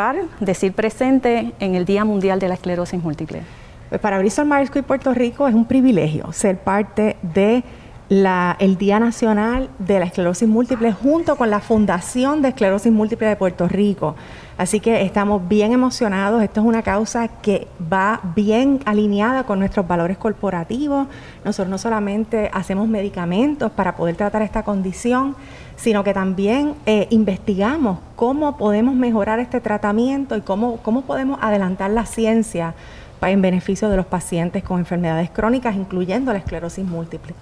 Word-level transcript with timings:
Para 0.00 0.22
decir 0.40 0.72
presente 0.72 1.52
en 1.60 1.74
el 1.74 1.84
Día 1.84 2.06
Mundial 2.06 2.38
de 2.38 2.48
la 2.48 2.54
Esclerosis 2.54 3.02
Múltiple. 3.02 3.42
Pues 3.90 4.00
para 4.00 4.18
Bristol 4.18 4.46
Myers 4.46 4.70
y 4.74 4.80
Puerto 4.80 5.12
Rico 5.12 5.46
es 5.46 5.54
un 5.54 5.66
privilegio 5.66 6.32
ser 6.32 6.56
parte 6.56 7.18
de 7.20 7.62
el 8.10 8.76
Día 8.76 8.98
Nacional 8.98 9.70
de 9.78 10.00
la 10.00 10.06
Esclerosis 10.06 10.48
Múltiple 10.48 10.92
junto 10.92 11.36
con 11.36 11.48
la 11.48 11.60
Fundación 11.60 12.42
de 12.42 12.48
Esclerosis 12.48 12.90
Múltiple 12.90 13.28
de 13.28 13.36
Puerto 13.36 13.68
Rico. 13.68 14.16
Así 14.58 14.80
que 14.80 15.02
estamos 15.02 15.46
bien 15.46 15.72
emocionados. 15.72 16.42
Esto 16.42 16.60
es 16.60 16.66
una 16.66 16.82
causa 16.82 17.28
que 17.28 17.68
va 17.80 18.20
bien 18.34 18.80
alineada 18.84 19.44
con 19.44 19.60
nuestros 19.60 19.86
valores 19.86 20.18
corporativos. 20.18 21.06
Nosotros 21.44 21.70
no 21.70 21.78
solamente 21.78 22.50
hacemos 22.52 22.88
medicamentos 22.88 23.70
para 23.70 23.94
poder 23.94 24.16
tratar 24.16 24.42
esta 24.42 24.64
condición, 24.64 25.36
sino 25.76 26.02
que 26.02 26.12
también 26.12 26.74
eh, 26.86 27.06
investigamos 27.10 28.00
cómo 28.16 28.56
podemos 28.56 28.96
mejorar 28.96 29.38
este 29.38 29.60
tratamiento 29.60 30.36
y 30.36 30.40
cómo, 30.40 30.78
cómo 30.78 31.02
podemos 31.02 31.38
adelantar 31.40 31.92
la 31.92 32.06
ciencia 32.06 32.74
en 33.22 33.40
beneficio 33.40 33.88
de 33.88 33.96
los 33.96 34.06
pacientes 34.06 34.64
con 34.64 34.80
enfermedades 34.80 35.30
crónicas, 35.30 35.76
incluyendo 35.76 36.32
la 36.32 36.40
esclerosis 36.40 36.84
múltiple. 36.84 37.34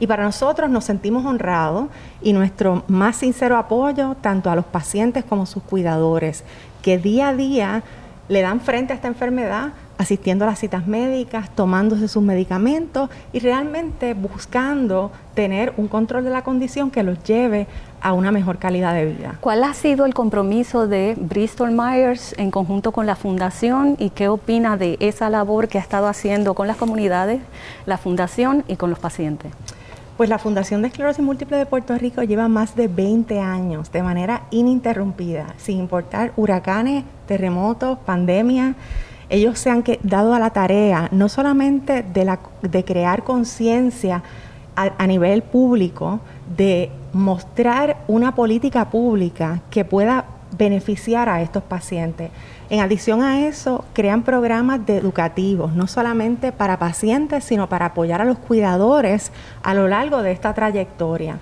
Y 0.00 0.06
para 0.06 0.24
nosotros 0.24 0.70
nos 0.70 0.84
sentimos 0.84 1.24
honrados 1.24 1.88
y 2.22 2.32
nuestro 2.32 2.84
más 2.88 3.16
sincero 3.16 3.56
apoyo 3.56 4.16
tanto 4.20 4.50
a 4.50 4.56
los 4.56 4.64
pacientes 4.64 5.24
como 5.24 5.42
a 5.42 5.46
sus 5.46 5.62
cuidadores, 5.62 6.44
que 6.82 6.98
día 6.98 7.28
a 7.28 7.34
día 7.34 7.82
le 8.28 8.42
dan 8.42 8.60
frente 8.60 8.92
a 8.92 8.96
esta 8.96 9.08
enfermedad 9.08 9.72
asistiendo 9.98 10.44
a 10.44 10.48
las 10.48 10.60
citas 10.60 10.86
médicas, 10.86 11.50
tomándose 11.50 12.06
sus 12.06 12.22
medicamentos 12.22 13.10
y 13.32 13.40
realmente 13.40 14.14
buscando 14.14 15.10
tener 15.34 15.74
un 15.76 15.88
control 15.88 16.22
de 16.24 16.30
la 16.30 16.42
condición 16.42 16.90
que 16.90 17.02
los 17.02 17.22
lleve 17.24 17.66
a 18.00 18.12
una 18.12 18.30
mejor 18.30 18.58
calidad 18.58 18.94
de 18.94 19.06
vida. 19.06 19.34
¿Cuál 19.40 19.64
ha 19.64 19.74
sido 19.74 20.06
el 20.06 20.14
compromiso 20.14 20.86
de 20.86 21.16
Bristol 21.18 21.72
Myers 21.72 22.32
en 22.38 22.52
conjunto 22.52 22.92
con 22.92 23.06
la 23.06 23.16
Fundación 23.16 23.96
y 23.98 24.10
qué 24.10 24.28
opina 24.28 24.76
de 24.76 24.96
esa 25.00 25.30
labor 25.30 25.66
que 25.66 25.78
ha 25.78 25.80
estado 25.80 26.06
haciendo 26.06 26.54
con 26.54 26.68
las 26.68 26.76
comunidades, 26.76 27.40
la 27.84 27.98
Fundación 27.98 28.62
y 28.68 28.76
con 28.76 28.90
los 28.90 29.00
pacientes? 29.00 29.52
Pues 30.18 30.28
la 30.28 30.40
Fundación 30.40 30.82
de 30.82 30.88
Esclerosis 30.88 31.24
Múltiple 31.24 31.58
de 31.58 31.64
Puerto 31.64 31.96
Rico 31.96 32.24
lleva 32.24 32.48
más 32.48 32.74
de 32.74 32.88
20 32.88 33.38
años 33.38 33.92
de 33.92 34.02
manera 34.02 34.48
ininterrumpida, 34.50 35.54
sin 35.58 35.78
importar 35.78 36.32
huracanes, 36.34 37.04
terremotos, 37.28 37.98
pandemias. 38.00 38.74
Ellos 39.28 39.60
se 39.60 39.70
han 39.70 39.84
dado 40.02 40.34
a 40.34 40.40
la 40.40 40.50
tarea 40.50 41.08
no 41.12 41.28
solamente 41.28 42.02
de, 42.02 42.84
crear 42.84 43.22
conciencia 43.22 44.24
a, 44.74 45.06
nivel 45.06 45.42
público, 45.42 46.18
de 46.56 46.90
mostrar 47.12 47.98
una 48.08 48.34
política 48.34 48.90
pública 48.90 49.60
que 49.70 49.84
pueda 49.84 50.24
beneficiar 50.56 51.28
a 51.28 51.42
estos 51.42 51.62
pacientes, 51.62 52.30
en 52.70 52.80
adición 52.80 53.22
a 53.22 53.46
eso, 53.46 53.84
crean 53.94 54.22
programas 54.22 54.84
de 54.84 54.98
educativos, 54.98 55.72
no 55.72 55.86
solamente 55.86 56.52
para 56.52 56.78
pacientes, 56.78 57.44
sino 57.44 57.68
para 57.68 57.86
apoyar 57.86 58.20
a 58.20 58.26
los 58.26 58.38
cuidadores 58.38 59.32
a 59.62 59.72
lo 59.72 59.88
largo 59.88 60.22
de 60.22 60.32
esta 60.32 60.52
trayectoria. 60.52 61.38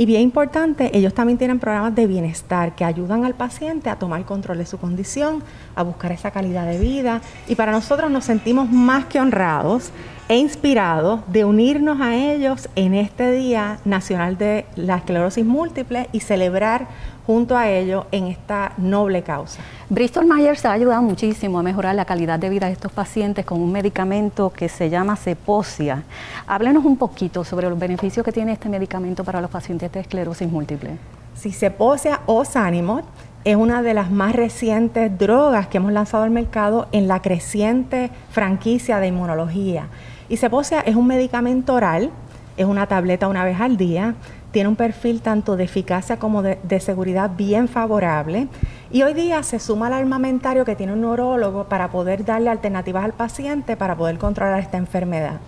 Y 0.00 0.06
bien 0.06 0.22
importante, 0.22 0.96
ellos 0.96 1.12
también 1.12 1.36
tienen 1.36 1.58
programas 1.58 1.94
de 1.94 2.06
bienestar 2.06 2.74
que 2.74 2.86
ayudan 2.86 3.26
al 3.26 3.34
paciente 3.34 3.90
a 3.90 3.96
tomar 3.96 4.24
control 4.24 4.56
de 4.56 4.64
su 4.64 4.78
condición, 4.78 5.42
a 5.74 5.82
buscar 5.82 6.10
esa 6.12 6.30
calidad 6.30 6.64
de 6.66 6.78
vida. 6.78 7.20
Y 7.48 7.54
para 7.54 7.70
nosotros 7.70 8.10
nos 8.10 8.24
sentimos 8.24 8.70
más 8.70 9.04
que 9.04 9.20
honrados 9.20 9.90
e 10.30 10.36
inspirados 10.36 11.20
de 11.26 11.44
unirnos 11.44 12.00
a 12.00 12.14
ellos 12.14 12.70
en 12.76 12.94
este 12.94 13.32
Día 13.32 13.78
Nacional 13.84 14.38
de 14.38 14.64
la 14.74 14.96
Esclerosis 14.96 15.44
Múltiple 15.44 16.08
y 16.12 16.20
celebrar 16.20 16.86
junto 17.26 17.56
a 17.56 17.68
ellos 17.68 18.06
en 18.12 18.26
esta 18.26 18.72
noble 18.78 19.22
causa. 19.22 19.60
Bristol 19.88 20.26
Myers 20.26 20.64
ha 20.64 20.72
ayudado 20.72 21.02
muchísimo 21.02 21.58
a 21.58 21.62
mejorar 21.62 21.94
la 21.94 22.04
calidad 22.04 22.38
de 22.38 22.48
vida 22.48 22.66
de 22.66 22.72
estos 22.72 22.92
pacientes 22.92 23.44
con 23.44 23.60
un 23.60 23.72
medicamento 23.72 24.52
que 24.52 24.68
se 24.68 24.90
llama 24.90 25.16
Ceposia. 25.16 26.04
Háblenos 26.46 26.84
un 26.84 26.96
poquito 26.96 27.44
sobre 27.44 27.68
los 27.68 27.78
beneficios 27.78 28.24
que 28.24 28.32
tiene 28.32 28.52
este 28.52 28.68
medicamento 28.68 29.24
para 29.24 29.40
los 29.40 29.50
pacientes 29.50 29.90
de 29.92 30.00
esclerosis 30.00 30.50
múltiple. 30.50 30.98
Si 31.34 31.52
Ceposia 31.52 32.20
o 32.26 32.44
Sanimot 32.44 33.04
es 33.44 33.56
una 33.56 33.82
de 33.82 33.94
las 33.94 34.10
más 34.10 34.34
recientes 34.34 35.16
drogas 35.16 35.66
que 35.66 35.78
hemos 35.78 35.92
lanzado 35.92 36.24
al 36.24 36.30
mercado 36.30 36.88
en 36.92 37.08
la 37.08 37.22
creciente 37.22 38.10
franquicia 38.30 39.00
de 39.00 39.06
inmunología. 39.08 39.88
Y 40.28 40.36
Ceposia 40.36 40.80
es 40.80 40.94
un 40.94 41.06
medicamento 41.06 41.74
oral, 41.74 42.10
es 42.56 42.66
una 42.66 42.86
tableta 42.86 43.28
una 43.28 43.44
vez 43.44 43.58
al 43.58 43.78
día, 43.78 44.14
tiene 44.50 44.68
un 44.68 44.76
perfil 44.76 45.22
tanto 45.22 45.56
de 45.56 45.64
eficacia 45.64 46.18
como 46.18 46.42
de, 46.42 46.80
seguridad 46.80 47.30
bien 47.36 47.68
favorable 47.68 48.48
y 48.90 49.02
hoy 49.02 49.14
día 49.14 49.42
se 49.42 49.58
suma 49.58 49.86
al 49.86 49.94
armamentario 49.94 50.64
que 50.64 50.76
tiene 50.76 50.92
un 50.92 51.02
neurólogo 51.02 51.64
para 51.64 51.90
poder 51.90 52.24
darle 52.24 52.50
alternativas 52.50 53.04
al 53.04 53.12
paciente 53.12 53.76
para 53.76 53.96
poder 53.96 54.18
controlar 54.18 54.60
esta 54.60 54.78
enfermedad. 54.78 55.40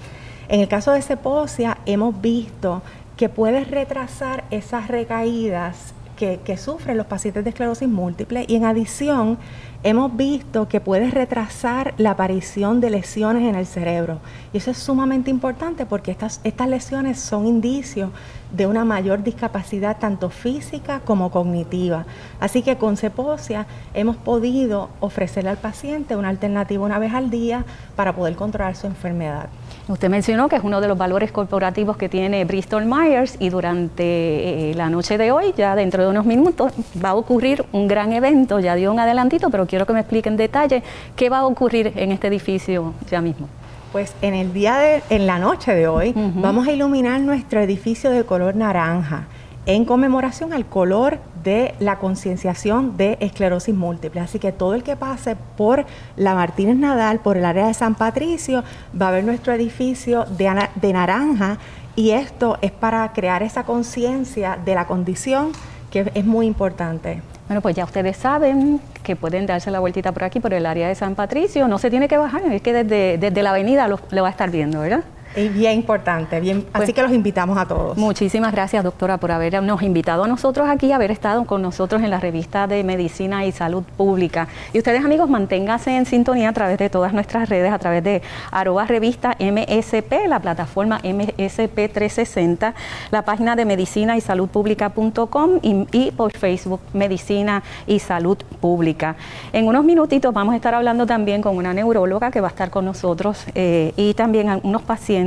En 0.49 0.61
el 0.61 0.69
caso 0.69 0.93
de 0.93 1.03
Ceposia, 1.03 1.79
hemos 1.87 2.21
visto 2.21 2.83
que 3.17 3.29
puede 3.29 3.65
retrasar 3.65 4.45
esas 4.51 4.89
recaídas 4.89 5.95
que, 6.45 6.57
sufren 6.57 6.97
los 6.97 7.07
pacientes 7.07 7.43
de 7.43 7.51
esclerosis 7.51 7.89
múltiple 7.89 8.45
y 8.47 8.55
en 8.55 8.65
adición 8.65 9.39
hemos 9.83 10.17
visto 10.17 10.69
que 10.69 10.81
puede 10.81 11.11
retrasar 11.11 11.95
la 11.99 12.13
aparición 12.13 12.81
de 12.81 12.91
lesiones 12.91 13.49
en 13.49 13.57
el 13.57 13.67
cerebro. 13.67 14.21
Y 14.53 14.59
eso 14.59 14.71
es 14.71 14.79
sumamente 14.79 15.31
importante 15.31 15.85
porque 15.85 16.13
estas, 16.13 16.41
estas 16.45 16.69
lesiones 16.69 17.19
son 17.19 17.47
indicios 17.47 18.11
de 18.53 18.69
una 18.69 18.85
mayor 18.85 19.25
discapacidad 19.25 19.99
tanto 19.99 20.31
física 20.31 21.01
como 21.05 21.33
cognitiva. 21.33 22.07
Así 22.39 22.63
que 22.63 22.77
con 22.77 22.97
Ceposia 22.97 23.67
hemos 23.93 24.17
podido 24.17 24.91
ofrecerle 25.01 25.51
al 25.51 25.57
paciente 25.57 26.15
una 26.15 26.29
alternativa 26.29 26.85
una 26.85 27.01
vez 27.01 27.15
al 27.15 27.31
día 27.31 27.65
para 27.97 28.15
poder 28.15 28.37
controlar 28.37 28.77
su 28.77 28.87
enfermedad. 28.87 29.49
Usted 29.89 30.09
mencionó 30.09 30.49
que 30.49 30.57
es 30.57 30.63
uno 30.63 30.81
de 30.81 30.87
los 30.87 30.97
valores 30.97 31.33
corporativos 31.33 31.97
que 31.97 32.09
tiene 32.09 32.45
Bristol 32.45 32.87
Myers 32.87 33.37
y 33.41 33.49
durante 33.49 34.71
eh, 34.71 34.75
la 34.75 34.89
noche 34.89 35.19
de 35.19 35.33
hoy, 35.33 35.53
ya 35.57 35.75
dentro 35.75 36.05
de 36.05 36.09
unos 36.09 36.25
minutos, 36.25 36.73
va 37.05 37.11
a 37.11 37.15
ocurrir 37.15 37.65
un 37.73 37.89
gran 37.89 38.13
evento, 38.13 38.61
ya 38.61 38.77
dio 38.77 38.93
un 38.93 39.01
adelantito, 39.01 39.51
pero 39.51 39.67
quiero 39.67 39.85
que 39.85 39.93
me 39.93 40.01
explique 40.01 40.29
en 40.29 40.37
detalle 40.37 40.85
qué 41.17 41.29
va 41.29 41.39
a 41.39 41.47
ocurrir 41.47 41.93
en 41.97 42.13
este 42.13 42.29
edificio 42.29 42.95
ya 43.11 43.21
mismo. 43.21 43.49
Pues 43.91 44.15
en 44.23 44.35
el 44.35 44.53
día 44.53 44.77
de, 44.77 45.03
en 45.11 45.27
la 45.27 45.39
noche 45.39 45.75
de 45.75 45.89
hoy, 45.89 46.15
vamos 46.15 46.67
a 46.67 46.73
iluminar 46.73 47.21
nuestro 47.21 47.61
edificio 47.61 48.11
de 48.11 48.25
color 48.25 48.55
naranja 48.55 49.27
en 49.67 49.85
conmemoración 49.85 50.53
al 50.53 50.67
color 50.67 51.19
de 51.43 51.75
la 51.81 51.99
concienciación 51.99 52.97
de 52.97 53.17
esclerosis 53.21 53.75
múltiple. 53.75 54.21
Así 54.21 54.39
que 54.39 54.53
todo 54.53 54.75
el 54.75 54.83
que 54.83 54.97
pase 54.97 55.37
por 55.57 55.85
la 56.17 56.35
Martínez 56.35 56.77
Nadal, 56.77 57.21
por 57.21 57.37
el 57.37 57.45
área 57.45 57.67
de 57.67 57.75
San 57.75 57.95
Patricio, 57.95 58.65
va 59.01 59.09
a 59.09 59.11
ver 59.13 59.25
nuestro 59.25 59.53
edificio 59.53 60.25
de, 60.25 60.69
de 60.75 60.93
naranja 60.93 61.59
y 61.95 62.11
esto 62.11 62.59
es 62.63 62.71
para 62.71 63.13
crear 63.13 63.43
esa 63.43 63.65
conciencia 63.65 64.59
de 64.65 64.75
la 64.75 64.87
condición 64.87 65.53
que 65.91 66.11
es 66.15 66.25
muy 66.25 66.47
importante. 66.47 67.21
Bueno, 67.49 67.61
pues 67.61 67.77
ya 67.77 67.85
ustedes 67.85 68.17
saben 68.17 68.81
que 69.03 69.15
pueden 69.15 69.45
darse 69.45 69.71
la 69.71 69.81
vueltita 69.81 70.13
por 70.13 70.25
aquí, 70.25 70.41
por 70.41 70.55
el 70.55 70.65
área 70.65 70.89
de 70.89 70.95
San 70.95 71.15
Patricio. 71.15 71.69
No 71.69 71.79
se 71.79 71.91
tiene 71.91 72.09
que 72.09 72.17
bajar, 72.17 72.43
es 72.51 72.63
que 72.63 72.73
desde, 72.73 73.19
desde 73.19 73.43
la 73.43 73.51
avenida 73.51 73.89
lo, 73.89 74.01
lo 74.11 74.23
va 74.23 74.29
a 74.29 74.31
estar 74.31 74.51
viendo, 74.51 74.81
¿verdad? 74.81 75.05
Es 75.35 75.53
bien 75.55 75.73
importante, 75.73 76.41
bien, 76.41 76.59
así 76.73 76.85
pues 76.85 76.93
que 76.93 77.03
los 77.03 77.13
invitamos 77.13 77.57
a 77.57 77.67
todos. 77.67 77.97
Muchísimas 77.97 78.53
gracias, 78.53 78.85
doctora, 78.85 79.17
por 79.17 79.33
habernos 79.33 79.83
invitado 79.83 80.25
a 80.25 80.29
nosotros 80.29 80.69
aquí, 80.69 80.93
haber 80.93 81.11
estado 81.11 81.47
con 81.47 81.63
nosotros 81.63 82.03
en 82.03 82.11
la 82.11 82.21
revista 82.21 82.67
de 82.67 82.85
Medicina 82.85 83.47
y 83.47 83.53
Salud 83.53 83.83
Pública. 83.97 84.49
Y 84.75 84.79
ustedes, 84.79 85.03
amigos, 85.05 85.31
manténganse 85.31 85.97
en 85.97 86.05
sintonía 86.05 86.51
a 86.51 86.53
través 86.53 86.79
de 86.79 86.91
todas 86.91 87.15
nuestras 87.15 87.49
redes, 87.49 87.73
a 87.73 87.79
través 87.79 88.05
de 88.05 88.21
arroba 88.51 88.85
revista 88.85 89.35
MSP, 89.39 90.29
la 90.29 90.41
plataforma 90.41 90.99
MSP 90.99 91.91
360, 91.93 92.75
la 93.11 93.23
página 93.23 93.57
de 93.57 93.65
medicina 93.65 94.19
y 94.19 94.21
salud 94.21 94.49
pública.com 94.49 95.61
y, 95.63 95.87
y 95.93 96.11
por 96.11 96.37
Facebook 96.37 96.81
Medicina 96.93 97.63
y 97.87 98.01
Salud 98.01 98.37
Pública. 98.61 99.17
En 99.55 99.67
unos 99.67 99.85
minutitos 99.85 100.35
vamos 100.35 100.53
a 100.53 100.57
estar 100.57 100.75
hablando 100.75 101.07
también 101.07 101.41
con 101.41 101.57
una 101.57 101.73
neuróloga 101.73 102.31
que 102.31 102.43
va 102.43 102.49
a 102.49 102.51
estar 102.51 102.69
con 102.69 102.85
nosotros 102.85 103.47
eh, 103.55 103.95
y 103.97 104.13
también 104.13 104.61
unos 104.63 104.83
pacientes 104.83 105.22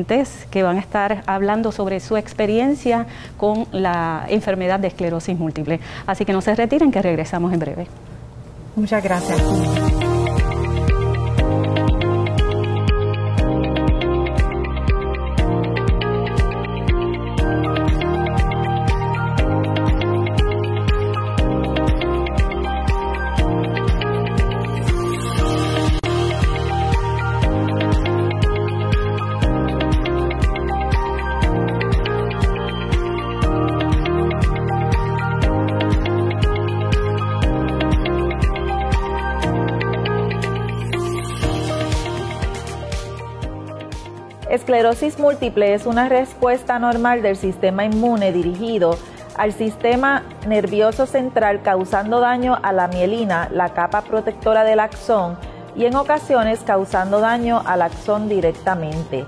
que 0.51 0.63
van 0.63 0.77
a 0.77 0.79
estar 0.79 1.23
hablando 1.25 1.71
sobre 1.71 1.99
su 1.99 2.17
experiencia 2.17 3.05
con 3.37 3.67
la 3.71 4.25
enfermedad 4.27 4.79
de 4.79 4.87
esclerosis 4.87 5.37
múltiple. 5.37 5.79
Así 6.05 6.25
que 6.25 6.33
no 6.33 6.41
se 6.41 6.55
retiren, 6.55 6.91
que 6.91 7.01
regresamos 7.01 7.53
en 7.53 7.59
breve. 7.59 7.87
Muchas 8.75 9.03
gracias. 9.03 9.41
Esclerosis 44.75 45.19
múltiple 45.19 45.73
es 45.73 45.85
una 45.85 46.09
respuesta 46.09 46.79
normal 46.79 47.21
del 47.21 47.37
sistema 47.37 47.85
inmune 47.85 48.33
dirigido 48.33 48.97
al 49.37 49.53
sistema 49.53 50.23
nervioso 50.47 51.05
central 51.05 51.61
causando 51.61 52.19
daño 52.19 52.59
a 52.61 52.73
la 52.73 52.89
mielina, 52.89 53.47
la 53.53 53.69
capa 53.69 54.01
protectora 54.01 54.65
del 54.65 54.81
axón, 54.81 55.37
y 55.77 55.85
en 55.85 55.95
ocasiones 55.95 56.59
causando 56.65 57.21
daño 57.21 57.63
al 57.65 57.83
axón 57.83 58.27
directamente. 58.27 59.25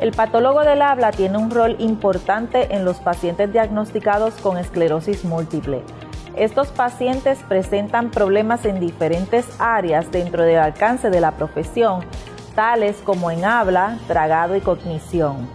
El 0.00 0.12
patólogo 0.12 0.62
del 0.62 0.80
habla 0.80 1.10
tiene 1.10 1.36
un 1.36 1.50
rol 1.50 1.76
importante 1.78 2.74
en 2.74 2.86
los 2.86 2.96
pacientes 2.96 3.52
diagnosticados 3.52 4.32
con 4.36 4.56
esclerosis 4.56 5.26
múltiple. 5.26 5.82
Estos 6.36 6.68
pacientes 6.68 7.38
presentan 7.46 8.10
problemas 8.10 8.64
en 8.64 8.80
diferentes 8.80 9.44
áreas 9.58 10.10
dentro 10.10 10.44
del 10.44 10.58
alcance 10.58 11.10
de 11.10 11.20
la 11.20 11.32
profesión, 11.32 12.00
tales 12.56 12.96
como 13.04 13.30
en 13.30 13.44
habla, 13.44 13.98
tragado 14.08 14.56
y 14.56 14.60
cognición. 14.60 15.48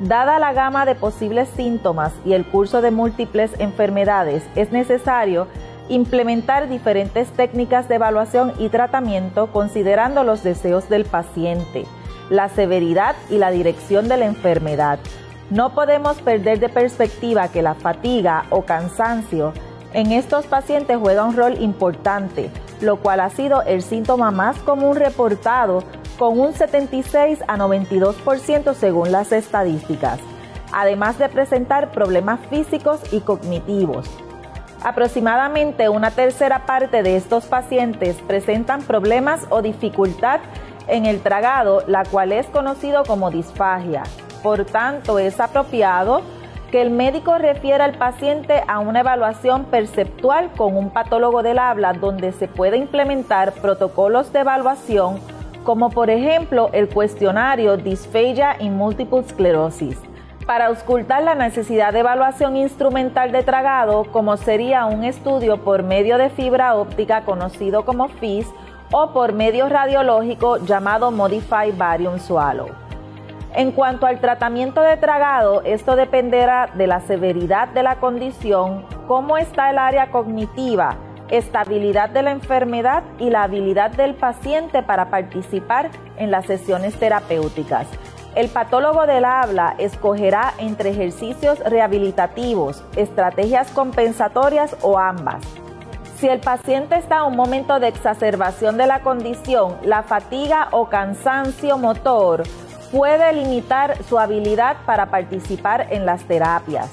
Dada 0.00 0.40
la 0.40 0.52
gama 0.52 0.84
de 0.84 0.96
posibles 0.96 1.48
síntomas 1.50 2.12
y 2.24 2.32
el 2.32 2.44
curso 2.44 2.80
de 2.80 2.90
múltiples 2.90 3.52
enfermedades, 3.58 4.42
es 4.56 4.72
necesario 4.72 5.46
implementar 5.88 6.68
diferentes 6.68 7.28
técnicas 7.28 7.88
de 7.88 7.96
evaluación 7.96 8.52
y 8.58 8.68
tratamiento 8.68 9.48
considerando 9.52 10.24
los 10.24 10.42
deseos 10.42 10.88
del 10.88 11.04
paciente, 11.04 11.84
la 12.30 12.48
severidad 12.48 13.16
y 13.30 13.38
la 13.38 13.50
dirección 13.50 14.08
de 14.08 14.16
la 14.16 14.26
enfermedad. 14.26 14.98
No 15.50 15.74
podemos 15.74 16.18
perder 16.18 16.60
de 16.60 16.68
perspectiva 16.68 17.48
que 17.48 17.62
la 17.62 17.74
fatiga 17.74 18.44
o 18.50 18.62
cansancio 18.62 19.52
en 19.94 20.12
estos 20.12 20.46
pacientes 20.46 20.98
juega 21.00 21.24
un 21.24 21.36
rol 21.36 21.60
importante, 21.60 22.50
lo 22.82 22.98
cual 22.98 23.20
ha 23.20 23.30
sido 23.30 23.62
el 23.62 23.82
síntoma 23.82 24.30
más 24.30 24.58
común 24.58 24.96
reportado 24.96 25.82
con 26.18 26.38
un 26.38 26.52
76 26.52 27.38
a 27.46 27.56
92% 27.56 28.74
según 28.74 29.12
las 29.12 29.32
estadísticas, 29.32 30.18
además 30.72 31.18
de 31.18 31.28
presentar 31.28 31.92
problemas 31.92 32.40
físicos 32.50 33.00
y 33.12 33.20
cognitivos. 33.20 34.06
Aproximadamente 34.82 35.88
una 35.88 36.10
tercera 36.10 36.66
parte 36.66 37.02
de 37.02 37.16
estos 37.16 37.46
pacientes 37.46 38.16
presentan 38.26 38.82
problemas 38.82 39.46
o 39.50 39.62
dificultad 39.62 40.40
en 40.88 41.06
el 41.06 41.20
tragado, 41.20 41.82
la 41.86 42.04
cual 42.04 42.32
es 42.32 42.46
conocido 42.46 43.04
como 43.04 43.30
disfagia. 43.30 44.02
Por 44.42 44.64
tanto, 44.64 45.18
es 45.18 45.40
apropiado 45.40 46.22
que 46.70 46.80
el 46.82 46.90
médico 46.90 47.38
refiera 47.38 47.84
al 47.84 47.94
paciente 47.94 48.62
a 48.68 48.78
una 48.78 49.00
evaluación 49.00 49.64
perceptual 49.64 50.50
con 50.56 50.76
un 50.76 50.90
patólogo 50.90 51.42
del 51.42 51.58
habla 51.58 51.92
donde 51.92 52.32
se 52.32 52.46
puede 52.46 52.76
implementar 52.76 53.52
protocolos 53.52 54.32
de 54.32 54.40
evaluación 54.40 55.18
como 55.68 55.90
por 55.90 56.08
ejemplo 56.08 56.70
el 56.72 56.88
cuestionario 56.88 57.76
Dysphagia 57.76 58.56
y 58.58 58.70
Multiple 58.70 59.22
Sclerosis, 59.22 60.00
para 60.46 60.68
auscultar 60.68 61.22
la 61.22 61.34
necesidad 61.34 61.92
de 61.92 61.98
evaluación 61.98 62.56
instrumental 62.56 63.32
de 63.32 63.42
tragado, 63.42 64.04
como 64.04 64.38
sería 64.38 64.86
un 64.86 65.04
estudio 65.04 65.58
por 65.58 65.82
medio 65.82 66.16
de 66.16 66.30
fibra 66.30 66.74
óptica 66.74 67.26
conocido 67.26 67.84
como 67.84 68.08
FIS 68.08 68.46
o 68.92 69.12
por 69.12 69.34
medio 69.34 69.68
radiológico 69.68 70.56
llamado 70.56 71.10
Modified 71.10 71.76
Barium 71.76 72.18
Swallow. 72.18 72.70
En 73.54 73.70
cuanto 73.70 74.06
al 74.06 74.20
tratamiento 74.20 74.80
de 74.80 74.96
tragado, 74.96 75.60
esto 75.66 75.96
dependerá 75.96 76.70
de 76.72 76.86
la 76.86 77.00
severidad 77.00 77.68
de 77.68 77.82
la 77.82 77.96
condición, 77.96 78.86
cómo 79.06 79.36
está 79.36 79.68
el 79.68 79.76
área 79.76 80.10
cognitiva, 80.10 80.96
estabilidad 81.30 82.10
de 82.10 82.22
la 82.22 82.30
enfermedad 82.30 83.02
y 83.18 83.30
la 83.30 83.42
habilidad 83.42 83.90
del 83.90 84.14
paciente 84.14 84.82
para 84.82 85.10
participar 85.10 85.90
en 86.16 86.30
las 86.30 86.46
sesiones 86.46 86.94
terapéuticas. 86.98 87.86
El 88.34 88.48
patólogo 88.48 89.06
del 89.06 89.24
habla 89.24 89.74
escogerá 89.78 90.54
entre 90.58 90.90
ejercicios 90.90 91.58
rehabilitativos, 91.60 92.84
estrategias 92.96 93.70
compensatorias 93.72 94.76
o 94.82 94.98
ambas. 94.98 95.42
Si 96.18 96.28
el 96.28 96.40
paciente 96.40 96.96
está 96.96 97.18
en 97.18 97.32
un 97.32 97.36
momento 97.36 97.80
de 97.80 97.88
exacerbación 97.88 98.76
de 98.76 98.86
la 98.86 99.00
condición, 99.00 99.76
la 99.82 100.02
fatiga 100.02 100.68
o 100.72 100.88
cansancio 100.88 101.78
motor 101.78 102.42
puede 102.90 103.32
limitar 103.32 104.02
su 104.04 104.18
habilidad 104.18 104.76
para 104.84 105.06
participar 105.06 105.86
en 105.90 106.06
las 106.06 106.24
terapias. 106.24 106.90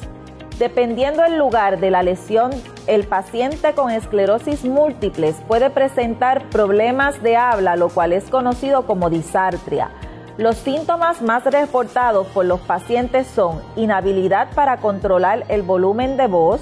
Dependiendo 0.60 1.24
del 1.24 1.38
lugar 1.38 1.82
de 1.82 1.92
la 1.92 2.02
lesión, 2.02 2.52
el 2.88 3.06
paciente 3.06 3.74
con 3.74 3.92
esclerosis 3.92 4.64
múltiples 4.64 5.36
puede 5.50 5.70
presentar 5.70 6.50
problemas 6.50 7.22
de 7.22 7.36
habla, 7.36 7.76
lo 7.76 7.90
cual 7.90 8.14
es 8.14 8.30
conocido 8.30 8.86
como 8.86 9.10
disartria. 9.10 9.90
Los 10.38 10.56
síntomas 10.56 11.22
más 11.22 11.44
reportados 11.44 12.28
por 12.28 12.46
los 12.46 12.62
pacientes 12.62 13.28
son 13.28 13.62
inhabilidad 13.76 14.48
para 14.56 14.78
controlar 14.78 15.44
el 15.50 15.62
volumen 15.62 16.16
de 16.16 16.28
voz, 16.28 16.62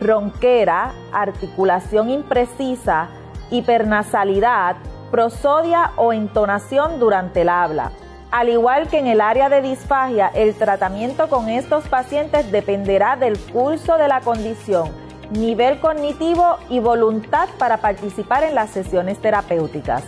ronquera, 0.00 0.92
articulación 1.12 2.10
imprecisa, 2.10 3.08
hipernasalidad, 3.52 4.76
prosodia 5.12 5.92
o 5.94 6.12
entonación 6.12 6.98
durante 6.98 7.42
el 7.42 7.50
habla. 7.50 7.92
Al 8.30 8.50
igual 8.50 8.88
que 8.88 8.98
en 8.98 9.06
el 9.06 9.22
área 9.22 9.48
de 9.48 9.62
disfagia, 9.62 10.30
el 10.34 10.54
tratamiento 10.54 11.28
con 11.30 11.48
estos 11.48 11.88
pacientes 11.88 12.52
dependerá 12.52 13.16
del 13.16 13.38
curso 13.38 13.96
de 13.96 14.06
la 14.06 14.20
condición, 14.20 14.90
nivel 15.30 15.80
cognitivo 15.80 16.58
y 16.68 16.78
voluntad 16.80 17.48
para 17.58 17.78
participar 17.78 18.44
en 18.44 18.54
las 18.54 18.68
sesiones 18.68 19.18
terapéuticas. 19.18 20.02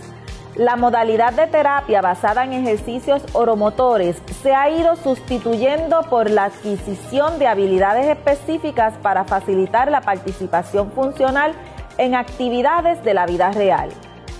La 0.53 0.75
modalidad 0.75 1.33
de 1.33 1.47
terapia 1.47 2.01
basada 2.01 2.43
en 2.43 2.53
ejercicios 2.53 3.23
oromotores 3.33 4.21
se 4.43 4.53
ha 4.53 4.69
ido 4.69 4.97
sustituyendo 4.97 6.01
por 6.03 6.29
la 6.29 6.45
adquisición 6.45 7.39
de 7.39 7.47
habilidades 7.47 8.05
específicas 8.05 8.93
para 9.01 9.23
facilitar 9.23 9.89
la 9.89 10.01
participación 10.01 10.91
funcional 10.91 11.53
en 11.97 12.13
actividades 12.13 13.03
de 13.03 13.15
la 13.15 13.25
vida 13.25 13.49
real. 13.51 13.89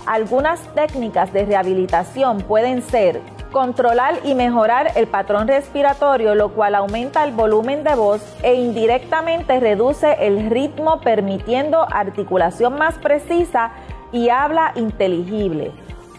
Algunas 0.06 0.60
técnicas 0.74 1.32
de 1.32 1.46
rehabilitación 1.46 2.42
pueden 2.42 2.82
ser 2.82 3.20
controlar 3.52 4.18
y 4.24 4.34
mejorar 4.34 4.92
el 4.96 5.06
patrón 5.06 5.46
respiratorio, 5.46 6.34
lo 6.34 6.48
cual 6.48 6.74
aumenta 6.74 7.22
el 7.22 7.32
volumen 7.32 7.84
de 7.84 7.94
voz 7.94 8.20
e 8.42 8.54
indirectamente 8.54 9.60
reduce 9.60 10.26
el 10.26 10.50
ritmo 10.50 11.00
permitiendo 11.00 11.86
articulación 11.92 12.76
más 12.76 12.94
precisa 12.94 13.70
y 14.10 14.30
habla 14.30 14.72
inteligible. 14.74 15.70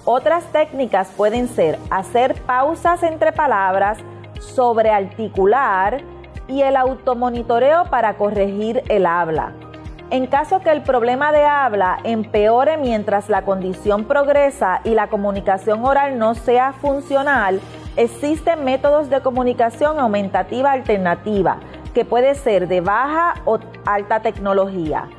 Otras 0.06 0.46
técnicas 0.52 1.10
pueden 1.18 1.48
ser 1.48 1.80
hacer 1.90 2.36
pausas 2.42 3.04
entre 3.04 3.32
palabras, 3.32 3.98
sobrearticular 4.40 6.02
y 6.48 6.62
el 6.62 6.76
automonitoreo 6.76 7.86
para 7.86 8.16
corregir 8.16 8.84
el 8.90 9.06
habla. 9.06 9.54
En 10.14 10.28
caso 10.28 10.60
que 10.60 10.70
el 10.70 10.84
problema 10.84 11.32
de 11.32 11.44
habla 11.44 11.98
empeore 12.04 12.78
mientras 12.78 13.30
la 13.30 13.42
condición 13.42 14.04
progresa 14.04 14.80
y 14.84 14.92
la 14.92 15.08
comunicación 15.08 15.84
oral 15.84 16.20
no 16.20 16.36
sea 16.36 16.72
funcional, 16.72 17.60
existen 17.96 18.64
métodos 18.64 19.10
de 19.10 19.22
comunicación 19.22 19.98
aumentativa 19.98 20.72
alternativa, 20.72 21.58
que 21.96 22.06
puede 22.06 22.36
ser 22.36 22.68
de 22.68 22.80
baja 22.80 23.42
o 23.46 23.58
alta 23.88 24.20
tecnología. 24.20 25.10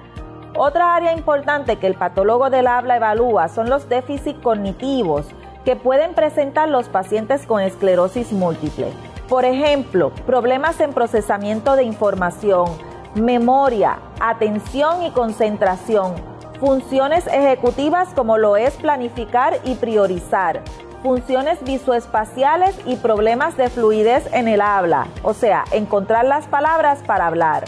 Otra 0.54 0.94
área 0.94 1.12
importante 1.12 1.74
que 1.74 1.88
el 1.88 1.94
patólogo 1.94 2.48
del 2.48 2.68
habla 2.68 2.98
evalúa 2.98 3.48
son 3.48 3.68
los 3.70 3.88
déficits 3.88 4.38
cognitivos 4.44 5.26
que 5.64 5.74
pueden 5.74 6.14
presentar 6.14 6.68
los 6.68 6.88
pacientes 6.88 7.46
con 7.46 7.60
esclerosis 7.60 8.32
múltiple. 8.32 8.92
Por 9.28 9.44
ejemplo, 9.44 10.12
problemas 10.24 10.78
en 10.78 10.92
procesamiento 10.92 11.74
de 11.74 11.82
información, 11.82 12.66
memoria, 13.14 13.99
atención 14.21 15.02
y 15.02 15.11
concentración, 15.11 16.14
funciones 16.59 17.26
ejecutivas 17.28 18.12
como 18.14 18.38
lo 18.38 18.56
es 18.56 18.75
planificar 18.75 19.59
y 19.64 19.75
priorizar, 19.76 20.62
funciones 21.02 21.62
visoespaciales 21.62 22.76
y 22.87 22.97
problemas 22.97 23.56
de 23.56 23.71
fluidez 23.71 24.28
en 24.33 24.49
el 24.49 24.61
habla, 24.61 25.06
o 25.23 25.35
sea, 25.35 25.64
encontrar 25.71 26.25
las 26.25 26.49
palabras 26.49 27.00
para 27.06 27.26
hablar 27.26 27.64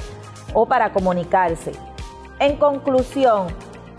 o 0.54 0.66
para 0.66 0.92
comunicarse. 0.92 1.72
En 2.38 2.56
conclusión, 2.56 3.48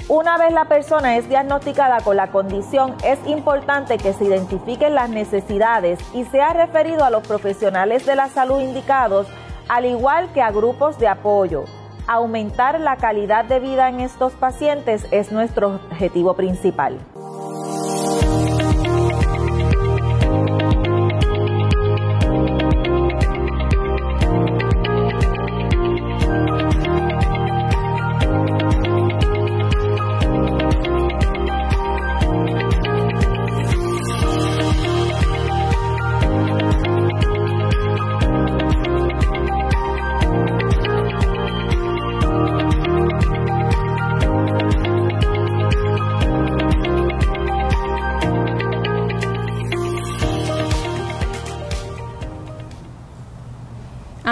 Una 0.09 0.37
vez 0.37 0.53
la 0.53 0.63
persona 0.69 1.17
es 1.17 1.27
diagnosticada 1.27 1.99
con 1.99 2.15
la 2.15 2.31
condición, 2.31 2.95
es 3.03 3.19
importante 3.27 3.97
que 3.97 4.13
se 4.13 4.23
identifiquen 4.23 4.95
las 4.95 5.09
necesidades 5.09 5.99
y 6.13 6.23
sea 6.23 6.53
referido 6.53 7.03
a 7.03 7.09
los 7.09 7.27
profesionales 7.27 8.05
de 8.05 8.15
la 8.15 8.29
salud 8.29 8.61
indicados, 8.61 9.27
al 9.69 9.85
igual 9.85 10.31
que 10.33 10.41
a 10.41 10.51
grupos 10.51 10.97
de 10.99 11.07
apoyo. 11.07 11.65
Aumentar 12.07 12.79
la 12.79 12.95
calidad 12.95 13.45
de 13.45 13.59
vida 13.59 13.89
en 13.89 13.99
estos 13.99 14.33
pacientes 14.33 15.05
es 15.11 15.31
nuestro 15.31 15.75
objetivo 15.75 16.35
principal. 16.35 16.97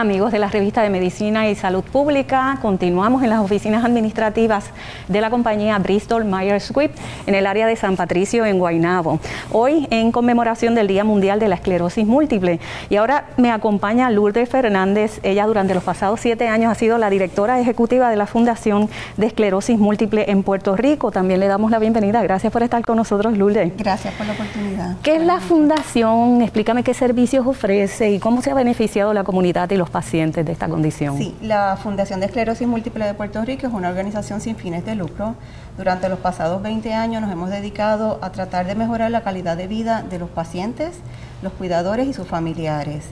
Amigos 0.06 0.32
de 0.32 0.38
la 0.38 0.50
revista 0.50 0.84
de 0.84 0.92
Medicina 0.92 1.50
y 1.50 1.56
Salud 1.56 1.84
Pública. 1.84 2.60
Continuamos 2.62 3.24
en 3.24 3.32
las 3.32 3.40
oficinas 3.40 3.84
administrativas 3.84 4.66
de 5.08 5.20
la 5.20 5.32
compañía 5.32 5.80
Bristol 5.80 6.26
Myers 6.26 6.66
Squibb 6.66 6.92
en 7.26 7.34
el 7.34 7.48
área 7.48 7.66
de 7.66 7.76
San 7.76 7.96
Patricio 7.96 8.46
en 8.46 8.60
Guaynabo. 8.60 9.20
Hoy 9.58 9.88
en 9.90 10.12
conmemoración 10.12 10.76
del 10.76 10.86
Día 10.86 11.06
Mundial 11.06 11.40
de 11.40 11.48
la 11.48 11.56
Esclerosis 11.56 12.06
Múltiple. 12.06 12.60
Y 12.90 12.98
ahora 12.98 13.28
me 13.38 13.52
acompaña 13.52 14.10
Lourdes 14.10 14.50
Fernández. 14.50 15.22
Ella 15.24 15.46
durante 15.48 15.74
los 15.74 15.82
pasados 15.82 16.20
siete 16.20 16.50
años 16.50 16.70
ha 16.70 16.76
sido 16.76 16.98
la 16.98 17.10
directora 17.10 17.58
ejecutiva 17.58 18.10
de 18.10 18.18
la 18.18 18.26
Fundación 18.26 18.90
de 19.16 19.28
Esclerosis 19.28 19.80
Múltiple 19.80 20.30
en 20.30 20.44
Puerto 20.44 20.76
Rico. 20.76 21.10
También 21.10 21.40
le 21.40 21.48
damos 21.48 21.72
la 21.72 21.80
bienvenida. 21.80 22.22
Gracias 22.22 22.52
por 22.52 22.64
estar 22.64 22.84
con 22.84 22.98
nosotros, 22.98 23.38
Lourdes. 23.38 23.72
Gracias 23.78 24.14
por 24.16 24.28
la 24.28 24.34
oportunidad. 24.34 24.98
¿Qué 25.02 25.16
es 25.16 25.22
la 25.22 25.40
fundación? 25.40 26.42
Explícame 26.42 26.84
qué 26.84 26.94
servicios 26.94 27.48
ofrece 27.48 28.12
y 28.12 28.20
cómo 28.20 28.42
se 28.42 28.52
ha 28.52 28.56
beneficiado 28.56 29.14
la 29.14 29.24
comunidad 29.24 29.72
y 29.72 29.78
los 29.78 29.90
pacientes 29.90 30.46
de 30.46 30.52
esta 30.52 30.68
condición? 30.68 31.18
Sí, 31.18 31.34
la 31.42 31.78
Fundación 31.82 32.20
de 32.20 32.26
Esclerosis 32.26 32.68
Múltiple 32.68 33.06
de 33.06 33.14
Puerto 33.14 33.42
Rico 33.46 33.68
es 33.68 33.74
una 33.74 33.88
organización 33.88 34.42
sin 34.42 34.58
fines 34.58 34.86
de 34.86 34.96
lucro. 34.96 35.36
Durante 35.78 36.08
los 36.08 36.20
pasados 36.20 36.62
20 36.62 36.94
años 36.94 37.22
nos 37.22 37.30
hemos 37.30 37.50
dedicado 37.50 38.18
a 38.22 38.32
tratar 38.32 38.66
de 38.66 38.76
mejorar 38.76 39.12
la 39.12 39.24
calidad 39.24 39.58
de 39.58 39.68
vida 39.68 40.04
de 40.10 40.20
los 40.20 40.30
pacientes, 40.30 40.94
los 41.42 41.52
cuidadores 41.52 42.08
y 42.08 42.14
sus 42.14 42.26
familiares. 42.26 43.04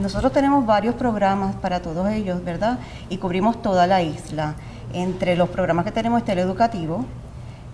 Nosotros 0.00 0.30
tenemos 0.30 0.64
varios 0.66 0.94
programas 0.94 1.56
para 1.56 1.82
todos 1.82 2.08
ellos, 2.10 2.44
¿verdad? 2.44 2.78
Y 3.08 3.16
cubrimos 3.16 3.60
toda 3.60 3.88
la 3.88 4.02
isla. 4.02 4.54
Entre 4.92 5.34
los 5.34 5.48
programas 5.48 5.84
que 5.84 5.90
tenemos 5.90 6.20
está 6.20 6.32
el 6.32 6.38
educativo, 6.38 7.04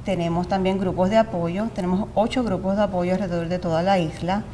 tenemos 0.07 0.49
también 0.49 0.79
grupos 0.79 1.11
de 1.11 1.19
apoyo, 1.19 1.67
tenemos 1.75 2.09
ocho 2.15 2.43
grupos 2.43 2.77
de 2.77 2.85
apoyo 2.85 3.12
alrededor 3.12 3.49
de 3.49 3.59
toda 3.59 3.83
la 3.83 3.99
isla. 3.99 4.45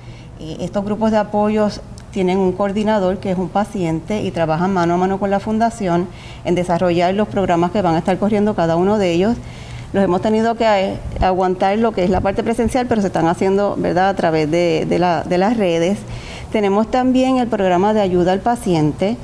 Eh, 0.41 0.57
estos 0.59 0.85
grupos 0.85 1.13
de 1.13 1.19
apoyos 1.19 1.81
tienen 2.11 2.39
un 2.39 2.51
coordinador 2.51 3.19
que 3.19 3.31
es 3.31 3.39
un 3.39 3.49
paciente 3.49 4.23
y 4.23 4.33
trabajan 4.33 4.73
mano 4.73 4.95
a 4.95 4.97
mano 4.97 5.21
con 5.21 5.31
la 5.31 5.39
fundación 5.39 6.09
en 6.45 6.57
desarrollar 6.57 7.15
los 7.15 7.29
programas 7.29 7.71
que 7.71 7.81
van 7.81 7.95
a 7.95 7.99
estar 7.99 8.19
corriendo 8.19 8.55
cada 8.55 8.75
uno 8.75 8.99
de 8.99 9.13
ellos. 9.13 9.37
Los 9.93 10.05
hemos 10.05 10.21
tenido 10.21 10.55
que 10.55 10.65
eh, 10.65 10.99
aguantar 11.21 11.79
lo 11.79 11.93
que 11.93 12.05
es 12.05 12.11
la 12.11 12.21
parte 12.21 12.43
presencial, 12.43 12.87
pero 12.87 13.01
se 13.01 13.07
están 13.07 13.27
haciendo 13.27 13.75
¿verdad? 13.79 14.11
a 14.11 14.15
través 14.15 14.51
de, 14.51 14.87
las 14.99 15.57
redes. 15.57 15.99
Tenemos 16.53 16.91
también 16.91 17.39
el 17.39 17.49
programa 17.49 17.95
de 17.95 18.03
ayuda 18.03 18.33
al 18.33 18.41
paciente 18.41 19.17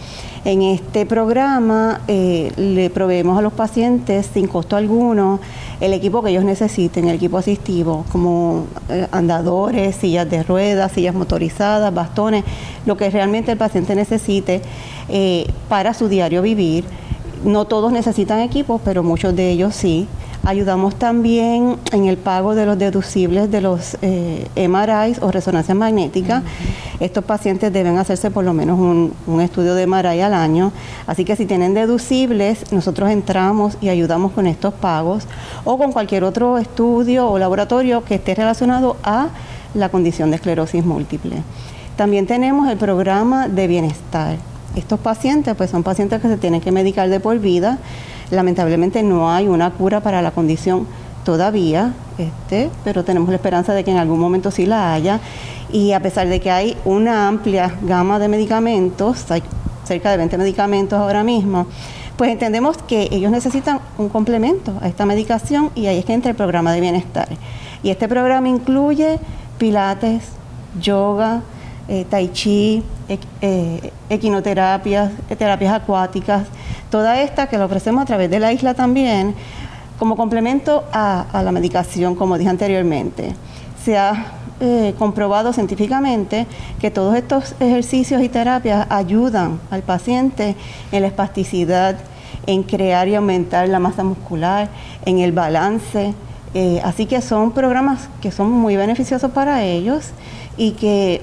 en 0.47 0.61
este 0.61 1.06
programa 1.06 2.02
eh, 2.06 2.52
le 2.59 2.90
proveemos 2.90 3.38
a 3.38 3.40
los 3.40 3.54
pacientes 3.54 4.28
sin 4.35 4.47
costo 4.47 4.76
alguno 4.76 5.40
el 5.80 5.94
equipo 5.94 6.23
que 6.23 6.30
ellos 6.30 6.44
necesiten, 6.44 7.09
el 7.09 7.16
equipo 7.16 7.38
asistivo, 7.38 8.04
como 8.12 8.66
eh, 8.90 9.06
andadores, 9.11 9.97
sillas 9.97 10.28
de 10.28 10.42
ruedas, 10.42 10.92
sillas 10.92 11.14
motorizadas, 11.14 11.92
bastones, 11.94 12.44
lo 12.85 12.99
que 12.99 13.09
realmente 13.09 13.52
el 13.52 13.59
paciente 13.59 13.94
necesite 13.94 14.62
para 15.68 15.92
su 15.92 16.09
diario 16.09 16.40
vivir. 16.42 16.85
No 17.44 17.66
todos 17.66 17.92
necesitan 17.92 18.40
equipos, 18.40 18.80
pero 18.85 19.02
muchos 19.02 19.35
de 19.37 19.50
ellos 19.50 19.75
sí. 19.75 20.09
Ayudamos 20.46 20.96
también 20.96 21.76
en 21.90 22.04
el 22.04 22.18
pago 22.18 22.54
de 22.54 22.66
los 22.66 22.78
deducibles 22.78 23.50
de 23.50 23.62
los 23.62 23.96
eh, 24.02 24.46
MRIs 24.68 25.22
o 25.22 25.30
resonancia 25.30 25.74
magnética. 25.74 26.42
Estos 27.00 27.24
pacientes 27.24 27.72
deben 27.72 27.96
hacerse 27.96 28.30
por 28.30 28.44
lo 28.44 28.52
menos 28.52 28.78
un, 28.78 29.14
un, 29.26 29.40
estudio 29.40 29.74
de 29.74 29.86
MRI 29.86 30.20
al 30.20 30.34
año. 30.34 30.70
Así 31.06 31.24
que 31.24 31.34
si 31.34 31.46
tienen 31.46 31.72
deducibles, 31.72 32.72
nosotros 32.72 33.08
entramos 33.08 33.78
y 33.80 33.88
ayudamos 33.88 34.32
con 34.32 34.46
estos 34.46 34.74
pagos 34.74 35.24
o 35.64 35.78
con 35.78 35.92
cualquier 35.92 36.24
otro 36.24 36.58
estudio 36.58 37.30
o 37.30 37.38
laboratorio 37.38 38.04
que 38.04 38.16
esté 38.16 38.34
relacionado 38.34 38.98
a 39.02 39.28
la 39.72 39.88
condición 39.88 40.28
de 40.28 40.36
esclerosis 40.36 40.84
múltiple. 40.84 41.36
También 41.96 42.26
tenemos 42.26 42.68
el 42.68 42.76
programa 42.76 43.48
de 43.48 43.66
bienestar. 43.66 44.36
Estos 44.76 44.98
pacientes 45.00 45.54
pues 45.54 45.70
son 45.70 45.82
pacientes 45.82 46.20
que 46.20 46.28
se 46.28 46.36
tienen 46.36 46.60
que 46.60 46.72
medicar 46.72 47.08
de 47.08 47.20
por 47.20 47.38
vida 47.38 47.78
Lamentablemente 48.30 49.02
no 49.02 49.30
hay 49.30 49.48
una 49.48 49.70
cura 49.70 50.00
para 50.00 50.22
la 50.22 50.30
condición 50.30 50.86
todavía, 51.24 51.92
este, 52.18 52.70
pero 52.82 53.04
tenemos 53.04 53.28
la 53.28 53.36
esperanza 53.36 53.74
de 53.74 53.84
que 53.84 53.90
en 53.90 53.98
algún 53.98 54.18
momento 54.18 54.50
sí 54.50 54.66
la 54.66 54.92
haya. 54.92 55.20
Y 55.72 55.92
a 55.92 56.00
pesar 56.00 56.28
de 56.28 56.40
que 56.40 56.50
hay 56.50 56.76
una 56.84 57.28
amplia 57.28 57.74
gama 57.82 58.18
de 58.18 58.28
medicamentos, 58.28 59.30
hay 59.30 59.42
cerca 59.84 60.10
de 60.10 60.16
20 60.16 60.38
medicamentos 60.38 60.98
ahora 60.98 61.22
mismo, 61.22 61.66
pues 62.16 62.30
entendemos 62.30 62.78
que 62.78 63.08
ellos 63.10 63.30
necesitan 63.30 63.80
un 63.98 64.08
complemento 64.08 64.72
a 64.80 64.88
esta 64.88 65.04
medicación 65.04 65.70
y 65.74 65.86
ahí 65.86 65.98
es 65.98 66.04
que 66.04 66.14
entra 66.14 66.30
el 66.30 66.36
programa 66.36 66.72
de 66.72 66.80
bienestar. 66.80 67.28
Y 67.82 67.90
este 67.90 68.08
programa 68.08 68.48
incluye 68.48 69.18
pilates, 69.58 70.22
yoga, 70.80 71.42
eh, 71.88 72.06
tai 72.08 72.30
chi, 72.32 72.82
eh, 73.08 73.92
equinoterapias, 74.08 75.12
terapias 75.38 75.74
acuáticas, 75.74 76.46
toda 76.90 77.20
esta 77.20 77.48
que 77.48 77.58
la 77.58 77.66
ofrecemos 77.66 78.02
a 78.02 78.06
través 78.06 78.30
de 78.30 78.40
la 78.40 78.52
isla 78.52 78.74
también, 78.74 79.34
como 79.98 80.16
complemento 80.16 80.84
a, 80.92 81.42
la 81.44 81.52
medicación, 81.52 82.14
como 82.14 82.38
dije 82.38 82.50
anteriormente. 82.50 83.34
Se 83.84 83.96
ha 83.96 84.26
eh, 84.60 84.94
comprobado 84.98 85.52
científicamente 85.52 86.46
que 86.80 86.90
todos 86.90 87.16
estos 87.16 87.54
ejercicios 87.60 88.22
y 88.22 88.28
terapias 88.28 88.86
ayudan 88.90 89.60
al 89.70 89.82
paciente 89.82 90.56
en 90.90 91.02
la 91.02 91.08
espasticidad, 91.08 91.96
en 92.46 92.62
crear 92.62 93.08
y 93.08 93.14
aumentar 93.14 93.68
la 93.68 93.78
masa 93.78 94.04
muscular, 94.04 94.68
en 95.04 95.18
el 95.18 95.32
balance. 95.32 96.14
Eh, 96.54 96.80
así 96.84 97.06
que 97.06 97.20
son 97.20 97.52
programas 97.52 98.08
que 98.22 98.30
son 98.30 98.50
muy 98.50 98.76
beneficiosos 98.76 99.30
para 99.32 99.64
ellos 99.64 100.10
y 100.56 100.72
que 100.72 101.20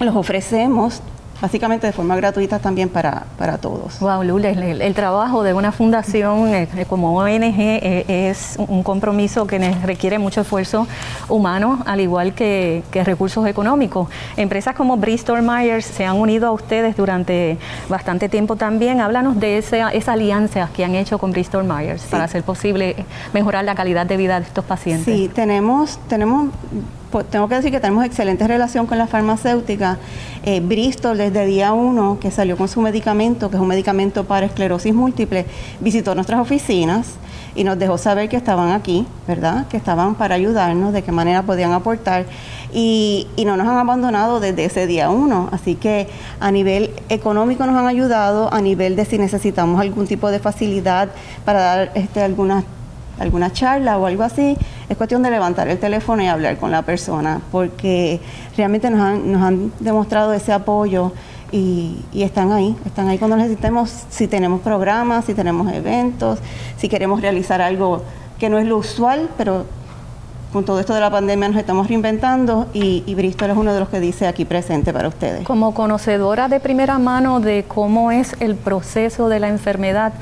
los 0.00 0.14
ofrecemos 0.14 1.02
básicamente 1.40 1.86
de 1.86 1.92
forma 1.92 2.16
gratuita 2.16 2.58
también 2.58 2.88
para, 2.88 3.24
para 3.38 3.58
todos. 3.58 3.98
Wow, 4.00 4.22
Lourdes, 4.22 4.56
el, 4.56 4.94
trabajo 4.94 5.42
de 5.42 5.52
una 5.52 5.72
fundación 5.72 6.54
eh, 6.54 6.68
como 6.88 7.16
ONG 7.18 7.58
eh, 7.58 8.28
es 8.30 8.56
un 8.56 8.82
compromiso 8.82 9.46
que 9.46 9.58
requiere 9.84 10.18
mucho 10.18 10.40
esfuerzo 10.40 10.86
humano, 11.28 11.82
al 11.86 12.00
igual 12.00 12.32
que, 12.34 12.82
recursos 13.04 13.46
económicos. 13.46 14.08
Empresas 14.36 14.74
como 14.74 14.96
Bristol 14.96 15.42
Myers 15.42 15.84
se 15.84 16.06
han 16.06 16.16
unido 16.16 16.46
a 16.46 16.52
ustedes 16.52 16.96
durante 16.96 17.58
bastante 17.88 18.28
tiempo 18.28 18.56
también. 18.56 19.00
Háblanos 19.00 19.38
de 19.38 19.58
esa, 19.58 19.90
esa 19.90 20.14
alianza 20.14 20.70
que 20.74 20.84
han 20.84 20.94
hecho 20.94 21.18
con 21.18 21.32
Bristol 21.32 21.64
Myers 21.64 22.02
para 22.04 22.24
hacer 22.24 22.42
posible 22.42 22.96
mejorar 23.34 23.64
la 23.64 23.74
calidad 23.74 24.06
de 24.06 24.16
vida 24.16 24.40
de 24.40 24.46
estos 24.46 24.64
pacientes. 24.64 25.14
Sí, 25.14 25.30
tenemos, 25.32 25.98
tenemos 26.08 26.48
pues, 27.10 27.26
tengo 27.30 27.48
que 27.48 27.54
decir 27.54 27.70
que 27.70 27.80
tenemos 27.80 28.04
excelente 28.04 28.46
relación 28.46 28.86
con 28.86 28.98
la 28.98 29.06
farmacéutica. 29.06 29.98
Eh, 30.42 30.60
Bristol, 30.60 31.18
desde 31.18 31.46
día 31.46 31.72
uno 31.72 32.18
que 32.20 32.30
salió 32.30 32.56
con 32.56 32.68
su 32.68 32.80
medicamento, 32.80 33.50
que 33.50 33.56
es 33.56 33.62
un 33.62 33.68
medicamento 33.68 34.24
para 34.24 34.46
esclerosis 34.46 34.94
múltiple, 34.94 35.46
visitó 35.80 36.14
nuestras 36.14 36.40
oficinas 36.40 37.14
y 37.54 37.64
nos 37.64 37.78
dejó 37.78 37.96
saber 37.98 38.28
que 38.28 38.36
estaban 38.36 38.70
aquí, 38.70 39.06
¿verdad? 39.26 39.66
Que 39.68 39.76
estaban 39.76 40.14
para 40.14 40.34
ayudarnos, 40.34 40.92
de 40.92 41.02
qué 41.02 41.10
manera 41.10 41.42
podían 41.42 41.72
aportar. 41.72 42.26
Y, 42.72 43.26
y, 43.36 43.44
no 43.46 43.56
nos 43.56 43.66
han 43.66 43.78
abandonado 43.78 44.40
desde 44.40 44.66
ese 44.66 44.86
día 44.86 45.08
uno. 45.10 45.48
Así 45.52 45.74
que 45.74 46.08
a 46.38 46.50
nivel 46.50 46.90
económico 47.08 47.64
nos 47.66 47.76
han 47.76 47.86
ayudado, 47.86 48.52
a 48.52 48.60
nivel 48.60 48.96
de 48.96 49.04
si 49.06 49.18
necesitamos 49.18 49.80
algún 49.80 50.06
tipo 50.06 50.30
de 50.30 50.38
facilidad 50.38 51.08
para 51.44 51.60
dar 51.60 51.92
este, 51.94 52.22
algunas 52.22 52.64
alguna 53.18 53.52
charla 53.52 53.98
o 53.98 54.06
algo 54.06 54.22
así, 54.22 54.56
es 54.88 54.96
cuestión 54.96 55.22
de 55.22 55.30
levantar 55.30 55.68
el 55.68 55.78
teléfono 55.78 56.22
y 56.22 56.26
hablar 56.26 56.58
con 56.58 56.70
la 56.70 56.82
persona, 56.82 57.40
porque 57.50 58.20
realmente 58.56 58.90
nos 58.90 59.00
han, 59.00 59.72
demostrado 59.80 60.32
ese 60.32 60.52
apoyo 60.52 61.12
y, 61.52 62.04
están 62.14 62.52
ahí, 62.52 62.76
están 62.84 63.08
ahí 63.08 63.18
cuando 63.18 63.36
necesitemos, 63.36 63.90
si 64.10 64.26
tenemos 64.28 64.60
programas, 64.60 65.24
si 65.24 65.34
tenemos 65.34 65.72
eventos, 65.72 66.38
si 66.76 66.88
queremos 66.88 67.20
realizar 67.20 67.60
algo 67.60 68.02
que 68.38 68.48
no 68.48 68.58
es 68.58 68.66
lo 68.66 68.76
usual, 68.76 69.30
pero 69.36 69.64
con 70.52 70.64
todo 70.64 70.80
esto 70.80 70.94
de 70.94 71.00
la 71.00 71.10
pandemia 71.10 71.48
nos 71.48 71.58
estamos 71.58 71.88
reinventando 71.88 72.66
y, 72.72 73.14
Bristol 73.14 73.50
es 73.50 73.56
uno 73.56 73.74
de 73.74 73.80
los 73.80 73.88
que 73.88 74.00
dice 74.00 74.26
aquí 74.26 74.44
presente 74.44 74.92
para 74.92 75.08
ustedes. 75.08 75.44
Como 75.44 75.74
conocedora 75.74 76.48
de 76.48 76.60
primera 76.60 76.98
mano 76.98 77.40
de 77.40 77.64
cómo 77.66 78.10
es 78.10 78.34
el 78.40 78.54
proceso 78.54 79.28
de 79.28 79.40
la 79.40 79.48
enfermedad, 79.48 80.12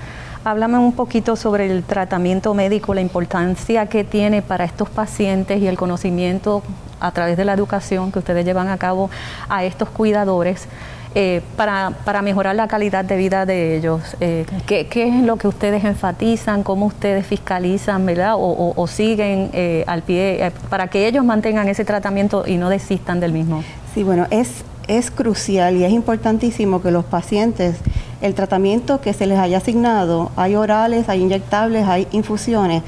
háblame 0.45 0.79
un 0.79 0.93
poquito 0.93 1.37
sobre 1.37 1.71
el 1.71 1.83
tratamiento 1.83 2.55
médico, 2.55 2.95
la 2.95 3.01
importancia 3.01 3.87
que 3.87 4.05
tiene 4.05 4.43
para 4.43 4.65
estos 4.65 4.91
pacientes 4.91 5.61
y 5.61 5.67
el 5.67 5.77
conocimiento 5.77 6.63
a 7.01 7.11
través 7.11 7.37
de 7.37 7.45
la 7.45 7.55
educación 7.55 8.13
que 8.13 8.19
ustedes 8.19 8.45
llevan 8.45 8.69
a 8.69 8.79
cabo 8.79 9.11
a 9.49 9.65
estos 9.65 9.89
cuidadores. 9.89 10.69
Eh, 11.17 11.43
para, 11.57 11.93
para, 12.05 12.23
mejorar 12.23 12.57
la 12.57 12.67
calidad 12.67 13.05
de 13.05 13.17
vida 13.17 13.47
de 13.47 13.77
ellos? 13.77 14.17
Eh, 14.19 14.45
¿qué, 14.67 14.89
es 14.91 15.23
lo 15.23 15.37
que 15.37 15.47
ustedes 15.47 15.85
enfatizan? 15.85 16.65
¿Cómo 16.65 16.87
ustedes 16.87 17.25
fiscalizan, 17.25 18.05
verdad? 18.05 18.35
O, 18.37 18.87
siguen 18.89 19.49
eh, 19.53 19.85
al 19.87 20.03
pie 20.03 20.51
para 20.69 20.89
que 20.89 21.07
ellos 21.07 21.25
mantengan 21.25 21.69
ese 21.69 21.85
tratamiento 21.85 22.43
y 22.49 22.57
no 22.57 22.69
desistan 22.69 23.21
del 23.21 23.31
mismo? 23.31 23.63
Sí, 23.95 24.03
bueno, 24.03 24.27
es, 24.31 24.65
es 24.89 25.11
crucial 25.11 25.77
y 25.77 25.85
es 25.85 25.93
importantísimo 25.93 26.83
que 26.83 26.91
los 26.91 27.05
pacientes, 27.05 27.77
el 28.21 28.35
tratamiento 28.35 29.01
que 29.01 29.13
se 29.13 29.27
les 29.27 29.39
haya 29.39 29.59
asignado, 29.59 30.31
hay 30.37 30.57
orales, 30.57 31.09
hay 31.09 31.23
inyectables, 31.23 31.87
hay 31.87 32.09
infusiones, 32.13 32.83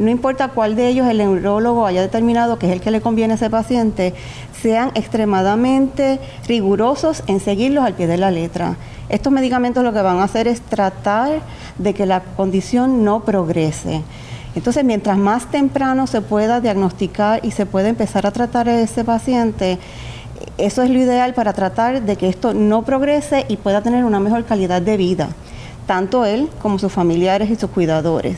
no 0.00 0.08
importa 0.08 0.48
cuál 0.48 0.76
de 0.76 0.88
ellos 0.88 1.06
el 1.08 1.18
neurólogo 1.18 1.84
haya 1.84 2.00
determinado 2.00 2.58
que 2.58 2.66
es 2.66 2.72
el 2.72 2.80
que 2.80 2.90
le 2.90 3.02
conviene 3.02 3.34
a 3.34 3.36
ese 3.36 3.50
paciente, 3.50 4.14
sean 4.62 4.92
extremadamente 4.94 6.18
rigurosos 6.48 7.22
en 7.26 7.38
seguirlos 7.38 7.84
al 7.84 7.94
pie 7.94 8.06
de 8.06 8.16
la 8.16 8.30
letra. 8.30 8.76
Estos 9.10 9.30
medicamentos 9.30 9.84
lo 9.84 9.92
que 9.92 10.00
van 10.00 10.18
a 10.18 10.24
hacer 10.24 10.48
es 10.48 10.62
tratar 10.62 11.42
de 11.76 11.92
que 11.92 12.06
la 12.06 12.20
condición 12.20 13.04
no 13.04 13.24
progrese. 13.24 14.02
Entonces, 14.54 14.84
mientras 14.84 15.18
más 15.18 15.50
temprano 15.50 16.06
se 16.06 16.22
pueda 16.22 16.60
diagnosticar 16.60 17.44
y 17.44 17.50
se 17.50 17.66
pueda 17.66 17.88
empezar 17.88 18.26
a 18.26 18.30
tratar 18.30 18.68
a 18.68 18.80
ese 18.80 19.04
paciente, 19.04 19.78
eso 20.58 20.82
es 20.82 20.90
lo 20.90 20.98
ideal 20.98 21.34
para 21.34 21.52
tratar 21.52 22.02
de 22.02 22.16
que 22.16 22.28
esto 22.28 22.54
no 22.54 22.82
progrese 22.82 23.46
y 23.48 23.56
pueda 23.56 23.82
tener 23.82 24.04
una 24.04 24.20
mejor 24.20 24.44
calidad 24.44 24.82
de 24.82 24.96
vida, 24.96 25.28
tanto 25.86 26.24
él 26.24 26.48
como 26.60 26.78
sus 26.78 26.92
familiares 26.92 27.50
y 27.50 27.56
sus 27.56 27.70
cuidadores. 27.70 28.36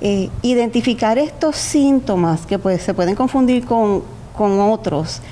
Eh, 0.00 0.28
identificar 0.42 1.16
estos 1.18 1.56
síntomas 1.56 2.44
que 2.44 2.58
pues, 2.58 2.82
se 2.82 2.92
pueden 2.92 3.14
confundir 3.14 3.64
con, 3.64 4.02
otros, 4.38 5.22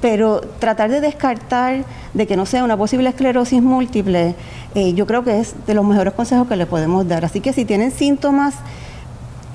pero 0.00 0.40
tratar 0.58 0.90
de 0.90 1.02
descartar 1.02 1.84
de 2.14 2.26
que 2.26 2.34
no 2.34 2.46
sea 2.46 2.64
una 2.64 2.78
posible 2.78 3.10
esclerosis 3.10 3.62
múltiple, 3.62 4.34
eh, 4.74 4.94
yo 4.94 5.06
creo 5.06 5.22
que 5.22 5.40
es 5.40 5.54
de 5.66 5.74
los 5.74 5.84
mejores 5.84 6.14
consejos 6.14 6.48
que 6.48 6.56
le 6.56 6.64
podemos 6.64 7.06
dar. 7.06 7.26
Así 7.26 7.40
que 7.40 7.52
si 7.52 7.66
tienen 7.66 7.90
síntomas 7.90 8.54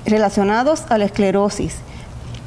relacionados 0.06 0.84
a 0.88 0.98
la 0.98 1.06
esclerosis, 1.06 1.74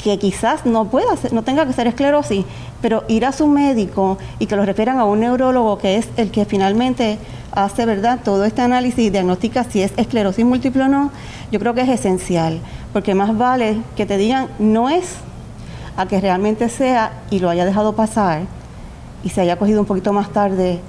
que 0.04 0.20
quizás 0.20 0.66
no 0.66 0.86
pueda 0.86 1.16
ser, 1.16 1.32
no 1.32 1.44
tenga 1.44 1.66
que 1.66 1.72
ser 1.72 1.88
esclerosis, 1.88 2.46
pero 2.82 3.06
ir 3.08 3.26
a 3.26 3.32
su 3.32 3.48
médico 3.48 4.18
y 4.38 4.48
que 4.48 4.58
lo 4.58 4.66
refieran 4.66 5.00
a 5.00 5.06
un 5.06 5.22
neurólogo 5.22 5.78
que 5.78 5.96
es 5.96 6.10
el 6.18 6.30
que 6.30 6.44
finalmente 6.44 7.18
hace 7.54 7.86
verdad 7.86 8.20
todo 8.24 8.44
este 8.44 8.62
análisis 8.62 9.00
y 9.00 9.10
diagnostica 9.10 9.64
si 9.64 9.82
es 9.82 9.94
esclerosis 9.96 10.46
múltiple 10.46 10.84
o 10.84 10.88
no, 10.90 11.12
yo 11.52 11.60
creo 11.60 11.74
que 11.74 11.82
es 11.82 11.90
esencial, 11.90 12.60
porque 12.92 13.16
más 13.16 13.38
vale 13.38 13.78
que 13.96 14.06
te 14.06 14.18
digan 14.18 14.50
no 14.60 14.90
es 14.90 15.16
a 15.96 16.06
que 16.06 16.20
realmente 16.20 16.68
sea 16.68 17.24
y 17.32 17.40
lo 17.40 17.50
haya 17.50 17.64
dejado 17.64 17.94
pasar 17.94 18.42
y 19.24 19.30
se 19.30 19.40
haya 19.40 19.56
cogido 19.56 19.80
un 19.80 19.86
poquito 19.86 20.12
más 20.12 20.32
tarde 20.32 20.82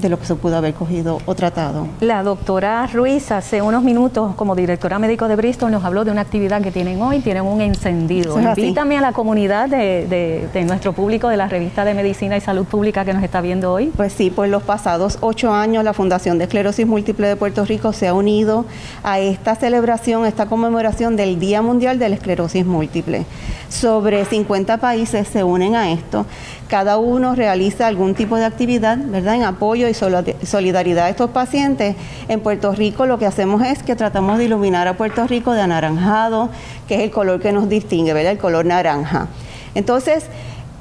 de 0.00 0.08
lo 0.08 0.18
que 0.18 0.26
se 0.26 0.34
pudo 0.34 0.56
haber 0.56 0.74
cogido 0.74 1.18
o 1.26 1.34
tratado. 1.34 1.86
La 2.00 2.22
doctora 2.22 2.86
Ruiz 2.86 3.30
hace 3.32 3.62
unos 3.62 3.82
minutos 3.82 4.34
como 4.34 4.54
directora 4.54 4.98
médico 4.98 5.28
de 5.28 5.36
Bristol 5.36 5.70
nos 5.70 5.84
habló 5.84 6.04
de 6.04 6.10
una 6.10 6.20
actividad 6.20 6.62
que 6.62 6.70
tienen 6.70 7.00
hoy, 7.02 7.20
tienen 7.20 7.44
un 7.44 7.60
encendido. 7.60 8.40
Invítame 8.40 8.98
a 8.98 9.00
la 9.00 9.12
comunidad 9.12 9.68
de, 9.68 10.64
nuestro 10.66 10.92
público 10.92 11.28
de 11.28 11.36
la 11.36 11.48
revista 11.48 11.84
de 11.84 11.94
Medicina 11.94 12.36
y 12.36 12.40
Salud 12.40 12.64
Pública 12.64 13.04
que 13.04 13.12
nos 13.12 13.22
está 13.22 13.40
viendo 13.40 13.72
hoy. 13.72 13.92
Pues 13.96 14.12
sí, 14.12 14.30
por 14.30 14.48
los 14.48 14.62
pasados 14.62 15.18
ocho 15.20 15.52
años 15.52 15.84
la 15.84 15.92
Fundación 15.92 16.38
de 16.38 16.44
Esclerosis 16.44 16.86
Múltiple 16.86 17.28
de 17.28 17.36
Puerto 17.36 17.64
Rico 17.64 17.92
se 17.92 18.08
ha 18.08 18.14
unido 18.14 18.64
a 19.02 19.20
esta 19.20 19.54
celebración, 19.54 20.26
esta 20.26 20.46
conmemoración 20.46 21.16
del 21.16 21.38
Día 21.38 21.62
Mundial 21.62 21.98
de 21.98 22.08
la 22.08 22.14
Esclerosis 22.14 22.64
Múltiple. 22.66 23.24
Sobre 23.68 24.24
50 24.24 24.78
países 24.78 25.28
se 25.28 25.44
unen 25.44 25.76
a 25.76 25.92
esto. 25.92 26.26
Cada 26.70 26.98
uno 26.98 27.34
realiza 27.34 27.88
algún 27.88 28.14
tipo 28.14 28.36
de 28.36 28.44
actividad, 28.44 28.96
¿verdad? 28.96 29.34
En 29.34 29.42
apoyo 29.42 29.88
y 29.88 29.94
solidaridad 29.94 31.06
a 31.06 31.08
estos 31.10 31.30
pacientes. 31.30 31.96
En 32.28 32.38
Puerto 32.38 32.72
Rico 32.72 33.06
lo 33.06 33.18
que 33.18 33.26
hacemos 33.26 33.60
es 33.62 33.82
que 33.82 33.96
tratamos 33.96 34.38
de 34.38 34.44
iluminar 34.44 34.86
a 34.86 34.96
Puerto 34.96 35.26
Rico 35.26 35.52
de 35.52 35.62
anaranjado, 35.62 36.48
que 36.86 36.94
es 36.94 37.00
el 37.00 37.10
color 37.10 37.40
que 37.40 37.50
nos 37.50 37.68
distingue, 37.68 38.12
¿verdad? 38.12 38.32
El 38.32 38.38
color 38.38 38.66
naranja. 38.66 39.26
Entonces, 39.74 40.26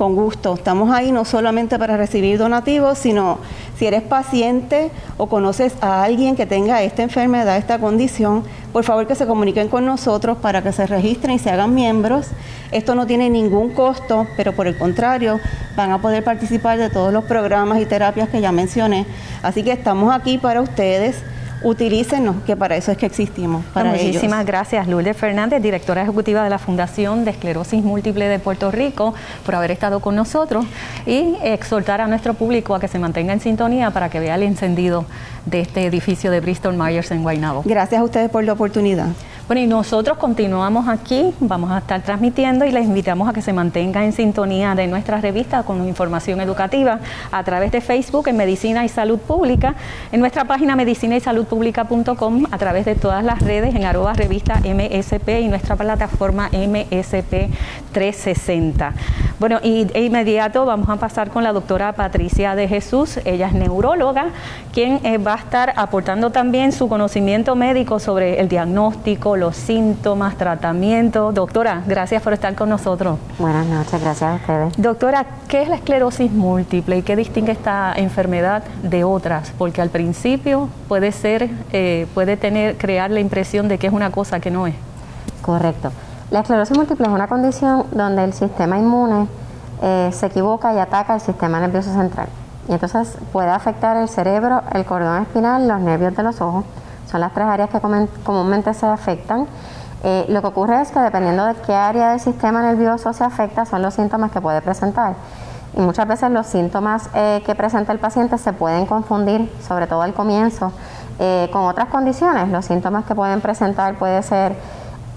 con 0.00 0.16
gusto. 0.16 0.54
Estamos 0.54 0.90
ahí 0.90 1.12
no 1.12 1.26
solamente 1.26 1.78
para 1.78 1.98
recibir 1.98 2.38
donativos, 2.38 2.96
sino 2.96 3.36
si 3.78 3.86
eres 3.86 4.00
paciente 4.00 4.90
o 5.18 5.26
conoces 5.26 5.74
a 5.82 6.02
alguien 6.02 6.36
que 6.36 6.46
tenga 6.46 6.82
esta 6.82 7.02
enfermedad, 7.02 7.58
esta 7.58 7.78
condición, 7.78 8.42
por 8.72 8.82
favor 8.82 9.06
que 9.06 9.14
se 9.14 9.26
comuniquen 9.26 9.68
con 9.68 9.84
nosotros 9.84 10.38
para 10.38 10.62
que 10.62 10.72
se 10.72 10.86
registren 10.86 11.34
y 11.34 11.38
se 11.38 11.50
hagan 11.50 11.74
miembros. 11.74 12.28
Esto 12.72 12.94
no 12.94 13.06
tiene 13.06 13.28
ningún 13.28 13.74
costo, 13.74 14.26
pero 14.38 14.54
por 14.54 14.66
el 14.66 14.78
contrario, 14.78 15.38
van 15.76 15.92
a 15.92 16.00
poder 16.00 16.24
participar 16.24 16.78
de 16.78 16.88
todos 16.88 17.12
los 17.12 17.24
programas 17.24 17.78
y 17.78 17.84
terapias 17.84 18.30
que 18.30 18.40
ya 18.40 18.52
mencioné. 18.52 19.04
Así 19.42 19.62
que 19.62 19.72
estamos 19.72 20.14
aquí 20.14 20.38
para 20.38 20.62
ustedes 20.62 21.16
utilícenos, 21.62 22.36
que 22.46 22.56
para 22.56 22.76
eso 22.76 22.92
es 22.92 22.98
que 22.98 23.06
existimos. 23.06 23.64
Para 23.74 23.90
Muchísimas 23.90 24.46
gracias, 24.46 24.86
Lourdes 24.86 25.16
Fernández, 25.16 25.62
directora 25.62 26.02
ejecutiva 26.02 26.42
de 26.42 26.50
la 26.50 26.58
Fundación 26.58 27.24
de 27.24 27.32
Esclerosis 27.32 27.82
Múltiple 27.82 28.28
de 28.28 28.38
Puerto 28.38 28.70
Rico, 28.70 29.14
por 29.44 29.54
haber 29.54 29.70
estado 29.70 30.00
con 30.00 30.16
nosotros 30.16 30.64
y 31.06 31.36
exhortar 31.42 32.00
a 32.00 32.06
nuestro 32.06 32.34
público 32.34 32.74
a 32.74 32.80
que 32.80 32.88
se 32.88 32.98
mantenga 32.98 33.32
en 33.32 33.40
sintonía 33.40 33.90
para 33.90 34.08
que 34.08 34.20
vea 34.20 34.34
el 34.34 34.42
encendido 34.42 35.04
de 35.46 35.60
este 35.60 35.84
edificio 35.84 36.30
de 36.30 36.40
Bristol 36.40 36.76
Myers 36.76 37.10
en 37.10 37.22
Guaynabo. 37.22 37.62
Gracias 37.64 38.00
a 38.00 38.04
ustedes 38.04 38.30
por 38.30 38.44
la 38.44 38.52
oportunidad. 38.52 39.08
Bueno, 39.50 39.62
y 39.62 39.66
nosotros 39.66 40.16
continuamos 40.16 40.86
aquí, 40.86 41.34
vamos 41.40 41.72
a 41.72 41.78
estar 41.78 42.00
transmitiendo 42.02 42.64
y 42.66 42.70
les 42.70 42.86
invitamos 42.86 43.28
a 43.28 43.32
que 43.32 43.42
se 43.42 43.52
mantengan 43.52 44.04
en 44.04 44.12
sintonía 44.12 44.76
de 44.76 44.86
nuestra 44.86 45.20
revista 45.20 45.64
con 45.64 45.88
información 45.88 46.40
educativa 46.40 47.00
a 47.32 47.42
través 47.42 47.72
de 47.72 47.80
Facebook 47.80 48.28
en 48.28 48.36
Medicina 48.36 48.84
y 48.84 48.88
Salud 48.88 49.18
Pública, 49.18 49.74
en 50.12 50.20
nuestra 50.20 50.44
página 50.44 50.76
medicina 50.76 51.16
y 51.16 51.20
salud 51.20 51.46
pública.com, 51.46 52.46
a 52.48 52.58
través 52.58 52.84
de 52.84 52.94
todas 52.94 53.24
las 53.24 53.40
redes 53.40 53.74
en 53.74 53.84
arroba 53.84 54.12
revista 54.12 54.60
MSP 54.60 55.40
y 55.40 55.48
nuestra 55.48 55.74
plataforma 55.74 56.48
MSP 56.52 57.50
360. 57.90 58.94
Bueno, 59.40 59.58
y 59.62 59.84
de 59.84 60.02
inmediato 60.02 60.66
vamos 60.66 60.90
a 60.90 60.96
pasar 60.96 61.30
con 61.30 61.42
la 61.42 61.54
doctora 61.54 61.94
Patricia 61.94 62.54
de 62.54 62.68
Jesús, 62.68 63.18
ella 63.24 63.46
es 63.46 63.54
neuróloga, 63.54 64.26
quien 64.74 65.00
eh, 65.02 65.16
va 65.16 65.32
a 65.32 65.38
estar 65.38 65.72
aportando 65.76 66.28
también 66.28 66.72
su 66.72 66.90
conocimiento 66.90 67.56
médico 67.56 68.00
sobre 68.00 68.38
el 68.38 68.50
diagnóstico, 68.50 69.38
los 69.38 69.56
síntomas, 69.56 70.36
tratamiento. 70.36 71.32
Doctora, 71.32 71.82
gracias 71.86 72.22
por 72.22 72.34
estar 72.34 72.54
con 72.54 72.68
nosotros. 72.68 73.18
Buenas 73.38 73.64
noches, 73.66 73.98
gracias 73.98 74.30
a 74.30 74.34
ustedes. 74.34 74.74
Doctora, 74.76 75.24
¿qué 75.48 75.62
es 75.62 75.70
la 75.70 75.76
esclerosis 75.76 76.30
múltiple 76.30 76.98
y 76.98 77.02
qué 77.02 77.16
distingue 77.16 77.52
esta 77.52 77.94
enfermedad 77.96 78.62
de 78.82 79.04
otras? 79.04 79.54
Porque 79.56 79.80
al 79.80 79.88
principio 79.88 80.68
puede 80.86 81.12
ser, 81.12 81.48
eh, 81.72 82.06
puede 82.12 82.36
tener, 82.36 82.76
crear 82.76 83.10
la 83.10 83.20
impresión 83.20 83.68
de 83.68 83.78
que 83.78 83.86
es 83.86 83.92
una 83.94 84.10
cosa 84.10 84.38
que 84.38 84.50
no 84.50 84.66
es. 84.66 84.74
Correcto. 85.40 85.92
La 86.30 86.40
esclerosis 86.40 86.76
múltiple 86.76 87.08
es 87.08 87.12
una 87.12 87.26
condición 87.26 87.86
donde 87.90 88.22
el 88.22 88.32
sistema 88.32 88.78
inmune 88.78 89.26
eh, 89.82 90.10
se 90.12 90.26
equivoca 90.26 90.72
y 90.72 90.78
ataca 90.78 91.14
el 91.14 91.20
sistema 91.20 91.58
nervioso 91.58 91.92
central. 91.92 92.28
Y 92.68 92.72
entonces 92.72 93.18
puede 93.32 93.50
afectar 93.50 93.96
el 93.96 94.08
cerebro, 94.08 94.62
el 94.72 94.84
cordón 94.84 95.22
espinal, 95.22 95.66
los 95.66 95.80
nervios 95.80 96.14
de 96.14 96.22
los 96.22 96.40
ojos 96.40 96.64
Son 97.10 97.20
las 97.20 97.34
tres 97.34 97.48
áreas 97.48 97.68
que 97.70 97.80
comúnmente 98.22 98.72
se 98.74 98.86
afectan. 98.86 99.48
Eh, 100.04 100.24
lo 100.28 100.40
que 100.40 100.46
ocurre 100.46 100.80
es 100.80 100.92
que 100.92 101.00
dependiendo 101.00 101.44
de 101.46 101.54
qué 101.66 101.74
área 101.74 102.10
del 102.10 102.20
sistema 102.20 102.62
nervioso 102.62 103.12
se 103.12 103.24
afecta, 103.24 103.64
son 103.64 103.82
los 103.82 103.94
síntomas 103.94 104.30
que 104.30 104.40
puede 104.40 104.62
presentar. 104.62 105.14
Y 105.76 105.80
muchas 105.80 106.06
veces 106.06 106.30
los 106.30 106.46
síntomas 106.46 107.10
eh, 107.12 107.42
que 107.44 107.56
presenta 107.56 107.90
el 107.92 107.98
paciente 107.98 108.38
se 108.38 108.52
pueden 108.52 108.86
confundir, 108.86 109.52
sobre 109.66 109.88
todo 109.88 110.02
al 110.02 110.14
comienzo, 110.14 110.72
con 111.52 111.64
otras 111.64 111.88
condiciones. 111.88 112.48
Los 112.48 112.64
síntomas 112.64 113.04
que 113.04 113.14
pueden 113.14 113.42
presentar 113.42 113.96
puede 113.96 114.22
ser 114.22 114.56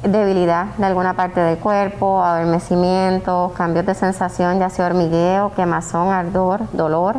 debilidad 0.04 0.66
de 0.78 0.86
alguna 0.86 1.14
parte 1.14 1.40
del 1.40 1.58
cuerpo, 1.58 2.24
adormecimiento, 2.24 3.52
cambios 3.56 3.86
de 3.86 3.96
sensación, 3.96 4.60
ya 4.60 4.70
sea 4.70 4.86
hormigueo, 4.86 5.54
quemazón, 5.56 6.10
ardor, 6.10 6.62
dolor, 6.74 7.18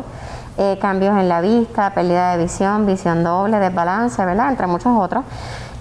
cambios 0.79 1.17
en 1.17 1.27
la 1.27 1.41
vista, 1.41 1.89
pérdida 1.93 2.31
de 2.31 2.43
visión, 2.43 2.85
visión 2.85 3.23
doble, 3.23 3.59
desbalance, 3.59 4.23
¿verdad? 4.23 4.49
Entre 4.49 4.67
muchos 4.67 4.91
otros. 4.97 5.25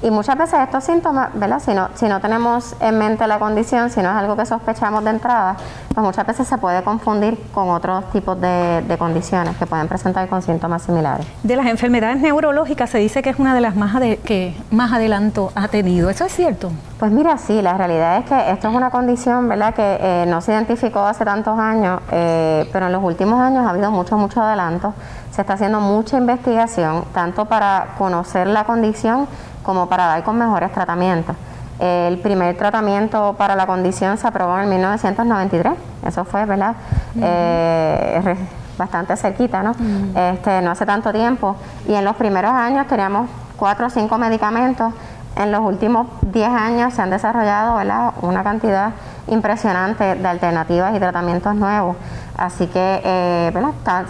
Y 0.02 0.10
muchas 0.10 0.36
veces 0.36 0.60
estos 0.60 0.84
síntomas, 0.84 1.30
¿verdad? 1.34 1.60
Si 1.60 1.72
no, 1.72 1.88
si 1.94 2.06
no 2.08 2.20
tenemos 2.20 2.76
en 2.80 2.98
mente 2.98 3.26
la 3.26 3.38
condición, 3.38 3.88
si 3.88 4.02
no 4.02 4.10
es 4.10 4.16
algo 4.16 4.36
que 4.36 4.44
sospechamos 4.44 5.02
de 5.04 5.10
entrada, 5.10 5.56
pues 5.94 6.04
muchas 6.04 6.26
veces 6.26 6.48
se 6.48 6.58
puede 6.58 6.82
confundir 6.82 7.38
con 7.52 7.70
otros 7.70 8.10
tipos 8.10 8.40
de, 8.40 8.82
condiciones 8.98 9.56
que 9.56 9.66
pueden 9.66 9.86
presentar 9.86 10.28
con 10.28 10.42
síntomas 10.42 10.82
similares. 10.82 11.26
De 11.42 11.56
las 11.56 11.66
enfermedades 11.66 12.20
neurológicas 12.20 12.90
se 12.90 12.98
dice 12.98 13.22
que 13.22 13.30
es 13.30 13.38
una 13.38 13.54
de 13.54 13.60
las 13.60 13.76
más 13.76 13.94
que 14.24 14.56
más 14.70 14.92
adelanto 14.92 15.52
ha 15.54 15.68
tenido. 15.68 16.10
¿Eso 16.10 16.24
es 16.24 16.32
cierto? 16.32 16.72
Pues 16.98 17.12
mira, 17.12 17.38
sí, 17.38 17.62
la 17.62 17.76
realidad 17.76 18.18
es 18.18 18.24
que 18.24 18.50
esto 18.50 18.68
es 18.68 18.74
una 18.74 18.90
condición, 18.90 19.48
¿verdad? 19.48 19.74
Que 19.74 19.98
eh, 20.00 20.24
no 20.26 20.40
se 20.40 20.52
identificó 20.52 21.00
hace 21.00 21.24
tantos 21.24 21.58
años, 21.58 22.00
eh, 22.10 22.68
pero 22.72 22.86
en 22.86 22.92
los 22.92 23.02
últimos 23.02 23.40
años 23.40 23.64
ha 23.64 23.70
habido 23.70 23.90
mucho, 23.90 24.16
mucho 24.16 24.42
adelanto. 24.42 24.94
Se 25.30 25.42
está 25.42 25.54
haciendo 25.54 25.80
mucha 25.80 26.16
investigación, 26.16 27.04
tanto 27.12 27.44
para 27.44 27.94
conocer 27.98 28.48
la 28.48 28.64
condición, 28.64 29.28
como 29.62 29.88
para 29.88 30.06
dar 30.06 30.24
con 30.24 30.38
mejores 30.38 30.72
tratamientos. 30.72 31.36
El 31.78 32.18
primer 32.18 32.56
tratamiento 32.56 33.34
para 33.36 33.56
la 33.56 33.66
condición 33.66 34.16
se 34.16 34.26
aprobó 34.26 34.58
en 34.58 34.68
1993, 34.68 35.74
eso 36.06 36.24
fue, 36.24 36.44
¿verdad? 36.44 36.76
Eh, 37.20 38.36
bastante 38.78 39.16
cerquita, 39.16 39.62
¿no? 39.62 39.72
este, 40.14 40.62
no 40.62 40.70
hace 40.70 40.86
tanto 40.86 41.12
tiempo. 41.12 41.56
Y 41.88 41.94
en 41.94 42.04
los 42.04 42.16
primeros 42.16 42.52
años 42.52 42.86
teníamos 42.86 43.28
cuatro 43.56 43.86
o 43.86 43.90
cinco 43.90 44.18
medicamentos. 44.18 44.92
En 45.36 45.50
los 45.50 45.62
últimos 45.62 46.06
10 46.22 46.48
años 46.48 46.94
se 46.94 47.02
han 47.02 47.10
desarrollado 47.10 47.76
¿verdad? 47.76 48.12
una 48.22 48.44
cantidad 48.44 48.92
impresionante 49.26 50.14
de 50.14 50.28
alternativas 50.28 50.94
y 50.94 51.00
tratamientos 51.00 51.54
nuevos. 51.56 51.96
Así 52.36 52.66
que 52.66 53.00
eh, 53.04 53.52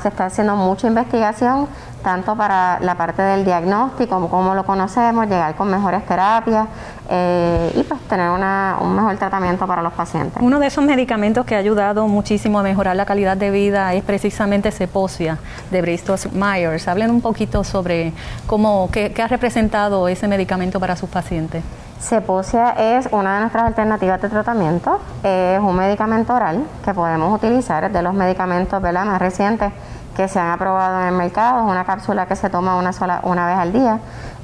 se 0.03 0.09
está 0.09 0.27
haciendo 0.27 0.57
mucha 0.57 0.87
investigación, 0.87 1.69
tanto 2.05 2.37
para 2.37 2.79
la 2.81 2.95
parte 2.95 3.23
del 3.23 3.45
diagnóstico, 3.45 4.29
como 4.29 4.55
lo 4.55 4.65
conocemos, 4.65 5.27
llegar 5.27 5.57
con 5.57 5.69
mejores 5.69 6.07
terapias 6.07 6.69
eh, 7.09 7.73
y 7.75 7.83
pues 7.83 8.01
tener 8.03 8.31
un 8.31 8.95
mejor 8.95 9.17
tratamiento 9.17 9.67
para 9.67 9.83
los 9.83 9.93
pacientes. 9.95 10.41
Uno 10.41 10.61
de 10.61 10.67
esos 10.67 10.85
medicamentos 10.85 11.45
que 11.47 11.57
ha 11.57 11.59
ayudado 11.59 12.07
muchísimo 12.07 12.59
a 12.61 12.63
mejorar 12.63 12.95
la 12.95 13.07
calidad 13.07 13.37
de 13.37 13.51
vida 13.51 13.93
es 13.95 14.05
precisamente 14.05 14.71
Ceposia 14.71 15.39
de 15.71 15.81
Bristol 15.81 16.19
Myers. 16.33 16.87
Hablen 16.87 17.11
un 17.11 17.23
poquito 17.23 17.65
sobre 17.65 18.13
cómo, 18.47 18.89
qué, 18.93 19.13
qué 19.13 19.23
ha 19.23 19.27
representado 19.27 20.07
ese 20.07 20.29
medicamento 20.29 20.79
para 20.79 20.97
sus 20.97 21.09
pacientes. 21.09 21.65
Ceposia 22.01 22.73
es 22.73 23.09
una 23.13 23.37
de 23.37 23.41
nuestras 23.41 23.65
alternativas 23.65 24.21
de 24.21 24.29
tratamiento. 24.29 25.01
Es 25.23 25.59
un 25.59 25.75
medicamento 25.75 26.35
oral 26.35 26.65
que 26.85 26.93
podemos 26.93 27.35
utilizar, 27.35 27.85
es 27.85 27.93
de 27.95 28.03
los 28.03 28.13
medicamentos 28.13 28.83
más 28.83 29.19
recientes 29.19 29.73
que 30.17 30.29
se 30.29 30.39
han 30.39 30.51
aprobado 30.51 31.01
en 31.03 31.09
el 31.09 31.15
mercado. 31.15 31.65
Es 31.65 31.71
una 31.71 31.85
cápsula 31.85 32.27
que 32.27 32.37
se 32.37 32.51
toma 32.51 32.77
una, 32.77 32.93
sola, 32.93 33.21
una 33.25 33.47
vez 33.47 33.57
al 33.57 33.73
día 33.73 33.99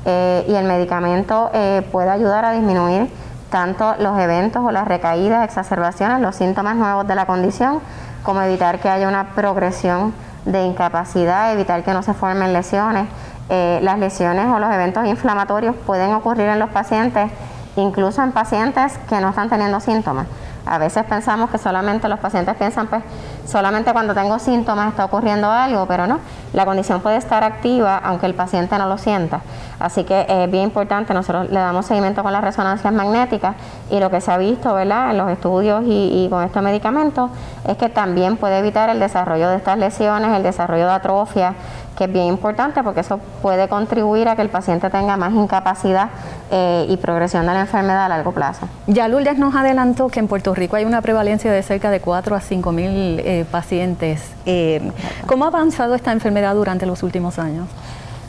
eh, 0.04 0.44
y 0.48 0.54
el 0.54 0.64
medicamento 0.64 1.50
eh, 1.52 1.86
puede 1.92 2.10
ayudar 2.10 2.44
a 2.44 2.52
disminuir 2.52 3.10
tanto 3.50 3.94
los 3.98 4.18
eventos 4.18 4.64
o 4.64 4.70
las 4.70 4.86
recaídas, 4.86 5.44
exacerbaciones, 5.44 6.20
los 6.20 6.36
síntomas 6.36 6.76
nuevos 6.76 7.06
de 7.06 7.14
la 7.14 7.26
condición, 7.26 7.80
como 8.22 8.40
evitar 8.42 8.78
que 8.78 8.88
haya 8.88 9.08
una 9.08 9.34
progresión 9.34 10.14
de 10.44 10.64
incapacidad, 10.64 11.52
evitar 11.52 11.82
que 11.82 11.92
no 11.92 12.02
se 12.02 12.14
formen 12.14 12.52
lesiones. 12.52 13.08
Eh, 13.48 13.80
las 13.82 13.98
lesiones 13.98 14.46
o 14.46 14.60
los 14.60 14.72
eventos 14.72 15.04
inflamatorios 15.06 15.74
pueden 15.84 16.14
ocurrir 16.14 16.46
en 16.46 16.60
los 16.60 16.70
pacientes, 16.70 17.30
incluso 17.74 18.22
en 18.22 18.30
pacientes 18.30 18.96
que 19.08 19.20
no 19.20 19.30
están 19.30 19.50
teniendo 19.50 19.80
síntomas. 19.80 20.26
A 20.66 20.78
veces 20.78 21.04
pensamos 21.04 21.50
que 21.50 21.58
solamente 21.58 22.08
los 22.08 22.18
pacientes 22.18 22.54
piensan, 22.56 22.86
pues 22.86 23.02
solamente 23.46 23.92
cuando 23.92 24.14
tengo 24.14 24.38
síntomas 24.38 24.90
está 24.90 25.04
ocurriendo 25.04 25.50
algo, 25.50 25.86
pero 25.86 26.06
no, 26.06 26.18
la 26.52 26.64
condición 26.64 27.00
puede 27.00 27.16
estar 27.16 27.42
activa 27.42 27.98
aunque 27.98 28.26
el 28.26 28.34
paciente 28.34 28.76
no 28.78 28.86
lo 28.86 28.98
sienta. 28.98 29.40
Así 29.78 30.04
que 30.04 30.26
es 30.28 30.50
bien 30.50 30.64
importante, 30.64 31.14
nosotros 31.14 31.50
le 31.50 31.58
damos 31.58 31.86
seguimiento 31.86 32.22
con 32.22 32.32
las 32.32 32.44
resonancias 32.44 32.92
magnéticas 32.92 33.56
y 33.90 33.98
lo 33.98 34.10
que 34.10 34.20
se 34.20 34.30
ha 34.30 34.36
visto 34.36 34.74
¿verdad? 34.74 35.10
en 35.10 35.18
los 35.18 35.30
estudios 35.30 35.82
y, 35.86 36.28
con 36.30 36.44
estos 36.44 36.62
medicamentos 36.62 37.30
es 37.66 37.76
que 37.76 37.88
también 37.88 38.36
puede 38.36 38.58
evitar 38.58 38.90
el 38.90 39.00
desarrollo 39.00 39.48
de 39.48 39.56
estas 39.56 39.78
lesiones, 39.78 40.36
el 40.36 40.42
desarrollo 40.42 40.86
de 40.86 40.92
atrofia, 40.92 41.54
que 42.00 42.04
es 42.04 42.12
bien 42.14 42.28
importante 42.28 42.82
porque 42.82 43.00
eso 43.00 43.20
puede 43.42 43.68
contribuir 43.68 44.26
a 44.30 44.34
que 44.34 44.40
el 44.40 44.48
paciente 44.48 44.88
tenga 44.88 45.18
más 45.18 45.34
incapacidad 45.34 46.08
eh, 46.50 46.86
y 46.88 46.96
progresión 46.96 47.46
de 47.46 47.52
la 47.52 47.60
enfermedad 47.60 48.06
a 48.06 48.08
largo 48.08 48.32
plazo. 48.32 48.66
Ya 48.86 49.06
Lourdes 49.06 49.36
nos 49.36 49.54
adelantó 49.54 50.08
que 50.08 50.18
en 50.18 50.26
Puerto 50.26 50.54
Rico 50.54 50.76
hay 50.76 50.86
una 50.86 51.02
prevalencia 51.02 51.52
de 51.52 51.62
cerca 51.62 51.90
de 51.90 52.00
4 52.00 52.34
a 52.34 52.40
5 52.40 52.72
mil 52.72 53.20
eh, 53.20 53.44
pacientes. 53.50 54.32
Eh, 54.46 54.90
¿Cómo 55.26 55.44
ha 55.44 55.48
avanzado 55.48 55.94
esta 55.94 56.10
enfermedad 56.10 56.54
durante 56.54 56.86
los 56.86 57.02
últimos 57.02 57.38
años? 57.38 57.68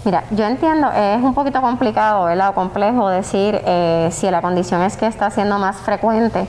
Mira, 0.03 0.25
yo 0.31 0.43
entiendo, 0.43 0.91
es 0.91 1.23
un 1.23 1.33
poquito 1.33 1.61
complicado, 1.61 2.25
¿verdad? 2.25 2.49
O 2.49 2.53
complejo 2.53 3.07
decir 3.07 3.61
si 4.09 4.29
la 4.29 4.41
condición 4.41 4.81
es 4.81 4.97
que 4.97 5.05
está 5.05 5.29
siendo 5.29 5.59
más 5.59 5.77
frecuente. 5.77 6.45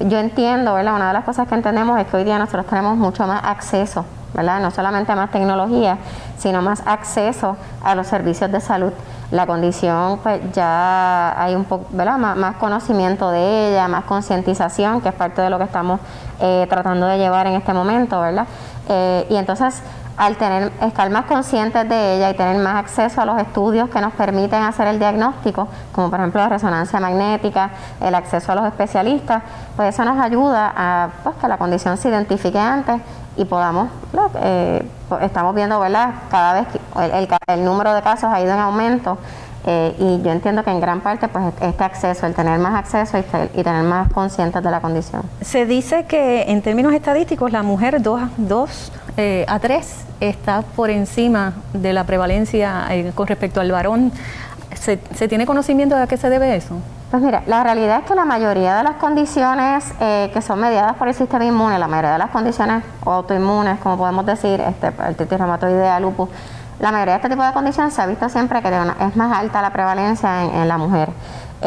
Yo 0.00 0.18
entiendo, 0.18 0.74
¿verdad? 0.74 0.96
Una 0.96 1.08
de 1.08 1.12
las 1.12 1.24
cosas 1.24 1.46
que 1.46 1.54
entendemos 1.54 2.00
es 2.00 2.06
que 2.08 2.16
hoy 2.16 2.24
día 2.24 2.38
nosotros 2.38 2.66
tenemos 2.66 2.96
mucho 2.96 3.26
más 3.26 3.44
acceso 3.44 4.04
no 4.42 4.70
solamente 4.70 5.14
más 5.14 5.30
tecnología, 5.30 5.98
sino 6.44 6.60
más 6.60 6.82
acceso 6.84 7.56
a 7.82 7.94
los 7.94 8.06
servicios 8.06 8.52
de 8.52 8.60
salud. 8.60 8.92
La 9.30 9.46
condición, 9.46 10.18
pues 10.22 10.42
ya 10.52 11.42
hay 11.42 11.54
un 11.54 11.64
poco, 11.64 11.86
¿verdad? 11.92 12.18
Más, 12.18 12.56
conocimiento 12.56 13.30
de 13.30 13.70
ella, 13.70 13.88
más 13.88 14.04
concientización, 14.04 15.00
que 15.00 15.08
es 15.08 15.14
parte 15.14 15.40
de 15.40 15.48
lo 15.48 15.56
que 15.56 15.64
estamos 15.64 16.00
eh, 16.40 16.66
tratando 16.68 17.06
de 17.06 17.16
llevar 17.16 17.46
en 17.46 17.54
este 17.54 17.72
momento, 17.72 18.20
¿verdad? 18.20 18.46
Eh, 18.90 19.26
y 19.30 19.36
entonces, 19.36 19.80
al 20.18 20.36
tener, 20.36 20.70
estar 20.82 21.08
más 21.08 21.24
conscientes 21.24 21.88
de 21.88 22.16
ella 22.16 22.28
y 22.28 22.34
tener 22.34 22.58
más 22.62 22.76
acceso 22.76 23.22
a 23.22 23.24
los 23.24 23.40
estudios 23.40 23.88
que 23.88 24.02
nos 24.02 24.12
permiten 24.12 24.62
hacer 24.62 24.86
el 24.86 24.98
diagnóstico, 24.98 25.66
como 25.92 26.10
por 26.10 26.18
ejemplo 26.20 26.42
la 26.42 26.50
resonancia 26.50 27.00
magnética, 27.00 27.70
el 28.02 28.14
acceso 28.14 28.52
a 28.52 28.54
los 28.54 28.66
especialistas, 28.66 29.42
pues 29.76 29.94
eso 29.94 30.04
nos 30.04 30.22
ayuda 30.22 30.74
a 30.76 31.08
pues, 31.22 31.36
que 31.36 31.48
la 31.48 31.56
condición 31.56 31.96
se 31.96 32.10
identifique 32.10 32.58
antes 32.58 33.00
y 33.36 33.44
podamos, 33.44 33.88
eh, 34.40 34.82
estamos 35.22 35.54
viendo, 35.54 35.80
¿verdad? 35.80 36.14
Cada 36.30 36.54
vez 36.54 36.68
que 36.68 37.52
el, 37.52 37.64
número 37.64 37.94
de 37.94 38.02
casos 38.02 38.30
ha 38.32 38.40
ido 38.40 38.52
en 38.52 38.60
aumento 38.60 39.18
eh, 39.66 39.94
y 39.98 40.22
yo 40.22 40.30
entiendo 40.30 40.62
que 40.62 40.70
en 40.70 40.80
gran 40.80 41.00
parte 41.00 41.26
pues 41.28 41.52
este 41.60 41.84
acceso, 41.84 42.26
el 42.26 42.34
tener 42.34 42.58
más 42.58 42.74
acceso 42.74 43.18
y, 43.18 43.62
tener 43.62 43.82
más 43.82 44.12
conscientes 44.12 44.62
de 44.62 44.70
la 44.70 44.80
condición. 44.80 45.22
Se 45.40 45.66
dice 45.66 46.04
que 46.04 46.42
en 46.50 46.62
términos 46.62 46.92
estadísticos 46.92 47.50
la 47.50 47.62
mujer 47.62 48.02
2 48.02 48.92
eh, 49.16 49.46
a 49.48 49.58
3 49.58 49.96
está 50.20 50.62
por 50.62 50.90
encima 50.90 51.54
de 51.72 51.92
la 51.92 52.04
prevalencia 52.04 52.86
con 53.14 53.26
respecto 53.26 53.60
al 53.60 53.72
varón. 53.72 54.12
¿Se, 54.84 55.00
¿Se 55.14 55.28
tiene 55.28 55.46
conocimiento 55.46 55.96
de 55.96 56.02
a 56.02 56.06
qué 56.06 56.18
se 56.18 56.28
debe 56.28 56.54
eso? 56.54 56.74
Pues 57.10 57.22
mira, 57.22 57.42
la 57.46 57.62
realidad 57.62 58.00
es 58.00 58.06
que 58.06 58.14
la 58.14 58.26
mayoría 58.26 58.76
de 58.76 58.82
las 58.82 58.96
condiciones 58.96 59.84
eh, 59.98 60.30
que 60.34 60.42
son 60.42 60.60
mediadas 60.60 60.96
por 60.96 61.08
el 61.08 61.14
sistema 61.14 61.42
inmune, 61.44 61.78
la 61.78 61.88
mayoría 61.88 62.12
de 62.12 62.18
las 62.18 62.30
condiciones 62.30 62.84
autoinmunes, 63.06 63.78
como 63.78 63.96
podemos 63.96 64.26
decir, 64.26 64.60
este, 64.60 64.88
artritis 64.88 65.38
reumatoidea, 65.38 66.00
lupus, 66.00 66.28
la 66.80 66.92
mayoría 66.92 67.14
de 67.14 67.18
este 67.18 67.30
tipo 67.30 67.42
de 67.42 67.52
condiciones 67.54 67.94
se 67.94 68.02
ha 68.02 68.06
visto 68.06 68.28
siempre 68.28 68.60
que 68.60 68.68
es 68.68 69.16
más 69.16 69.38
alta 69.38 69.62
la 69.62 69.70
prevalencia 69.70 70.42
en, 70.42 70.68
la 70.68 70.76
mujer. 70.76 71.08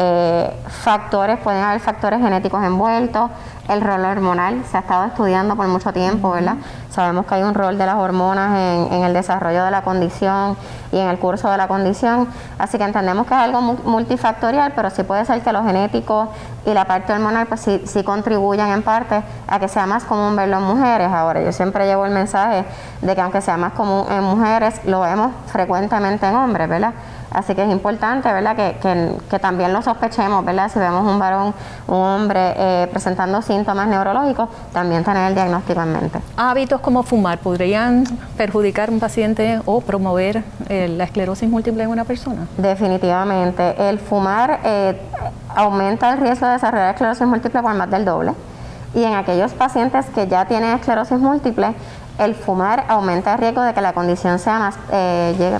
Eh, 0.00 0.48
factores, 0.68 1.40
pueden 1.40 1.60
haber 1.60 1.80
factores 1.80 2.20
genéticos 2.20 2.62
envueltos, 2.62 3.32
el 3.66 3.80
rol 3.80 4.04
hormonal 4.04 4.62
se 4.70 4.76
ha 4.76 4.80
estado 4.80 5.06
estudiando 5.06 5.56
por 5.56 5.66
mucho 5.66 5.92
tiempo, 5.92 6.30
¿verdad? 6.30 6.54
Sabemos 6.88 7.26
que 7.26 7.34
hay 7.34 7.42
un 7.42 7.52
rol 7.52 7.76
de 7.76 7.84
las 7.84 7.96
hormonas 7.96 8.56
en, 8.92 9.02
el 9.02 9.12
desarrollo 9.12 9.64
de 9.64 9.72
la 9.72 9.82
condición 9.82 10.56
y 10.92 10.98
en 10.98 11.08
el 11.08 11.18
curso 11.18 11.50
de 11.50 11.56
la 11.56 11.66
condición, 11.66 12.28
así 12.60 12.78
que 12.78 12.84
entendemos 12.84 13.26
que 13.26 13.34
es 13.34 13.40
algo 13.40 13.60
multifactorial, 13.60 14.72
pero 14.76 14.88
sí 14.90 15.02
puede 15.02 15.24
ser 15.24 15.42
que 15.42 15.52
lo 15.52 15.64
genético 15.64 16.28
y 16.64 16.72
la 16.72 16.84
parte 16.84 17.12
hormonal 17.12 17.48
pues 17.48 17.58
sí, 17.60 17.82
sí 17.84 18.04
contribuyan 18.04 18.70
en 18.70 18.84
parte 18.84 19.20
a 19.48 19.58
que 19.58 19.66
sea 19.66 19.86
más 19.86 20.04
común 20.04 20.36
verlo 20.36 20.58
en 20.58 20.62
mujeres. 20.62 21.08
Ahora, 21.08 21.42
yo 21.42 21.50
siempre 21.50 21.86
llevo 21.86 22.06
el 22.06 22.12
mensaje 22.12 22.64
de 23.02 23.14
que 23.16 23.20
aunque 23.20 23.40
sea 23.40 23.56
más 23.56 23.72
común 23.72 24.06
en 24.10 24.22
mujeres, 24.22 24.80
lo 24.84 25.00
vemos 25.00 25.32
frecuentemente 25.46 26.24
en 26.24 26.36
hombres, 26.36 26.68
¿verdad? 26.68 26.92
Así 27.38 27.54
que 27.54 27.62
es 27.62 27.70
importante, 27.70 28.32
¿verdad? 28.32 28.56
Que, 28.56 28.76
que, 29.30 29.38
también 29.38 29.72
lo 29.72 29.80
sospechemos, 29.80 30.44
¿verdad? 30.44 30.68
Si 30.72 30.80
vemos 30.80 31.06
un 31.06 31.20
varón, 31.20 31.54
un 31.86 31.96
hombre 31.96 32.54
eh, 32.56 32.88
presentando 32.90 33.40
síntomas 33.42 33.86
neurológicos, 33.86 34.48
también 34.72 35.04
tener 35.04 35.28
el 35.28 35.34
diagnóstico 35.36 35.80
en 35.80 35.92
mente. 35.92 36.20
Hábitos 36.36 36.80
como 36.80 37.04
fumar 37.04 37.38
podrían 37.38 38.02
perjudicar 38.36 38.88
a 38.88 38.92
un 38.92 38.98
paciente 38.98 39.60
o 39.66 39.80
promover 39.80 40.42
eh, 40.68 40.88
la 40.88 41.04
esclerosis 41.04 41.48
múltiple 41.48 41.84
en 41.84 41.90
una 41.90 42.04
persona. 42.04 42.48
Definitivamente. 42.56 43.88
El 43.88 44.00
fumar 44.00 44.58
eh, 44.64 45.00
aumenta 45.54 46.12
el 46.12 46.18
riesgo 46.18 46.44
de 46.46 46.54
desarrollar 46.54 46.90
esclerosis 46.90 47.24
múltiple 47.24 47.62
por 47.62 47.74
más 47.74 47.88
del 47.88 48.04
doble. 48.04 48.32
Y 48.94 49.04
en 49.04 49.14
aquellos 49.14 49.52
pacientes 49.52 50.06
que 50.06 50.26
ya 50.26 50.44
tienen 50.46 50.74
esclerosis 50.74 51.20
múltiple, 51.20 51.74
el 52.18 52.34
fumar 52.34 52.84
aumenta 52.88 53.34
el 53.34 53.38
riesgo 53.38 53.62
de 53.62 53.74
que 53.74 53.80
la 53.80 53.92
condición 53.92 54.38
sea 54.38 54.58
más, 54.58 54.74
eh, 54.90 55.58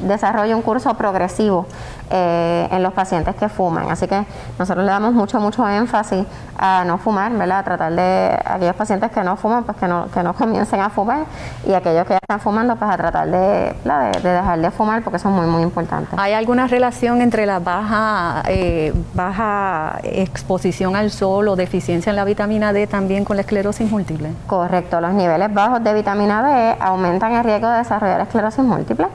desarrolle 0.00 0.54
un 0.54 0.62
curso 0.62 0.94
progresivo 0.94 1.66
eh, 2.14 2.68
en 2.70 2.82
los 2.82 2.92
pacientes 2.92 3.34
que 3.36 3.48
fuman. 3.48 3.90
Así 3.90 4.06
que 4.06 4.26
nosotros 4.58 4.84
le 4.84 4.90
damos 4.90 5.14
mucho, 5.14 5.40
mucho 5.40 5.66
énfasis 5.66 6.26
a 6.58 6.84
no 6.84 6.98
fumar, 6.98 7.32
¿verdad? 7.32 7.60
A 7.60 7.62
tratar 7.62 7.92
de 7.94 8.38
aquellos 8.44 8.76
pacientes 8.76 9.10
que 9.10 9.24
no 9.24 9.36
fuman, 9.36 9.64
pues 9.64 9.78
que 9.78 9.88
no, 9.88 10.10
que 10.10 10.22
no 10.22 10.34
comiencen 10.38 10.80
a 10.80 10.90
fumar 10.90 11.24
y 11.66 11.72
aquellos 11.72 12.04
que 12.04 12.12
ya 12.12 12.18
están 12.22 12.40
fumando, 12.40 12.76
pues 12.76 12.90
a 12.90 12.98
tratar 12.98 13.30
de, 13.30 13.74
de, 13.82 14.30
dejar 14.30 14.60
de 14.60 14.70
fumar 14.70 15.02
porque 15.02 15.16
eso 15.16 15.30
es 15.30 15.34
muy, 15.34 15.46
muy 15.46 15.62
importante. 15.62 16.14
¿Hay 16.18 16.34
alguna 16.34 16.66
relación 16.66 17.22
entre 17.22 17.46
la 17.46 17.60
baja, 17.60 18.42
eh, 18.46 18.92
baja 19.14 19.98
exposición 20.02 20.94
al 20.96 21.10
sol 21.10 21.48
o 21.48 21.56
deficiencia 21.56 22.10
en 22.10 22.16
la 22.16 22.24
vitamina 22.24 22.74
D 22.74 22.86
también 22.86 23.24
con 23.24 23.36
la 23.36 23.40
esclerosis 23.40 23.90
múltiple? 23.90 24.32
Correcto, 24.46 25.00
los 25.00 25.14
niveles 25.14 25.52
bajos 25.54 25.82
de 25.82 25.94
vitamina 25.94 26.42
D 26.42 26.76
aumentan 26.78 27.32
el 27.32 27.44
riesgo 27.44 27.70
de 27.70 27.78
desarrollar 27.78 28.20
esclerosis 28.20 28.62
múltiple. 28.62 29.08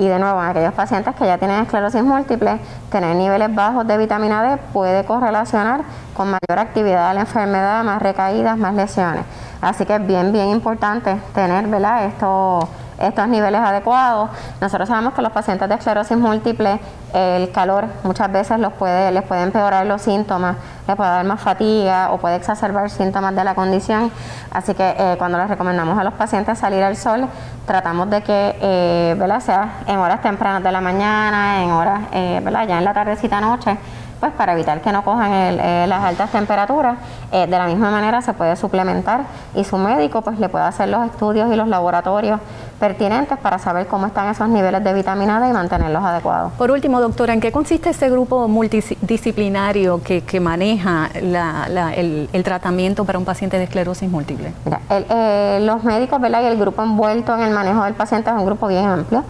Y 0.00 0.08
de 0.08 0.18
nuevo, 0.18 0.42
en 0.42 0.48
aquellos 0.48 0.72
pacientes 0.72 1.14
que 1.14 1.26
ya 1.26 1.36
tienen 1.36 1.60
esclerosis 1.60 2.02
múltiple, 2.02 2.58
tener 2.90 3.14
niveles 3.14 3.54
bajos 3.54 3.86
de 3.86 3.98
vitamina 3.98 4.42
D 4.42 4.56
puede 4.72 5.04
correlacionar 5.04 5.82
con 6.14 6.28
mayor 6.28 6.58
actividad 6.58 7.10
de 7.10 7.16
la 7.16 7.20
enfermedad, 7.20 7.84
más 7.84 8.00
recaídas, 8.00 8.56
más 8.56 8.74
lesiones. 8.74 9.24
Así 9.60 9.84
que 9.84 9.96
es 9.96 10.06
bien, 10.06 10.32
bien 10.32 10.48
importante 10.48 11.20
tener 11.34 11.66
¿verdad? 11.66 12.06
Esto, 12.06 12.66
estos 13.00 13.28
niveles 13.28 13.60
adecuados. 13.60 14.30
Nosotros 14.60 14.88
sabemos 14.88 15.14
que 15.14 15.22
los 15.22 15.32
pacientes 15.32 15.68
de 15.68 15.74
esclerosis 15.74 16.16
múltiple, 16.16 16.78
el 17.12 17.50
calor 17.50 17.86
muchas 18.04 18.30
veces 18.30 18.58
los 18.58 18.72
puede, 18.74 19.10
les 19.10 19.22
puede 19.22 19.42
empeorar 19.42 19.86
los 19.86 20.02
síntomas, 20.02 20.56
les 20.86 20.96
puede 20.96 21.10
dar 21.10 21.24
más 21.24 21.40
fatiga 21.40 22.12
o 22.12 22.18
puede 22.18 22.36
exacerbar 22.36 22.90
síntomas 22.90 23.34
de 23.34 23.44
la 23.44 23.54
condición. 23.54 24.10
Así 24.50 24.74
que 24.74 24.94
eh, 24.96 25.16
cuando 25.18 25.38
les 25.38 25.48
recomendamos 25.48 25.98
a 25.98 26.04
los 26.04 26.14
pacientes 26.14 26.58
salir 26.58 26.82
al 26.82 26.96
sol, 26.96 27.26
tratamos 27.66 28.10
de 28.10 28.22
que 28.22 28.56
eh, 28.60 29.40
sea 29.40 29.80
en 29.86 29.98
horas 29.98 30.20
tempranas 30.20 30.62
de 30.62 30.72
la 30.72 30.80
mañana, 30.80 31.62
en 31.62 31.70
horas, 31.70 32.00
eh, 32.12 32.42
ya 32.68 32.78
en 32.78 32.84
la 32.84 32.92
tardecita 32.92 33.40
noche 33.40 33.78
pues 34.20 34.32
para 34.32 34.52
evitar 34.52 34.82
que 34.82 34.92
no 34.92 35.02
cojan 35.02 35.32
eh, 35.32 35.86
las 35.88 36.04
altas 36.04 36.30
temperaturas. 36.30 36.98
Eh, 37.32 37.46
de 37.46 37.58
la 37.58 37.66
misma 37.66 37.90
manera 37.90 38.20
se 38.20 38.34
puede 38.34 38.54
suplementar 38.56 39.22
y 39.54 39.64
su 39.64 39.78
médico 39.78 40.20
pues 40.20 40.38
le 40.38 40.48
puede 40.48 40.64
hacer 40.64 40.88
los 40.88 41.06
estudios 41.06 41.50
y 41.52 41.56
los 41.56 41.68
laboratorios 41.68 42.40
pertinentes 42.78 43.38
para 43.38 43.58
saber 43.58 43.86
cómo 43.86 44.06
están 44.06 44.28
esos 44.28 44.48
niveles 44.48 44.82
de 44.82 44.92
vitamina 44.92 45.40
D 45.40 45.48
y 45.48 45.52
mantenerlos 45.52 46.02
adecuados. 46.02 46.52
Por 46.52 46.70
último, 46.70 47.00
doctora, 47.00 47.32
¿en 47.32 47.40
qué 47.40 47.52
consiste 47.52 47.90
este 47.90 48.10
grupo 48.10 48.48
multidisciplinario 48.48 50.02
que, 50.02 50.40
maneja 50.40 51.08
el, 51.14 52.42
tratamiento 52.42 53.04
para 53.04 53.18
un 53.18 53.24
paciente 53.24 53.58
de 53.58 53.64
esclerosis 53.64 54.10
múltiple? 54.10 54.52
Eh, 54.90 55.58
los 55.62 55.84
médicos 55.84 56.20
¿verdad? 56.20 56.42
y 56.42 56.46
el 56.46 56.58
grupo 56.58 56.82
envuelto 56.82 57.34
en 57.34 57.42
el 57.42 57.50
manejo 57.52 57.84
del 57.84 57.94
paciente 57.94 58.30
es 58.30 58.36
un 58.36 58.46
grupo 58.46 58.66
bien 58.66 58.86
amplio. 58.86 59.24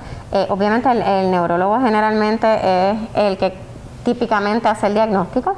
obviamente 0.49 0.89
el 0.91 1.31
neurólogo 1.31 1.81
generalmente 1.81 2.47
es 2.91 2.97
el 3.15 3.37
que 3.37 3.70
típicamente 4.05 4.69
hace 4.69 4.87
el 4.87 4.95
diagnóstico, 4.95 5.57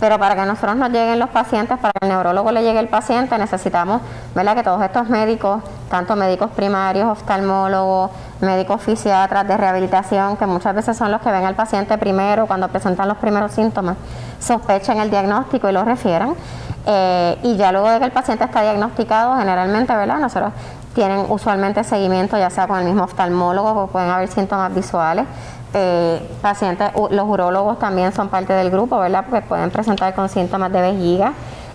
pero 0.00 0.18
para 0.18 0.34
que 0.34 0.46
nosotros 0.46 0.76
nos 0.76 0.90
lleguen 0.90 1.18
los 1.18 1.28
pacientes, 1.28 1.78
para 1.78 1.92
que 1.92 2.06
el 2.06 2.08
neurólogo 2.08 2.50
le 2.52 2.62
llegue 2.62 2.80
el 2.80 2.88
paciente, 2.88 3.36
necesitamos 3.36 4.00
¿verdad? 4.34 4.56
que 4.56 4.62
todos 4.62 4.82
estos 4.82 5.08
médicos, 5.10 5.62
tanto 5.90 6.16
médicos 6.16 6.50
primarios, 6.52 7.06
oftalmólogos, 7.06 8.10
médicos 8.40 8.82
fisiatras 8.82 9.46
de 9.46 9.56
rehabilitación, 9.58 10.38
que 10.38 10.46
muchas 10.46 10.74
veces 10.74 10.96
son 10.96 11.10
los 11.10 11.20
que 11.20 11.30
ven 11.30 11.44
al 11.44 11.54
paciente 11.54 11.98
primero 11.98 12.46
cuando 12.46 12.68
presentan 12.68 13.08
los 13.08 13.18
primeros 13.18 13.52
síntomas, 13.52 13.96
sospechen 14.40 14.98
el 15.00 15.10
diagnóstico 15.10 15.68
y 15.68 15.72
lo 15.72 15.84
refieran. 15.84 16.34
Eh, 16.86 17.38
y 17.42 17.56
ya 17.58 17.72
luego 17.72 17.90
de 17.90 17.98
que 17.98 18.06
el 18.06 18.12
paciente 18.12 18.44
está 18.44 18.62
diagnosticado, 18.62 19.36
generalmente, 19.36 19.94
¿verdad? 19.94 20.18
Nosotros 20.18 20.52
tienen 20.94 21.26
usualmente 21.28 21.84
seguimiento, 21.84 22.38
ya 22.38 22.48
sea 22.48 22.66
con 22.66 22.78
el 22.78 22.84
mismo 22.86 23.04
oftalmólogo, 23.04 23.74
porque 23.74 23.92
pueden 23.92 24.10
haber 24.10 24.28
síntomas 24.28 24.74
visuales, 24.74 25.26
eh, 25.72 26.20
pacientes, 26.42 26.90
los 27.10 27.28
urólogos 27.28 27.78
también 27.78 28.12
son 28.12 28.28
parte 28.28 28.52
del 28.52 28.70
grupo, 28.70 28.98
¿verdad? 28.98 29.24
Porque 29.28 29.46
pueden 29.46 29.70
presentar 29.70 30.14
con 30.14 30.28
síntomas 30.28 30.72
de 30.72 30.80
vejiga. 30.80 31.32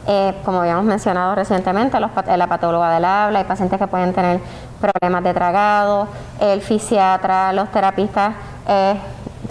Eh, 0.08 0.36
como 0.46 0.60
habíamos 0.60 0.86
mencionado 0.86 1.34
recientemente, 1.34 2.00
los, 2.00 2.12
la 2.36 2.48
patóloga 2.48 2.94
del 2.94 3.06
habla, 3.06 3.40
hay 3.40 3.46
pacientes 3.46 3.80
que 3.80 3.88
pueden 3.88 4.14
tener 4.14 4.40
problemas 4.80 5.24
de 5.24 5.34
tragado, 5.34 6.08
el 6.40 6.62
fisiatra, 6.62 7.54
los 7.54 7.72
terapistas 7.72 8.34
eh, 8.68 8.96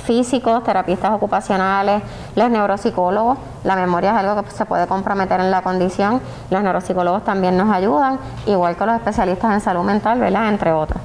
físicos, 0.04 0.62
terapistas 0.62 1.12
ocupacionales, 1.12 2.02
los 2.37 2.50
neuropsicólogos. 2.50 3.38
La 3.64 3.74
memoria 3.76 4.11
es 4.11 4.16
algo 4.18 4.42
que 4.42 4.50
se 4.50 4.66
puede 4.66 4.87
comprometer 4.87 5.40
en 5.40 5.50
la 5.50 5.62
condición. 5.62 6.20
Los 6.50 6.62
neuropsicólogos 6.62 7.24
también 7.24 7.57
nos 7.57 7.74
ayudan, 7.74 8.18
igual 8.46 8.76
que 8.76 8.87
los 8.87 8.96
especialistas 8.96 9.54
en 9.54 9.61
salud 9.61 9.83
mental, 9.83 10.20
¿verdad? 10.20 10.48
Entre 10.48 10.70
otros. 10.72 11.00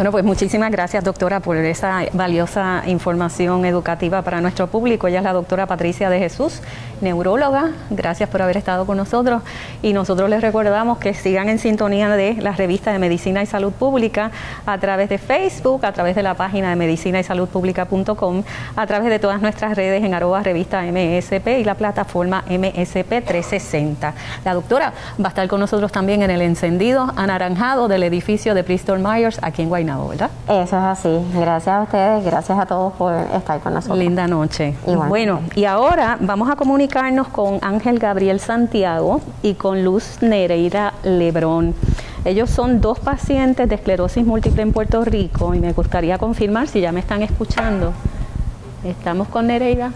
Bueno, 0.00 0.12
pues 0.12 0.24
muchísimas 0.24 0.70
gracias, 0.70 1.04
doctora, 1.04 1.40
por 1.40 1.58
esa 1.58 2.06
valiosa 2.14 2.84
información 2.86 3.66
educativa 3.66 4.22
para 4.22 4.40
nuestro 4.40 4.66
público. 4.66 5.08
Ella 5.08 5.18
es 5.18 5.24
la 5.24 5.34
doctora 5.34 5.66
Patricia 5.66 6.08
de 6.08 6.18
Jesús, 6.18 6.62
neuróloga. 7.02 7.72
Gracias 7.90 8.26
por 8.30 8.40
haber 8.40 8.56
estado 8.56 8.86
con 8.86 8.96
nosotros. 8.96 9.42
Y 9.82 9.92
nosotros 9.92 10.30
les 10.30 10.40
recordamos 10.40 10.96
que 10.96 11.12
sigan 11.12 11.50
en 11.50 11.58
sintonía 11.58 12.08
de 12.16 12.32
la 12.36 12.52
revista 12.52 12.94
de 12.94 12.98
Medicina 12.98 13.42
y 13.42 13.46
Salud 13.46 13.72
Pública 13.72 14.30
a 14.64 14.78
través 14.78 15.10
de 15.10 15.18
Facebook, 15.18 15.84
a 15.84 15.92
través 15.92 16.16
de 16.16 16.22
la 16.22 16.32
página 16.32 16.70
de 16.70 16.76
medicina 16.76 17.20
y 17.20 17.24
salud 17.24 17.50
pública.com, 17.50 18.42
a 18.76 18.86
través 18.86 19.10
de 19.10 19.18
todas 19.18 19.42
nuestras 19.42 19.76
redes 19.76 20.02
en 20.02 20.14
arroba 20.14 20.42
revista 20.42 20.80
MSP 20.80 21.60
y 21.60 21.64
la 21.64 21.74
plataforma 21.74 22.42
MSP 22.48 23.22
360. 23.22 24.14
La 24.46 24.54
doctora 24.54 24.94
va 25.22 25.26
a 25.26 25.28
estar 25.28 25.46
con 25.46 25.60
nosotros 25.60 25.92
también 25.92 26.22
en 26.22 26.30
el 26.30 26.40
encendido 26.40 27.12
anaranjado 27.16 27.86
del 27.86 28.02
edificio 28.02 28.54
de 28.54 28.62
Bristol 28.62 28.98
Myers 28.98 29.38
aquí 29.42 29.60
en 29.60 29.68
Eso 30.48 30.62
es 30.62 30.72
así. 30.72 31.18
Gracias 31.34 31.74
a 31.74 31.82
ustedes, 31.82 32.24
gracias 32.24 32.58
a 32.58 32.66
todos 32.66 32.92
por 32.94 33.14
estar 33.14 33.60
con 33.60 33.74
nosotros. 33.74 33.98
Linda 33.98 34.26
noche. 34.26 34.76
Bueno, 35.08 35.40
y 35.54 35.64
ahora 35.64 36.16
vamos 36.20 36.50
a 36.50 36.56
comunicarnos 36.56 37.28
con 37.28 37.58
Ángel 37.62 37.98
Gabriel 37.98 38.40
Santiago 38.40 39.20
y 39.42 39.54
con 39.54 39.84
Luz 39.84 40.18
Nereida 40.20 40.94
Lebrón. 41.02 41.74
Ellos 42.24 42.50
son 42.50 42.80
dos 42.80 42.98
pacientes 42.98 43.68
de 43.68 43.74
esclerosis 43.74 44.26
múltiple 44.26 44.62
en 44.62 44.72
Puerto 44.72 45.04
Rico 45.04 45.54
y 45.54 45.60
me 45.60 45.72
gustaría 45.72 46.18
confirmar 46.18 46.68
si 46.68 46.80
ya 46.80 46.92
me 46.92 47.00
están 47.00 47.22
escuchando. 47.22 47.92
Estamos 48.84 49.28
con 49.28 49.46
Nereida. 49.46 49.92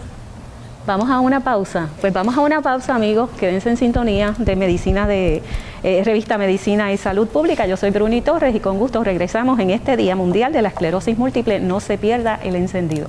Vamos 0.85 1.09
a 1.09 1.19
una 1.19 1.39
pausa. 1.39 1.89
Pues 1.99 2.13
vamos 2.13 2.37
a 2.37 2.41
una 2.41 2.61
pausa, 2.61 2.93
amigos. 2.93 3.31
Quédense 3.39 3.69
en 3.71 3.77
sintonía 3.77 4.35
de 4.37 4.55
Medicina 4.55 5.07
de 5.07 5.41
eh, 5.81 6.03
Revista 6.05 6.37
Medicina 6.37 6.93
y 6.93 6.97
Salud 6.97 7.27
Pública. 7.27 7.65
Yo 7.65 7.75
soy 7.75 7.89
Bruni 7.89 8.21
Torres 8.21 8.55
y 8.55 8.59
con 8.59 8.77
gusto 8.77 9.03
regresamos 9.03 9.59
en 9.59 9.71
este 9.71 9.97
Día 9.97 10.15
Mundial 10.15 10.53
de 10.53 10.61
la 10.61 10.69
Esclerosis 10.69 11.17
Múltiple. 11.17 11.59
No 11.59 11.79
se 11.79 11.97
pierda 11.97 12.39
el 12.43 12.55
encendido. 12.55 13.07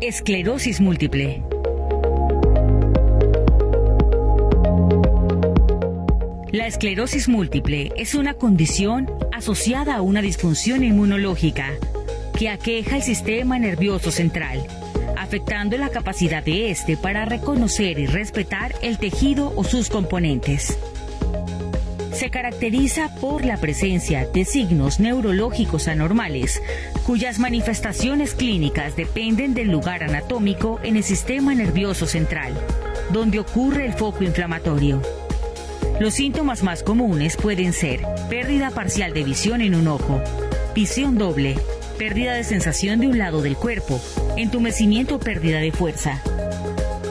Esclerosis 0.00 0.80
múltiple 0.80 1.42
La 6.54 6.68
esclerosis 6.68 7.26
múltiple 7.26 7.90
es 7.96 8.14
una 8.14 8.34
condición 8.34 9.10
asociada 9.32 9.96
a 9.96 10.02
una 10.02 10.22
disfunción 10.22 10.84
inmunológica 10.84 11.72
que 12.38 12.48
aqueja 12.48 12.94
el 12.94 13.02
sistema 13.02 13.58
nervioso 13.58 14.12
central, 14.12 14.64
afectando 15.18 15.76
la 15.78 15.88
capacidad 15.88 16.44
de 16.44 16.70
éste 16.70 16.96
para 16.96 17.24
reconocer 17.24 17.98
y 17.98 18.06
respetar 18.06 18.72
el 18.82 18.98
tejido 18.98 19.52
o 19.56 19.64
sus 19.64 19.90
componentes. 19.90 20.78
Se 22.12 22.30
caracteriza 22.30 23.12
por 23.16 23.44
la 23.44 23.56
presencia 23.56 24.24
de 24.24 24.44
signos 24.44 25.00
neurológicos 25.00 25.88
anormales, 25.88 26.62
cuyas 27.04 27.40
manifestaciones 27.40 28.32
clínicas 28.32 28.94
dependen 28.94 29.54
del 29.54 29.72
lugar 29.72 30.04
anatómico 30.04 30.78
en 30.84 30.98
el 30.98 31.02
sistema 31.02 31.52
nervioso 31.52 32.06
central, 32.06 32.52
donde 33.12 33.40
ocurre 33.40 33.86
el 33.86 33.94
foco 33.94 34.22
inflamatorio. 34.22 35.02
Los 36.00 36.14
síntomas 36.14 36.64
más 36.64 36.82
comunes 36.82 37.36
pueden 37.36 37.72
ser 37.72 38.00
pérdida 38.28 38.70
parcial 38.70 39.12
de 39.14 39.22
visión 39.22 39.60
en 39.60 39.76
un 39.76 39.86
ojo, 39.86 40.20
visión 40.74 41.16
doble, 41.16 41.56
pérdida 41.98 42.34
de 42.34 42.42
sensación 42.42 42.98
de 42.98 43.06
un 43.06 43.16
lado 43.16 43.42
del 43.42 43.56
cuerpo, 43.56 44.00
entumecimiento 44.36 45.16
o 45.16 45.18
pérdida 45.20 45.60
de 45.60 45.70
fuerza, 45.70 46.20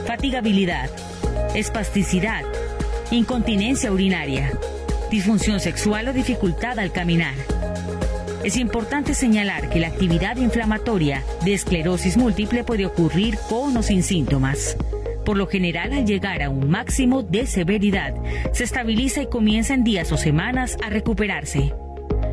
fatigabilidad, 0.05 0.89
espasticidad, 1.55 2.43
incontinencia 3.09 3.89
urinaria, 3.89 4.51
disfunción 5.09 5.61
sexual 5.61 6.09
o 6.09 6.13
dificultad 6.13 6.77
al 6.77 6.91
caminar. 6.91 7.35
Es 8.43 8.57
importante 8.57 9.13
señalar 9.13 9.69
que 9.69 9.79
la 9.79 9.87
actividad 9.87 10.35
inflamatoria 10.35 11.23
de 11.45 11.53
esclerosis 11.53 12.17
múltiple 12.17 12.65
puede 12.65 12.85
ocurrir 12.85 13.37
con 13.47 13.77
o 13.77 13.81
sin 13.81 14.03
síntomas. 14.03 14.75
Por 15.25 15.37
lo 15.37 15.47
general, 15.47 15.93
al 15.93 16.05
llegar 16.05 16.43
a 16.43 16.49
un 16.49 16.69
máximo 16.69 17.23
de 17.23 17.45
severidad, 17.45 18.13
se 18.51 18.65
estabiliza 18.65 19.21
y 19.21 19.27
comienza 19.27 19.73
en 19.73 19.83
días 19.83 20.11
o 20.11 20.17
semanas 20.17 20.77
a 20.83 20.89
recuperarse. 20.89 21.73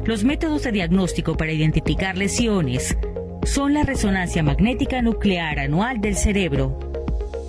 Los 0.04 0.24
métodos 0.24 0.64
de 0.64 0.72
diagnóstico 0.72 1.36
para 1.36 1.52
identificar 1.52 2.16
lesiones 2.16 2.96
son 3.44 3.74
la 3.74 3.84
resonancia 3.84 4.42
magnética 4.42 5.02
nuclear 5.02 5.60
anual 5.60 6.00
del 6.00 6.16
cerebro 6.16 6.78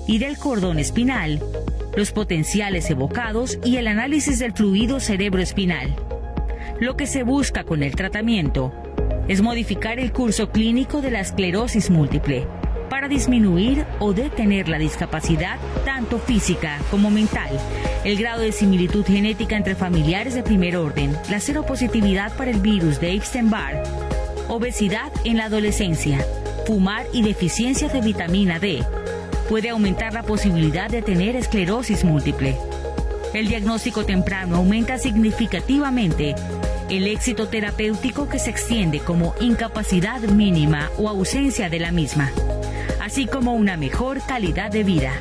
y 0.07 0.19
del 0.19 0.37
cordón 0.37 0.77
espinal, 0.77 1.41
los 1.95 2.11
potenciales 2.11 2.89
evocados 2.89 3.57
y 3.65 3.77
el 3.77 3.87
análisis 3.87 4.37
del 4.37 4.53
fluido 4.53 4.99
cerebroespinal. 4.99 5.95
Lo 6.79 6.95
que 6.95 7.07
se 7.07 7.23
busca 7.23 7.63
con 7.63 7.81
el 7.81 7.95
tratamiento 7.95 8.71
es 9.27 9.41
modificar 9.41 9.99
el 9.99 10.11
curso 10.11 10.51
clínico 10.51 11.01
de 11.01 11.11
la 11.11 11.21
esclerosis 11.21 11.89
múltiple 11.89 12.45
para 12.91 13.07
disminuir 13.07 13.85
o 13.99 14.11
detener 14.11 14.67
la 14.67 14.77
discapacidad 14.77 15.57
tanto 15.85 16.19
física 16.19 16.77
como 16.91 17.09
mental, 17.09 17.49
el 18.03 18.17
grado 18.17 18.41
de 18.41 18.51
similitud 18.51 19.05
genética 19.05 19.55
entre 19.55 19.75
familiares 19.75 20.33
de 20.33 20.43
primer 20.43 20.75
orden, 20.75 21.15
la 21.29 21.39
seropositividad 21.39 22.35
para 22.35 22.51
el 22.51 22.59
virus 22.59 22.99
de 22.99 23.13
Epstein-Barr, 23.13 23.81
obesidad 24.49 25.09
en 25.23 25.37
la 25.37 25.45
adolescencia, 25.45 26.19
fumar 26.67 27.05
y 27.13 27.23
deficiencia 27.23 27.87
de 27.87 28.01
vitamina 28.01 28.59
D, 28.59 28.83
puede 29.47 29.69
aumentar 29.69 30.11
la 30.11 30.23
posibilidad 30.23 30.89
de 30.89 31.01
tener 31.01 31.37
esclerosis 31.37 32.03
múltiple. 32.03 32.57
El 33.33 33.47
diagnóstico 33.47 34.03
temprano 34.03 34.57
aumenta 34.57 34.97
significativamente 34.97 36.35
el 36.89 37.07
éxito 37.07 37.47
terapéutico 37.47 38.27
que 38.27 38.37
se 38.37 38.49
extiende 38.49 38.99
como 38.99 39.33
incapacidad 39.39 40.19
mínima 40.19 40.89
o 40.97 41.07
ausencia 41.07 41.69
de 41.69 41.79
la 41.79 41.93
misma 41.93 42.33
así 43.11 43.25
como 43.25 43.55
una 43.55 43.75
mejor 43.75 44.21
calidad 44.25 44.71
de 44.71 44.85
vida. 44.85 45.11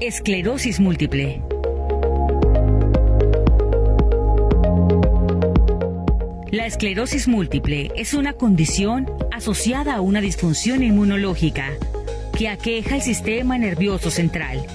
Esclerosis 0.00 0.78
múltiple 0.78 1.42
esclerosis 6.68 7.28
múltiple 7.28 7.90
es 7.96 8.12
una 8.12 8.34
condición 8.34 9.10
asociada 9.32 9.94
a 9.94 10.00
una 10.02 10.20
disfunción 10.20 10.82
inmunológica 10.82 11.70
que 12.36 12.50
aqueja 12.50 12.96
el 12.96 13.02
sistema 13.02 13.56
nervioso 13.56 14.10
central, 14.10 14.66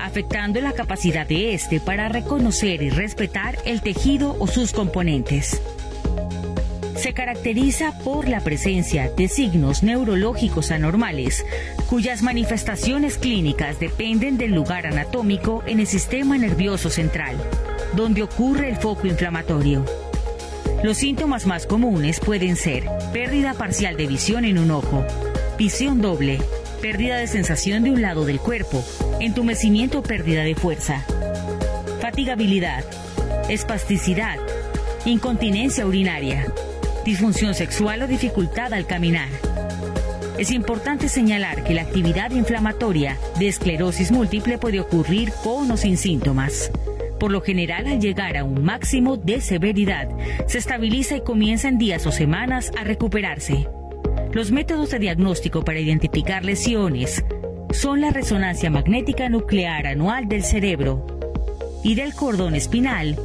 afectando 0.00 0.62
la 0.62 0.72
capacidad 0.72 1.26
de 1.26 1.52
éste 1.52 1.78
para 1.78 2.08
reconocer 2.08 2.82
y 2.82 2.88
respetar 2.88 3.58
el 3.66 3.82
tejido 3.82 4.34
o 4.38 4.46
sus 4.46 4.72
componentes. 4.72 5.60
Se 6.96 7.12
caracteriza 7.12 7.98
por 7.98 8.28
la 8.28 8.40
presencia 8.40 9.10
de 9.10 9.28
signos 9.28 9.82
neurológicos 9.82 10.70
anormales, 10.70 11.44
cuyas 11.86 12.22
manifestaciones 12.22 13.18
clínicas 13.18 13.78
dependen 13.78 14.38
del 14.38 14.52
lugar 14.54 14.86
anatómico 14.86 15.62
en 15.66 15.80
el 15.80 15.86
sistema 15.86 16.38
nervioso 16.38 16.88
central, 16.88 17.36
donde 17.94 18.22
ocurre 18.22 18.70
el 18.70 18.76
foco 18.76 19.06
inflamatorio. 19.06 19.84
Los 20.82 20.96
síntomas 20.96 21.46
más 21.46 21.66
comunes 21.66 22.18
pueden 22.18 22.56
ser 22.56 22.82
pérdida 23.12 23.54
parcial 23.54 23.96
de 23.96 24.08
visión 24.08 24.44
en 24.44 24.58
un 24.58 24.72
ojo, 24.72 25.06
visión 25.56 26.00
doble, 26.00 26.40
pérdida 26.80 27.18
de 27.18 27.28
sensación 27.28 27.84
de 27.84 27.92
un 27.92 28.02
lado 28.02 28.24
del 28.24 28.40
cuerpo, 28.40 28.84
entumecimiento 29.20 30.00
o 30.00 30.02
pérdida 30.02 30.42
de 30.42 30.56
fuerza, 30.56 31.06
fatigabilidad, 32.00 32.84
espasticidad, 33.48 34.38
incontinencia 35.04 35.86
urinaria, 35.86 36.52
disfunción 37.04 37.54
sexual 37.54 38.02
o 38.02 38.08
dificultad 38.08 38.74
al 38.74 38.84
caminar. 38.84 39.28
Es 40.36 40.50
importante 40.50 41.08
señalar 41.08 41.62
que 41.62 41.74
la 41.74 41.82
actividad 41.82 42.32
inflamatoria 42.32 43.18
de 43.38 43.46
esclerosis 43.46 44.10
múltiple 44.10 44.58
puede 44.58 44.80
ocurrir 44.80 45.32
con 45.44 45.70
o 45.70 45.76
sin 45.76 45.96
síntomas. 45.96 46.72
Por 47.22 47.30
lo 47.30 47.40
general, 47.40 47.86
al 47.86 48.00
llegar 48.00 48.36
a 48.36 48.42
un 48.42 48.64
máximo 48.64 49.16
de 49.16 49.40
severidad, 49.40 50.08
se 50.48 50.58
estabiliza 50.58 51.14
y 51.14 51.20
comienza 51.20 51.68
en 51.68 51.78
días 51.78 52.04
o 52.04 52.10
semanas 52.10 52.72
a 52.76 52.82
recuperarse. 52.82 53.68
Los 54.32 54.50
métodos 54.50 54.90
de 54.90 54.98
diagnóstico 54.98 55.64
para 55.64 55.78
identificar 55.78 56.44
lesiones 56.44 57.24
son 57.70 58.00
la 58.00 58.10
resonancia 58.10 58.70
magnética 58.70 59.28
nuclear 59.28 59.86
anual 59.86 60.26
del 60.26 60.42
cerebro 60.42 61.06
y 61.84 61.94
del 61.94 62.12
cordón 62.12 62.56
espinal, 62.56 63.16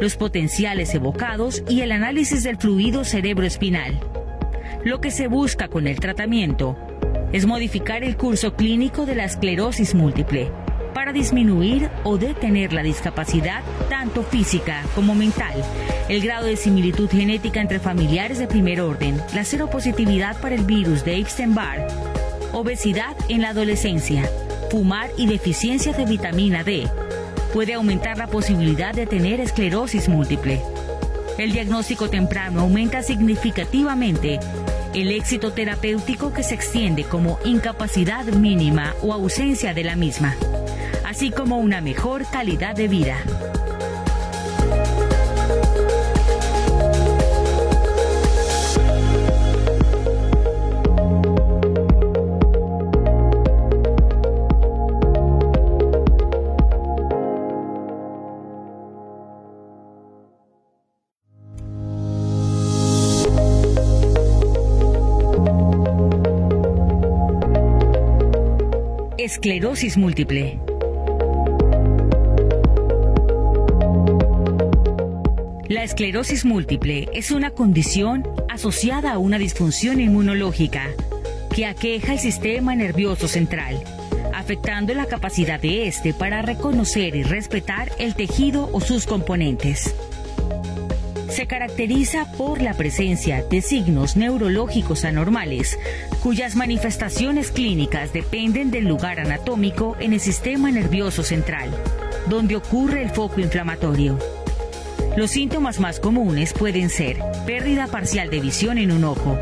los 0.00 0.14
potenciales 0.14 0.94
evocados 0.94 1.64
y 1.68 1.80
el 1.80 1.90
análisis 1.90 2.44
del 2.44 2.56
fluido 2.56 3.02
cerebroespinal. 3.02 3.98
Lo 4.84 5.00
que 5.00 5.10
se 5.10 5.26
busca 5.26 5.66
con 5.66 5.88
el 5.88 5.98
tratamiento 5.98 6.76
es 7.32 7.46
modificar 7.46 8.04
el 8.04 8.16
curso 8.16 8.54
clínico 8.54 9.06
de 9.06 9.16
la 9.16 9.24
esclerosis 9.24 9.96
múltiple 9.96 10.52
para 10.92 11.12
disminuir 11.12 11.90
o 12.04 12.18
detener 12.18 12.72
la 12.72 12.82
discapacidad 12.82 13.62
tanto 13.88 14.22
física 14.22 14.84
como 14.94 15.14
mental, 15.14 15.54
el 16.08 16.22
grado 16.22 16.46
de 16.46 16.56
similitud 16.56 17.08
genética 17.08 17.60
entre 17.60 17.80
familiares 17.80 18.38
de 18.38 18.46
primer 18.46 18.80
orden, 18.80 19.20
la 19.34 19.44
seropositividad 19.44 20.40
para 20.40 20.54
el 20.54 20.64
virus 20.64 21.04
de 21.04 21.18
Epstein-Barr, 21.18 21.86
obesidad 22.52 23.16
en 23.28 23.42
la 23.42 23.50
adolescencia, 23.50 24.28
fumar 24.70 25.10
y 25.16 25.26
deficiencia 25.26 25.92
de 25.92 26.04
vitamina 26.04 26.64
D, 26.64 26.88
puede 27.52 27.74
aumentar 27.74 28.18
la 28.18 28.26
posibilidad 28.26 28.94
de 28.94 29.06
tener 29.06 29.40
esclerosis 29.40 30.08
múltiple. 30.08 30.60
El 31.38 31.52
diagnóstico 31.52 32.10
temprano 32.10 32.60
aumenta 32.60 33.02
significativamente 33.02 34.38
el 34.94 35.12
éxito 35.12 35.52
terapéutico 35.52 36.32
que 36.32 36.42
se 36.42 36.54
extiende 36.54 37.04
como 37.04 37.38
incapacidad 37.44 38.24
mínima 38.26 38.94
o 39.02 39.12
ausencia 39.12 39.72
de 39.72 39.84
la 39.84 39.96
misma 39.96 40.36
así 41.10 41.32
como 41.32 41.58
una 41.58 41.80
mejor 41.80 42.24
calidad 42.30 42.76
de 42.76 42.86
vida. 42.86 43.18
Esclerosis 69.18 69.96
múltiple. 69.96 70.69
La 75.70 75.84
esclerosis 75.84 76.44
múltiple 76.44 77.08
es 77.14 77.30
una 77.30 77.52
condición 77.52 78.26
asociada 78.48 79.12
a 79.12 79.18
una 79.18 79.38
disfunción 79.38 80.00
inmunológica 80.00 80.88
que 81.54 81.64
aqueja 81.64 82.14
el 82.14 82.18
sistema 82.18 82.74
nervioso 82.74 83.28
central, 83.28 83.80
afectando 84.34 84.94
la 84.94 85.06
capacidad 85.06 85.60
de 85.60 85.86
éste 85.86 86.12
para 86.12 86.42
reconocer 86.42 87.14
y 87.14 87.22
respetar 87.22 87.92
el 88.00 88.16
tejido 88.16 88.68
o 88.72 88.80
sus 88.80 89.06
componentes. 89.06 89.94
Se 91.28 91.46
caracteriza 91.46 92.32
por 92.32 92.60
la 92.60 92.74
presencia 92.74 93.44
de 93.44 93.62
signos 93.62 94.16
neurológicos 94.16 95.04
anormales, 95.04 95.78
cuyas 96.20 96.56
manifestaciones 96.56 97.52
clínicas 97.52 98.12
dependen 98.12 98.72
del 98.72 98.88
lugar 98.88 99.20
anatómico 99.20 99.96
en 100.00 100.14
el 100.14 100.20
sistema 100.20 100.72
nervioso 100.72 101.22
central, 101.22 101.70
donde 102.28 102.56
ocurre 102.56 103.04
el 103.04 103.10
foco 103.10 103.38
inflamatorio. 103.38 104.18
Los 105.16 105.32
síntomas 105.32 105.80
más 105.80 105.98
comunes 105.98 106.52
pueden 106.52 106.88
ser 106.88 107.18
pérdida 107.44 107.88
parcial 107.88 108.30
de 108.30 108.40
visión 108.40 108.78
en 108.78 108.92
un 108.92 109.04
ojo, 109.04 109.36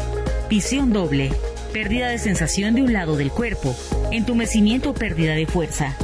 visión 0.48 0.92
doble, 0.92 1.30
pérdida 1.74 2.08
de 2.08 2.18
sensación 2.18 2.74
de 2.74 2.82
un 2.82 2.94
lado 2.94 3.16
del 3.16 3.30
cuerpo, 3.30 3.76
entumecimiento 4.10 4.90
o 4.90 4.94
pérdida 4.94 5.34
de 5.34 5.46
fuerza, 5.46 5.94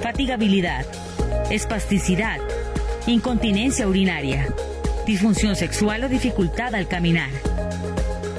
fatigabilidad, 0.00 0.86
espasticidad, 1.50 2.38
incontinencia 3.08 3.88
urinaria, 3.88 4.46
disfunción 5.06 5.56
sexual 5.56 6.04
o 6.04 6.08
dificultad 6.08 6.74
al 6.76 6.86
caminar. 6.86 7.30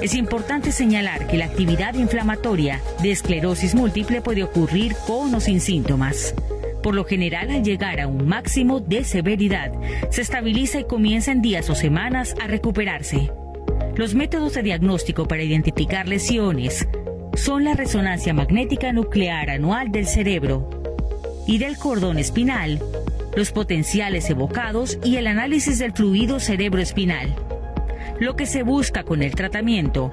Es 0.00 0.14
importante 0.14 0.72
señalar 0.72 1.26
que 1.26 1.36
la 1.36 1.44
actividad 1.44 1.92
inflamatoria 1.94 2.80
de 3.02 3.10
esclerosis 3.10 3.74
múltiple 3.74 4.22
puede 4.22 4.42
ocurrir 4.42 4.96
con 5.06 5.34
o 5.34 5.40
sin 5.40 5.60
síntomas. 5.60 6.34
Por 6.82 6.94
lo 6.94 7.04
general, 7.04 7.50
al 7.50 7.62
llegar 7.62 8.00
a 8.00 8.06
un 8.06 8.26
máximo 8.26 8.80
de 8.80 9.04
severidad, 9.04 9.72
se 10.10 10.22
estabiliza 10.22 10.80
y 10.80 10.84
comienza 10.84 11.30
en 11.30 11.42
días 11.42 11.68
o 11.68 11.74
semanas 11.74 12.34
a 12.40 12.46
recuperarse. 12.46 13.30
Los 13.96 14.14
métodos 14.14 14.54
de 14.54 14.62
diagnóstico 14.62 15.26
para 15.26 15.42
identificar 15.42 16.08
lesiones 16.08 16.88
son 17.34 17.64
la 17.64 17.74
resonancia 17.74 18.32
magnética 18.32 18.92
nuclear 18.92 19.50
anual 19.50 19.92
del 19.92 20.06
cerebro 20.06 20.70
y 21.46 21.58
del 21.58 21.76
cordón 21.76 22.18
espinal, 22.18 22.80
los 23.36 23.52
potenciales 23.52 24.30
evocados 24.30 24.98
y 25.04 25.16
el 25.16 25.26
análisis 25.26 25.78
del 25.78 25.92
fluido 25.92 26.40
cerebroespinal. 26.40 27.34
Lo 28.18 28.36
que 28.36 28.46
se 28.46 28.62
busca 28.62 29.02
con 29.02 29.22
el 29.22 29.34
tratamiento 29.34 30.12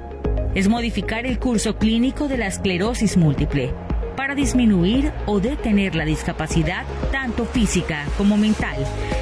es 0.53 0.67
modificar 0.67 1.25
el 1.25 1.39
curso 1.39 1.77
clínico 1.77 2.27
de 2.27 2.37
la 2.37 2.47
esclerosis 2.47 3.15
múltiple 3.15 3.73
para 4.17 4.33
disminuir 4.33 5.13
o 5.27 5.39
detener 5.39 5.93
la 5.95 6.03
discapacidad 6.03 6.85
tanto 7.11 7.45
física 7.45 8.07
como 8.17 8.35
mental, 8.35 8.75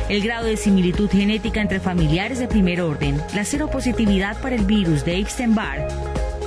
el 0.07 0.23
grado 0.23 0.45
de 0.45 0.55
similitud 0.55 1.09
genética 1.09 1.61
entre 1.61 1.81
familiares 1.81 2.39
de 2.39 2.47
primer 2.47 2.81
orden, 2.81 3.21
la 3.35 3.43
seropositividad 3.43 4.41
para 4.41 4.55
el 4.55 4.63
virus 4.63 5.03
de 5.03 5.19
Epstein-Barr, 5.19 5.89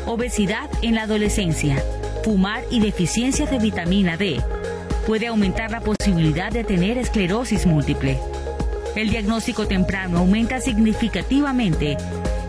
obesidad 0.06 0.70
en 0.80 0.94
la 0.94 1.02
adolescencia, 1.02 1.76
fumar 2.24 2.64
y 2.70 2.80
deficiencia 2.80 3.44
de 3.44 3.58
vitamina 3.58 4.16
D 4.16 4.40
puede 5.06 5.26
aumentar 5.26 5.70
la 5.70 5.80
posibilidad 5.80 6.50
de 6.50 6.64
tener 6.64 6.96
esclerosis 6.96 7.66
múltiple. 7.66 8.18
El 8.96 9.10
diagnóstico 9.10 9.66
temprano 9.68 10.18
aumenta 10.18 10.60
significativamente 10.60 11.98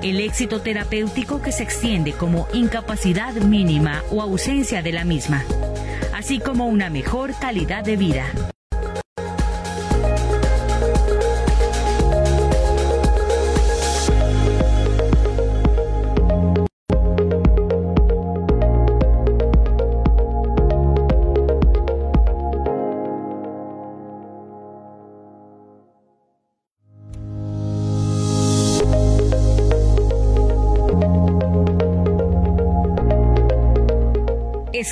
el 0.01 0.21
éxito 0.21 0.61
terapéutico 0.61 1.41
que 1.41 1.51
se 1.51 1.63
extiende 1.63 2.13
como 2.13 2.47
incapacidad 2.53 3.33
mínima 3.33 4.01
o 4.11 4.21
ausencia 4.21 4.81
de 4.81 4.93
la 4.93 5.03
misma 5.03 5.43
así 6.19 6.39
como 6.39 6.65
una 6.67 6.89
mejor 6.89 7.33
calidad 7.39 7.81
de 7.81 7.95
vida. 7.95 8.25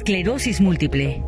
Esclerosis 0.07 0.61
múltiple. 0.61 1.21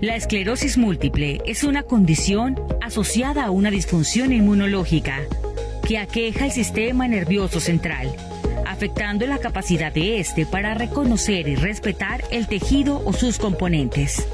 La 0.00 0.16
esclerosis 0.16 0.78
múltiple 0.78 1.42
es 1.44 1.62
una 1.62 1.82
condición 1.82 2.58
asociada 2.80 3.44
a 3.44 3.50
una 3.50 3.70
disfunción 3.70 4.32
inmunológica 4.32 5.20
que 5.86 5.98
aqueja 5.98 6.46
el 6.46 6.52
sistema 6.52 7.06
nervioso 7.06 7.60
central, 7.60 8.16
afectando 8.66 9.26
la 9.26 9.36
capacidad 9.36 9.92
de 9.92 10.20
éste 10.20 10.46
para 10.46 10.72
reconocer 10.72 11.46
y 11.46 11.56
respetar 11.56 12.24
el 12.30 12.46
tejido 12.46 13.02
o 13.04 13.12
sus 13.12 13.36
componentes 13.36 14.26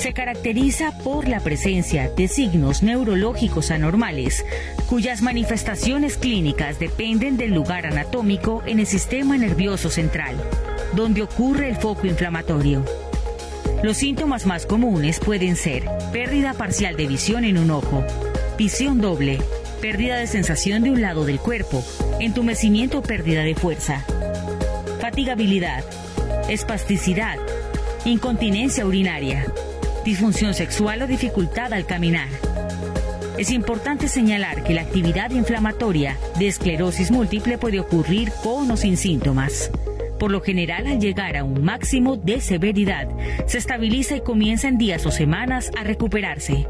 se 0.00 0.14
caracteriza 0.14 0.96
por 1.04 1.28
la 1.28 1.40
presencia 1.40 2.08
de 2.08 2.26
signos 2.26 2.82
neurológicos 2.82 3.70
anormales, 3.70 4.46
cuyas 4.90 5.22
manifestaciones 5.22 6.16
clínicas 6.16 6.80
dependen 6.80 7.36
del 7.36 7.54
lugar 7.54 7.86
anatómico 7.86 8.64
en 8.66 8.80
el 8.80 8.86
sistema 8.86 9.38
nervioso 9.38 9.88
central, 9.88 10.34
donde 10.96 11.22
ocurre 11.22 11.68
el 11.68 11.76
foco 11.76 12.08
inflamatorio. 12.08 12.84
Los 13.84 13.98
síntomas 13.98 14.46
más 14.46 14.66
comunes 14.66 15.20
pueden 15.20 15.54
ser 15.54 15.84
pérdida 16.12 16.54
parcial 16.54 16.96
de 16.96 17.06
visión 17.06 17.44
en 17.44 17.56
un 17.56 17.70
ojo, 17.70 18.04
visión 18.58 19.00
doble, 19.00 19.38
pérdida 19.80 20.16
de 20.16 20.26
sensación 20.26 20.82
de 20.82 20.90
un 20.90 21.00
lado 21.00 21.24
del 21.24 21.38
cuerpo, 21.38 21.84
entumecimiento 22.18 22.98
o 22.98 23.02
pérdida 23.02 23.44
de 23.44 23.54
fuerza, 23.54 24.04
fatigabilidad, 25.00 25.84
espasticidad, 26.48 27.36
incontinencia 28.04 28.84
urinaria, 28.84 29.46
disfunción 30.04 30.52
sexual 30.52 31.02
o 31.02 31.06
dificultad 31.06 31.72
al 31.72 31.86
caminar. 31.86 32.49
Es 33.38 33.50
importante 33.50 34.08
señalar 34.08 34.64
que 34.64 34.74
la 34.74 34.82
actividad 34.82 35.30
inflamatoria 35.30 36.16
de 36.38 36.48
esclerosis 36.48 37.10
múltiple 37.10 37.58
puede 37.58 37.80
ocurrir 37.80 38.32
con 38.42 38.70
o 38.70 38.76
sin 38.76 38.96
síntomas. 38.96 39.70
Por 40.18 40.30
lo 40.30 40.40
general, 40.42 40.86
al 40.86 41.00
llegar 41.00 41.36
a 41.36 41.44
un 41.44 41.64
máximo 41.64 42.16
de 42.16 42.40
severidad, 42.40 43.08
se 43.46 43.58
estabiliza 43.58 44.16
y 44.16 44.20
comienza 44.20 44.68
en 44.68 44.76
días 44.76 45.06
o 45.06 45.10
semanas 45.10 45.70
a 45.78 45.84
recuperarse. 45.84 46.66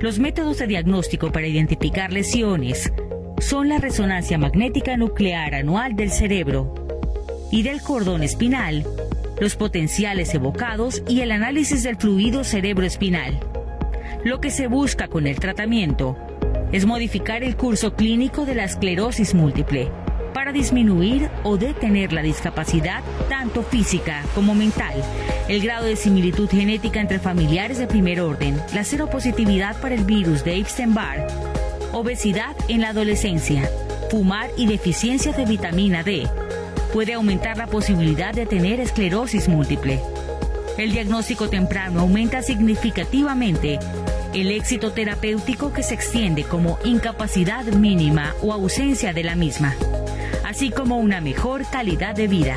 Los 0.00 0.18
métodos 0.18 0.58
de 0.58 0.66
diagnóstico 0.66 1.30
para 1.30 1.46
identificar 1.46 2.12
lesiones 2.12 2.92
son 3.40 3.68
la 3.68 3.78
resonancia 3.78 4.38
magnética 4.38 4.96
nuclear 4.96 5.54
anual 5.54 5.96
del 5.96 6.10
cerebro 6.10 6.74
y 7.50 7.62
del 7.62 7.82
cordón 7.82 8.22
espinal 8.22 8.84
los 9.40 9.56
potenciales 9.56 10.34
evocados 10.34 11.02
y 11.08 11.20
el 11.20 11.32
análisis 11.32 11.82
del 11.82 11.96
fluido 11.96 12.44
cerebroespinal. 12.44 13.38
Lo 14.24 14.40
que 14.40 14.50
se 14.50 14.66
busca 14.66 15.06
con 15.06 15.28
el 15.28 15.38
tratamiento 15.38 16.16
es 16.72 16.86
modificar 16.86 17.44
el 17.44 17.56
curso 17.56 17.94
clínico 17.94 18.44
de 18.46 18.56
la 18.56 18.64
esclerosis 18.64 19.32
múltiple 19.32 19.92
para 20.34 20.50
disminuir 20.50 21.30
o 21.44 21.56
detener 21.56 22.12
la 22.12 22.22
discapacidad 22.22 23.04
tanto 23.28 23.62
física 23.62 24.24
como 24.34 24.56
mental, 24.56 24.94
el 25.48 25.62
grado 25.62 25.86
de 25.86 25.94
similitud 25.94 26.48
genética 26.48 27.00
entre 27.00 27.20
familiares 27.20 27.78
de 27.78 27.86
primer 27.86 28.20
orden, 28.20 28.60
la 28.74 28.82
seropositividad 28.82 29.80
para 29.80 29.94
el 29.94 30.04
virus 30.04 30.42
de 30.42 30.56
Epstein-Barr, 30.58 31.28
obesidad 31.92 32.56
en 32.66 32.80
la 32.80 32.88
adolescencia, 32.88 33.70
fumar 34.10 34.50
y 34.56 34.66
deficiencia 34.66 35.32
de 35.32 35.44
vitamina 35.44 36.02
D, 36.02 36.26
puede 36.92 37.14
aumentar 37.14 37.56
la 37.56 37.68
posibilidad 37.68 38.34
de 38.34 38.46
tener 38.46 38.80
esclerosis 38.80 39.48
múltiple. 39.48 40.00
El 40.76 40.92
diagnóstico 40.92 41.48
temprano 41.48 42.00
aumenta 42.00 42.42
significativamente 42.42 43.78
el 44.34 44.50
éxito 44.50 44.92
terapéutico 44.92 45.72
que 45.72 45.82
se 45.82 45.94
extiende 45.94 46.44
como 46.44 46.78
incapacidad 46.84 47.64
mínima 47.64 48.34
o 48.42 48.52
ausencia 48.52 49.12
de 49.12 49.24
la 49.24 49.34
misma, 49.34 49.74
así 50.44 50.70
como 50.70 50.98
una 50.98 51.20
mejor 51.20 51.64
calidad 51.70 52.14
de 52.14 52.28
vida. 52.28 52.56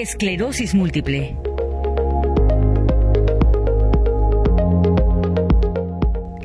Esclerosis 0.00 0.74
múltiple. 0.74 1.36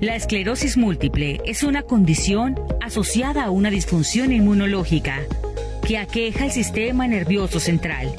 La 0.01 0.18
esclerosis 0.18 0.76
múltiple 0.76 1.39
es 1.45 1.64
una 1.64 1.84
condición 1.84 2.60
asociada 2.82 3.45
a 3.45 3.51
una 3.51 3.70
disfunción 3.70 4.34
inmunológica 4.34 5.22
que 5.88 5.97
aqueja 5.97 6.43
el 6.43 6.51
sistema 6.51 7.08
nervioso 7.08 7.62
central, 7.62 8.14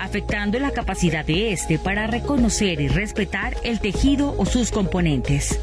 afectando 0.00 0.58
la 0.58 0.70
capacidad 0.70 1.22
de 1.22 1.52
éste 1.52 1.78
para 1.78 2.06
reconocer 2.06 2.80
y 2.80 2.88
respetar 2.88 3.58
el 3.64 3.80
tejido 3.80 4.34
o 4.38 4.46
sus 4.46 4.70
componentes 4.70 5.60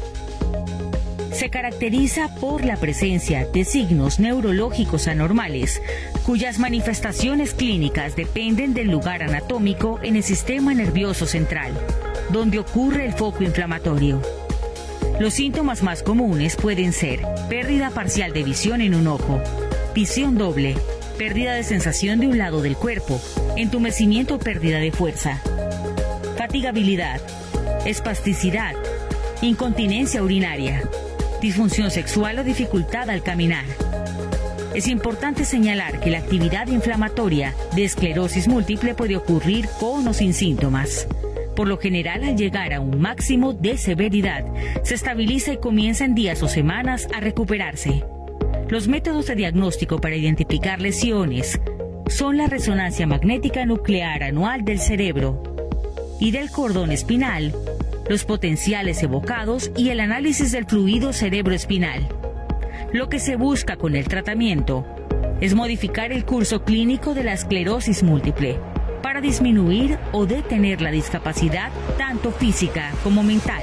se 1.36 1.50
caracteriza 1.50 2.34
por 2.40 2.64
la 2.64 2.78
presencia 2.78 3.46
de 3.46 3.66
signos 3.66 4.18
neurológicos 4.18 5.06
anormales, 5.06 5.82
cuyas 6.26 6.58
manifestaciones 6.58 7.54
clínicas 7.54 8.16
dependen 8.16 8.74
del 8.74 8.90
lugar 8.90 9.22
anatómico 9.22 10.00
en 10.02 10.16
el 10.16 10.24
sistema 10.24 10.74
nervioso 10.74 11.24
central, 11.24 11.72
donde 12.32 12.58
ocurre 12.58 13.06
el 13.06 13.12
foco 13.12 13.44
inflamatorio. 13.44 14.20
Los 15.20 15.34
síntomas 15.34 15.84
más 15.84 16.02
comunes 16.02 16.56
pueden 16.56 16.92
ser 16.92 17.20
pérdida 17.48 17.90
parcial 17.90 18.32
de 18.32 18.42
visión 18.42 18.80
en 18.80 18.96
un 18.96 19.06
ojo, 19.06 19.40
visión 19.94 20.36
doble, 20.36 20.74
pérdida 21.16 21.54
de 21.54 21.62
sensación 21.62 22.18
de 22.18 22.26
un 22.26 22.38
lado 22.38 22.60
del 22.60 22.76
cuerpo, 22.76 23.20
entumecimiento 23.56 24.34
o 24.34 24.38
pérdida 24.40 24.80
de 24.80 24.90
fuerza, 24.90 25.40
fatigabilidad, 26.36 27.20
espasticidad, 27.84 28.74
incontinencia 29.42 30.24
urinaria, 30.24 30.82
disfunción 31.40 31.92
sexual 31.92 32.40
o 32.40 32.44
dificultad 32.44 33.10
al 33.10 33.22
caminar. 33.22 33.85
Es 34.76 34.88
importante 34.88 35.46
señalar 35.46 36.00
que 36.00 36.10
la 36.10 36.18
actividad 36.18 36.66
inflamatoria 36.66 37.54
de 37.74 37.84
esclerosis 37.84 38.46
múltiple 38.46 38.94
puede 38.94 39.16
ocurrir 39.16 39.70
con 39.80 40.06
o 40.06 40.12
sin 40.12 40.34
síntomas. 40.34 41.08
Por 41.56 41.66
lo 41.66 41.78
general, 41.78 42.22
al 42.24 42.36
llegar 42.36 42.74
a 42.74 42.80
un 42.80 43.00
máximo 43.00 43.54
de 43.54 43.78
severidad, 43.78 44.44
se 44.82 44.94
estabiliza 44.94 45.54
y 45.54 45.56
comienza 45.56 46.04
en 46.04 46.14
días 46.14 46.42
o 46.42 46.48
semanas 46.48 47.08
a 47.14 47.20
recuperarse. 47.20 48.04
Los 48.68 48.86
métodos 48.86 49.28
de 49.28 49.36
diagnóstico 49.36 49.98
para 49.98 50.14
identificar 50.14 50.78
lesiones 50.78 51.58
son 52.08 52.36
la 52.36 52.46
resonancia 52.46 53.06
magnética 53.06 53.64
nuclear 53.64 54.22
anual 54.24 54.66
del 54.66 54.78
cerebro 54.78 55.42
y 56.20 56.32
del 56.32 56.50
cordón 56.50 56.92
espinal, 56.92 57.54
los 58.10 58.26
potenciales 58.26 59.02
evocados 59.02 59.70
y 59.74 59.88
el 59.88 60.00
análisis 60.00 60.52
del 60.52 60.66
fluido 60.66 61.14
cerebroespinal. 61.14 62.25
Lo 62.96 63.10
que 63.10 63.18
se 63.18 63.36
busca 63.36 63.76
con 63.76 63.94
el 63.94 64.08
tratamiento. 64.08 64.86
Es 65.42 65.54
modificar 65.54 66.12
el 66.12 66.24
curso 66.24 66.64
clínico 66.64 67.12
de 67.12 67.24
la 67.24 67.34
esclerosis 67.34 68.02
múltiple 68.02 68.58
disminuir 69.20 69.98
o 70.12 70.26
detener 70.26 70.80
la 70.80 70.90
discapacidad 70.90 71.70
tanto 71.96 72.30
física 72.30 72.92
como 73.02 73.22
mental. 73.22 73.62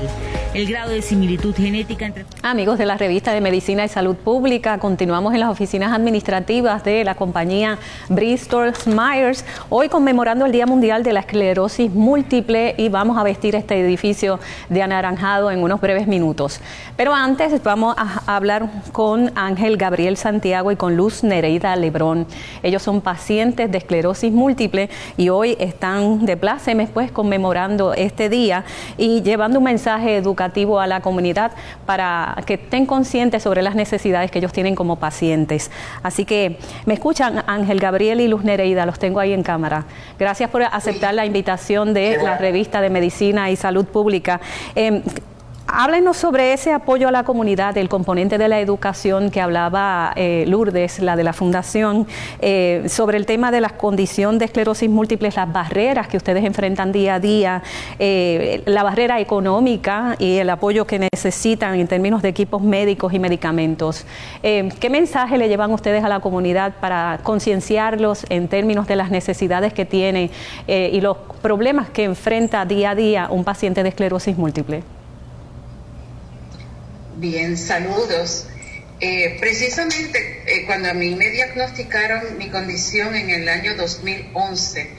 El 0.54 0.68
grado 0.68 0.91
de 0.91 1.01
similitud 1.01 1.56
genética 1.56 2.06
entre... 2.06 2.26
Amigos 2.43 2.78
de 2.78 2.86
la 2.86 2.97
revista 2.97 3.34
de 3.34 3.41
Medicina 3.41 3.86
y 3.86 3.88
Salud 3.88 4.16
Pública, 4.16 4.78
continuamos 4.78 5.34
en 5.34 5.39
las 5.39 5.49
oficinas 5.49 5.93
administrativas 5.93 6.84
de 6.84 7.04
la 7.04 7.16
compañía 7.16 7.80
Bristol 8.10 8.74
Myers, 8.86 9.45
hoy 9.70 9.89
conmemorando 9.89 10.45
el 10.45 10.51
Día 10.51 10.66
Mundial 10.66 11.04
de 11.04 11.14
la 11.14 11.22
Esclerosis 11.22 11.91
Múltiple 11.91 12.76
y 12.78 12.89
vamos 12.89 13.18
a 13.18 13.24
vestir 13.24 13.56
este 13.56 13.80
edificio 13.80 14.39
de 14.70 14.82
anaranjado 14.82 15.51
en 15.51 15.64
unos 15.64 15.82
breves 15.82 16.08
minutos. 16.08 16.62
Pero 16.95 17.14
antes 17.14 17.62
vamos 17.64 17.95
a 17.97 18.36
hablar 18.36 18.70
con 18.91 19.32
Ángel 19.36 19.78
Gabriel 19.78 20.18
Santiago 20.18 20.72
y 20.72 20.76
con 20.76 20.95
Luz 20.95 21.24
Nereida 21.24 21.76
Lebrón. 21.76 22.28
Ellos 22.62 22.84
son 22.84 23.01
pacientes 23.01 23.72
de 23.72 23.78
esclerosis 23.78 24.32
múltiple 24.32 24.89
y 25.18 25.30
hoy 25.30 25.43
están 25.52 26.26
de 26.26 26.38
plácemes 26.38 26.89
pues 26.89 27.12
conmemorando 27.12 27.94
este 27.94 28.30
día 28.30 28.64
y 28.98 29.22
llevando 29.22 29.60
un 29.60 29.66
mensaje 29.66 30.16
educativo 30.16 30.80
a 30.80 30.88
la 30.88 31.02
comunidad 31.02 31.52
para 31.86 32.38
que 32.46 32.56
estén 32.56 32.86
conscientes 32.86 33.44
sobre 33.44 33.62
las 33.62 33.76
necesidades 33.76 34.32
que 34.32 34.39
ellos 34.39 34.54
tienen 34.54 34.76
como 34.76 34.98
pacientes. 34.98 35.72
Así 36.02 36.26
que 36.26 36.58
me 36.86 36.94
escuchan 36.94 37.44
Ángel 37.48 37.80
Gabriel 37.80 38.22
y 38.22 38.28
Luz 38.28 38.44
Nereida, 38.44 38.86
los 38.86 39.00
tengo 39.00 39.20
ahí 39.20 39.34
en 39.34 39.44
cámara. 39.44 39.86
Gracias 40.18 40.50
por 40.50 40.64
aceptar 40.64 41.14
la 41.14 41.26
invitación 41.26 41.94
de 41.94 42.18
la 42.24 42.38
revista 42.38 42.82
de 42.82 42.89
Medicina 42.89 43.52
y 43.52 43.56
Salud 43.56 43.86
Pública. 43.86 44.39
Em, 44.76 45.02
Háblenos 45.76 46.17
sobre 46.17 46.53
ese 46.53 46.71
apoyo 46.71 47.07
a 47.07 47.11
la 47.11 47.24
comunidad, 47.24 47.76
el 47.80 47.89
componente 47.89 48.38
de 48.38 48.47
la 48.47 48.59
educación 48.59 49.32
que 49.32 49.41
hablaba 49.41 50.13
eh, 50.15 50.45
Lourdes, 50.47 50.99
la 50.99 51.15
de 51.15 51.24
la 51.24 51.34
Fundación, 51.34 52.05
eh, 52.41 52.84
sobre 52.86 53.17
el 53.17 53.26
tema 53.26 53.49
de 53.49 53.59
la 53.59 53.69
condición 53.69 54.38
de 54.38 54.45
esclerosis 54.45 54.88
múltiple, 54.88 55.32
las 55.36 55.51
barreras 55.51 56.07
que 56.07 56.17
ustedes 56.17 56.45
enfrentan 56.45 56.91
día 56.91 57.15
a 57.15 57.19
día, 57.19 57.63
eh, 57.97 58.61
la 58.67 58.84
barrera 58.84 59.19
económica 59.19 60.15
y 60.19 60.38
el 60.38 60.51
apoyo 60.51 60.86
que 60.86 60.99
necesitan 60.99 61.74
en 61.74 61.88
términos 61.88 62.21
de 62.21 62.30
equipos 62.30 62.61
médicos 62.61 63.11
y 63.11 63.17
medicamentos. 63.17 64.05
¿Qué 64.43 64.89
mensaje 64.91 65.39
le 65.39 65.49
llevan 65.49 65.71
ustedes 65.71 66.03
a 66.03 66.07
la 66.07 66.19
comunidad 66.19 66.74
para 66.82 67.19
concienciarlos 67.24 68.28
en 68.30 68.47
términos 68.47 68.86
de 68.86 68.95
las 68.95 69.09
necesidades 69.09 69.74
que 69.74 69.86
tiene 69.86 70.30
y 70.67 71.01
los 71.01 71.17
problemas 71.41 71.89
que 71.89 72.03
enfrenta 72.03 72.63
día 72.65 72.91
a 72.91 72.95
día 72.95 73.28
un 73.32 73.43
paciente 73.43 73.82
de 73.82 73.89
esclerosis 73.89 74.38
múltiple? 74.38 74.84
Bien, 77.24 77.57
saludos. 77.57 78.47
Eh, 78.99 79.38
precisamente 79.39 80.43
eh, 80.45 80.65
cuando 80.65 80.89
a 80.89 80.93
mí 80.93 81.15
me 81.15 81.30
diagnosticaron 81.30 82.38
mi 82.38 82.49
condición 82.49 83.15
en 83.15 83.30
el 83.30 83.47
año 83.47 83.76
2011, 83.76 84.89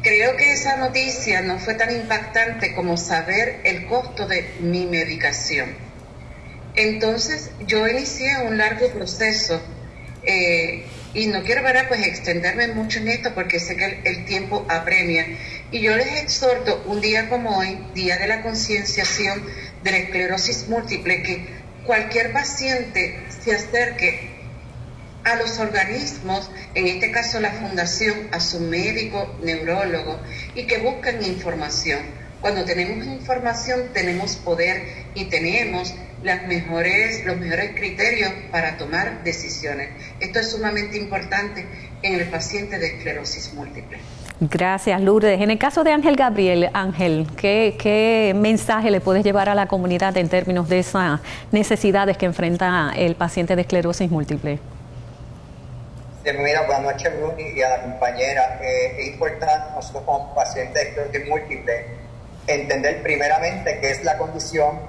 creo 0.00 0.36
que 0.36 0.52
esa 0.52 0.76
noticia 0.76 1.40
no 1.40 1.58
fue 1.58 1.74
tan 1.74 1.90
impactante 1.90 2.72
como 2.72 2.96
saber 2.96 3.62
el 3.64 3.86
costo 3.86 4.28
de 4.28 4.48
mi 4.60 4.86
medicación. 4.86 5.74
Entonces 6.76 7.50
yo 7.66 7.88
inicié 7.88 8.38
un 8.46 8.58
largo 8.58 8.88
proceso 8.92 9.60
eh, 10.22 10.84
y 11.14 11.26
no 11.26 11.42
quiero 11.42 11.62
pues 11.88 12.06
extenderme 12.06 12.68
mucho 12.68 12.98
en 12.98 13.08
esto 13.08 13.34
porque 13.34 13.58
sé 13.58 13.76
que 13.76 14.02
el, 14.04 14.24
tiempo 14.26 14.66
apremia. 14.68 15.26
Y 15.70 15.80
yo 15.80 15.96
les 15.96 16.22
exhorto 16.22 16.84
un 16.86 17.00
día 17.00 17.28
como 17.28 17.58
hoy, 17.58 17.78
Día 17.94 18.18
de 18.18 18.28
la 18.28 18.42
Concienciación 18.42 19.42
de 19.82 19.90
la 19.90 19.96
Esclerosis 19.96 20.68
Múltiple, 20.68 21.22
que 21.22 21.55
cualquier 21.86 22.32
paciente 22.32 23.24
se 23.42 23.54
acerque 23.54 24.36
a 25.24 25.36
los 25.36 25.58
organismos, 25.58 26.50
en 26.74 26.86
este 26.86 27.10
caso 27.10 27.40
la 27.40 27.50
fundación, 27.50 28.28
a 28.32 28.38
su 28.38 28.60
médico, 28.60 29.36
neurólogo, 29.42 30.20
y 30.54 30.66
que 30.66 30.78
busquen 30.78 31.24
información. 31.24 32.00
Cuando 32.40 32.64
tenemos 32.64 33.06
información 33.06 33.88
tenemos 33.92 34.36
poder 34.36 34.84
y 35.14 35.24
tenemos 35.24 35.94
las 36.22 36.46
mejores, 36.46 37.24
los 37.24 37.38
mejores 37.38 37.74
criterios 37.74 38.32
para 38.50 38.76
tomar 38.76 39.24
decisiones. 39.24 39.90
Esto 40.20 40.40
es 40.40 40.50
sumamente 40.50 40.96
importante 40.96 41.66
en 42.02 42.14
el 42.14 42.28
paciente 42.28 42.78
de 42.78 42.86
esclerosis 42.86 43.52
múltiple. 43.54 43.98
Gracias, 44.38 45.00
Lourdes. 45.00 45.40
En 45.40 45.50
el 45.50 45.58
caso 45.58 45.82
de 45.82 45.92
Ángel 45.92 46.14
Gabriel, 46.14 46.68
Ángel, 46.74 47.26
¿qué, 47.38 48.34
mensaje 48.36 48.90
le 48.90 49.00
puedes 49.00 49.24
llevar 49.24 49.48
a 49.48 49.54
la 49.54 49.66
comunidad 49.66 50.14
en 50.18 50.28
términos 50.28 50.68
de 50.68 50.80
esas 50.80 51.20
necesidades 51.52 52.18
que 52.18 52.26
enfrenta 52.26 52.92
el 52.94 53.14
paciente 53.14 53.56
de 53.56 53.62
esclerosis 53.62 54.10
múltiple? 54.10 54.58
Sí, 56.22 56.32
mira, 56.38 56.66
buenas 56.66 56.82
noches, 56.82 57.12
y 57.38 57.62
a 57.62 57.68
la 57.70 57.82
compañera. 57.82 58.60
Eh, 58.62 58.96
es 58.98 59.08
importante 59.14 59.74
nosotros 59.74 60.02
como 60.04 60.34
pacientes 60.34 60.74
de 60.74 60.82
esclerosis 60.82 61.28
múltiple 61.30 61.86
entender 62.46 63.02
primeramente 63.02 63.78
qué 63.80 63.90
es 63.90 64.04
la 64.04 64.18
condición 64.18 64.80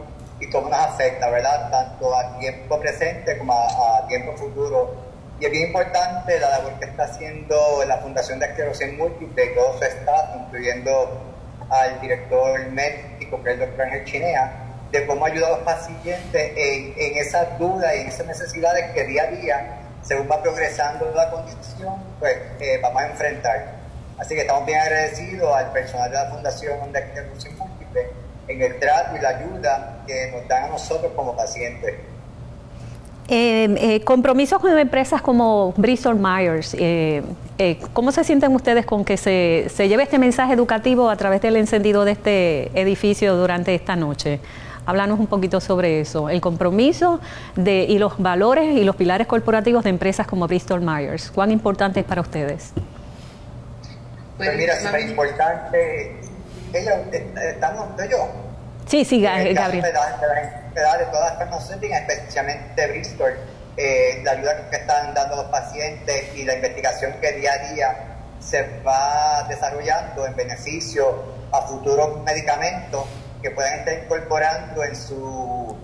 y 0.41 0.49
cómo 0.49 0.67
nos 0.67 0.79
afecta, 0.79 1.29
¿verdad? 1.29 1.71
Tanto 1.71 2.13
a 2.13 2.37
tiempo 2.37 2.79
presente 2.81 3.37
como 3.37 3.53
a 3.53 4.05
tiempo 4.07 4.33
futuro 4.33 5.06
y 5.39 5.45
es 5.45 5.51
bien 5.51 5.67
importante 5.67 6.39
la 6.39 6.49
labor 6.49 6.73
que 6.79 6.85
está 6.85 7.03
haciendo 7.03 7.83
la 7.85 7.97
Fundación 7.97 8.39
de 8.39 8.47
Esclerosis 8.47 8.93
Múltiple 8.93 9.47
todo 9.47 9.77
su 9.77 9.83
staff, 9.83 10.35
incluyendo 10.39 11.21
al 11.69 12.01
director 12.01 12.65
médico, 12.71 13.43
que 13.43 13.49
es 13.51 13.53
el 13.53 13.67
doctor 13.67 13.85
Ángel 13.85 14.05
Chinea, 14.05 14.63
de 14.91 15.05
cómo 15.05 15.25
ayudar 15.25 15.51
a 15.51 15.57
los 15.57 15.65
pacientes 15.65 16.51
en, 16.55 16.93
en 16.97 17.17
esas 17.17 17.57
dudas 17.59 17.93
y 17.95 18.01
en 18.01 18.07
esas 18.07 18.25
necesidades 18.25 18.91
que 18.93 19.03
día 19.03 19.23
a 19.23 19.27
día, 19.27 19.79
según 20.01 20.27
va 20.31 20.41
progresando 20.41 21.11
la 21.13 21.29
condición, 21.29 21.95
pues 22.19 22.35
eh, 22.59 22.79
vamos 22.81 23.01
a 23.03 23.07
enfrentar. 23.07 23.75
Así 24.17 24.33
que 24.33 24.41
estamos 24.41 24.65
bien 24.65 24.79
agradecidos 24.79 25.55
al 25.55 25.71
personal 25.71 26.09
de 26.09 26.17
la 26.17 26.31
Fundación 26.31 26.91
de 26.91 26.99
Esclerosis 26.99 27.55
Múltiple 27.57 28.07
en 28.47 28.61
el 28.61 28.79
trato 28.79 29.15
y 29.15 29.19
la 29.19 29.29
ayuda 29.29 30.03
que 30.07 30.31
nos 30.31 30.47
dan 30.47 30.63
a 30.63 30.67
nosotros 30.69 31.11
como 31.15 31.35
pacientes. 31.35 31.93
Em, 33.29 33.75
eh, 33.75 34.01
compromisos 34.05 34.57
con 34.59 34.77
empresas 34.77 35.21
como 35.21 35.73
Bristol 35.75 36.15
Myers, 36.15 36.73
eh, 36.79 37.21
eh, 37.57 37.77
¿cómo 37.91 38.13
se 38.13 38.23
sienten 38.23 38.55
ustedes 38.55 38.85
con 38.85 39.03
que 39.03 39.17
se, 39.17 39.67
se, 39.67 39.89
lleve 39.89 40.03
este 40.03 40.17
mensaje 40.17 40.53
educativo 40.53 41.09
a 41.09 41.17
través 41.17 41.41
del 41.41 41.57
encendido 41.57 42.05
de 42.05 42.11
este 42.11 42.79
edificio 42.79 43.35
durante 43.35 43.75
esta 43.75 43.97
noche? 43.97 44.39
Háblanos 44.85 45.19
un 45.19 45.27
poquito 45.27 45.59
sobre 45.59 45.99
eso, 45.99 46.29
el 46.29 46.39
compromiso 46.39 47.19
de, 47.57 47.85
y 47.89 47.99
los 47.99 48.17
valores 48.17 48.77
y 48.77 48.85
los 48.85 48.95
pilares 48.95 49.27
corporativos 49.27 49.83
de 49.83 49.89
empresas 49.89 50.25
como 50.25 50.47
Bristol 50.47 50.79
Myers. 50.79 51.29
¿Cuán 51.29 51.51
importante 51.51 51.99
es 51.99 52.05
para 52.05 52.21
ustedes? 52.21 52.71
Pues 54.37 54.55
mira, 54.55 54.79
súper 54.79 55.01
importante. 55.01 56.15
estamos, 56.71 57.87
yo. 58.09 58.46
Sí, 58.87 59.05
sí, 59.05 59.21
Gabriel 59.21 59.83
de 60.95 61.05
todas 61.05 61.31
las 61.31 61.37
farmacéuticas, 61.37 62.01
especialmente 62.07 62.87
Bristol, 62.87 63.33
eh, 63.77 64.21
la 64.23 64.31
ayuda 64.31 64.69
que 64.69 64.77
están 64.77 65.13
dando 65.13 65.37
los 65.37 65.45
pacientes 65.45 66.35
y 66.35 66.43
la 66.43 66.55
investigación 66.55 67.13
que 67.19 67.31
día 67.33 67.51
a 67.53 67.73
día 67.73 67.97
se 68.39 68.81
va 68.85 69.45
desarrollando 69.49 70.25
en 70.25 70.35
beneficio 70.35 71.23
a 71.51 71.61
futuros 71.63 72.23
medicamentos 72.23 73.05
que 73.41 73.51
puedan 73.51 73.79
estar 73.79 73.93
incorporando 74.03 74.83
en 74.83 74.95
su 74.95 75.77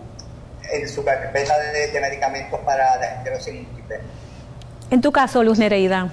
en 0.71 0.87
su 0.87 1.03
carpeta 1.03 1.53
de, 1.59 1.99
medicamentos 1.99 2.59
para 2.61 2.95
la 2.95 3.05
esclerosis 3.15 3.53
múltiple. 3.53 3.99
En 4.89 5.01
tu 5.01 5.11
caso, 5.11 5.43
Luz 5.43 5.59
Nereida. 5.59 6.09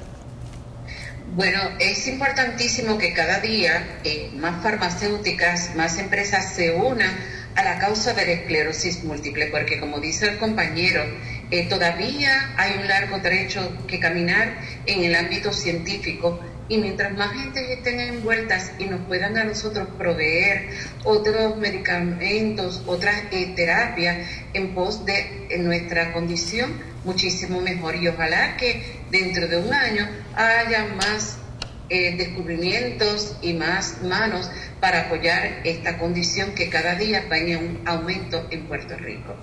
Bueno, 1.33 1.61
es 1.79 2.09
importantísimo 2.09 2.99
que 2.99 3.13
cada 3.13 3.39
día 3.39 4.01
eh, 4.03 4.31
más 4.35 4.65
farmacéuticas, 4.65 5.77
más 5.77 5.97
empresas 5.99 6.55
se 6.55 6.73
unan 6.73 7.11
a 7.55 7.63
la 7.63 7.79
causa 7.79 8.13
de 8.15 8.27
la 8.27 8.33
esclerosis 8.33 9.05
múltiple, 9.05 9.47
porque 9.47 9.79
como 9.79 10.01
dice 10.01 10.27
el 10.27 10.39
compañero, 10.39 11.05
eh, 11.53 11.69
todavía 11.69 12.53
hay 12.57 12.79
un 12.81 12.89
largo 12.89 13.21
trecho 13.21 13.87
que 13.87 14.01
caminar 14.01 14.59
en 14.87 15.05
el 15.05 15.15
ámbito 15.15 15.53
científico 15.53 16.41
y 16.69 16.79
mientras 16.79 17.13
más 17.17 17.33
gente 17.33 17.75
estén 17.75 18.01
envueltas 18.01 18.73
y 18.81 18.87
nos 18.87 19.01
puedan 19.03 19.39
a 19.39 19.45
nosotros 19.45 19.87
proveer 19.97 20.71
otros 21.05 21.57
medicamentos, 21.59 22.83
otras 22.87 23.15
eh, 23.31 23.53
terapias 23.55 24.29
en 24.53 24.75
pos 24.75 25.07
de 25.07 25.59
nuestra 25.59 26.13
condición, 26.13 26.90
muchísimo 27.05 27.61
mejor. 27.61 27.97
Y 27.97 28.09
ojalá 28.09 28.57
que 28.57 29.01
dentro 29.11 29.49
de 29.49 29.57
un 29.59 29.73
año 29.73 30.09
haya 30.35 30.87
más 30.97 31.39
eh, 31.89 32.17
descubrimientos 32.17 33.37
y 33.43 33.53
más 33.53 34.03
manos 34.03 34.51
para 34.81 35.03
apoyar 35.03 35.61
esta 35.65 35.99
condición 35.99 36.55
que 36.55 36.71
cada 36.71 36.95
día 36.95 37.25
va 37.31 37.39
en 37.39 37.57
un 37.57 37.89
aumento 37.89 38.47
en 38.51 38.67
Puerto 38.67 38.97
Rico. 38.97 39.35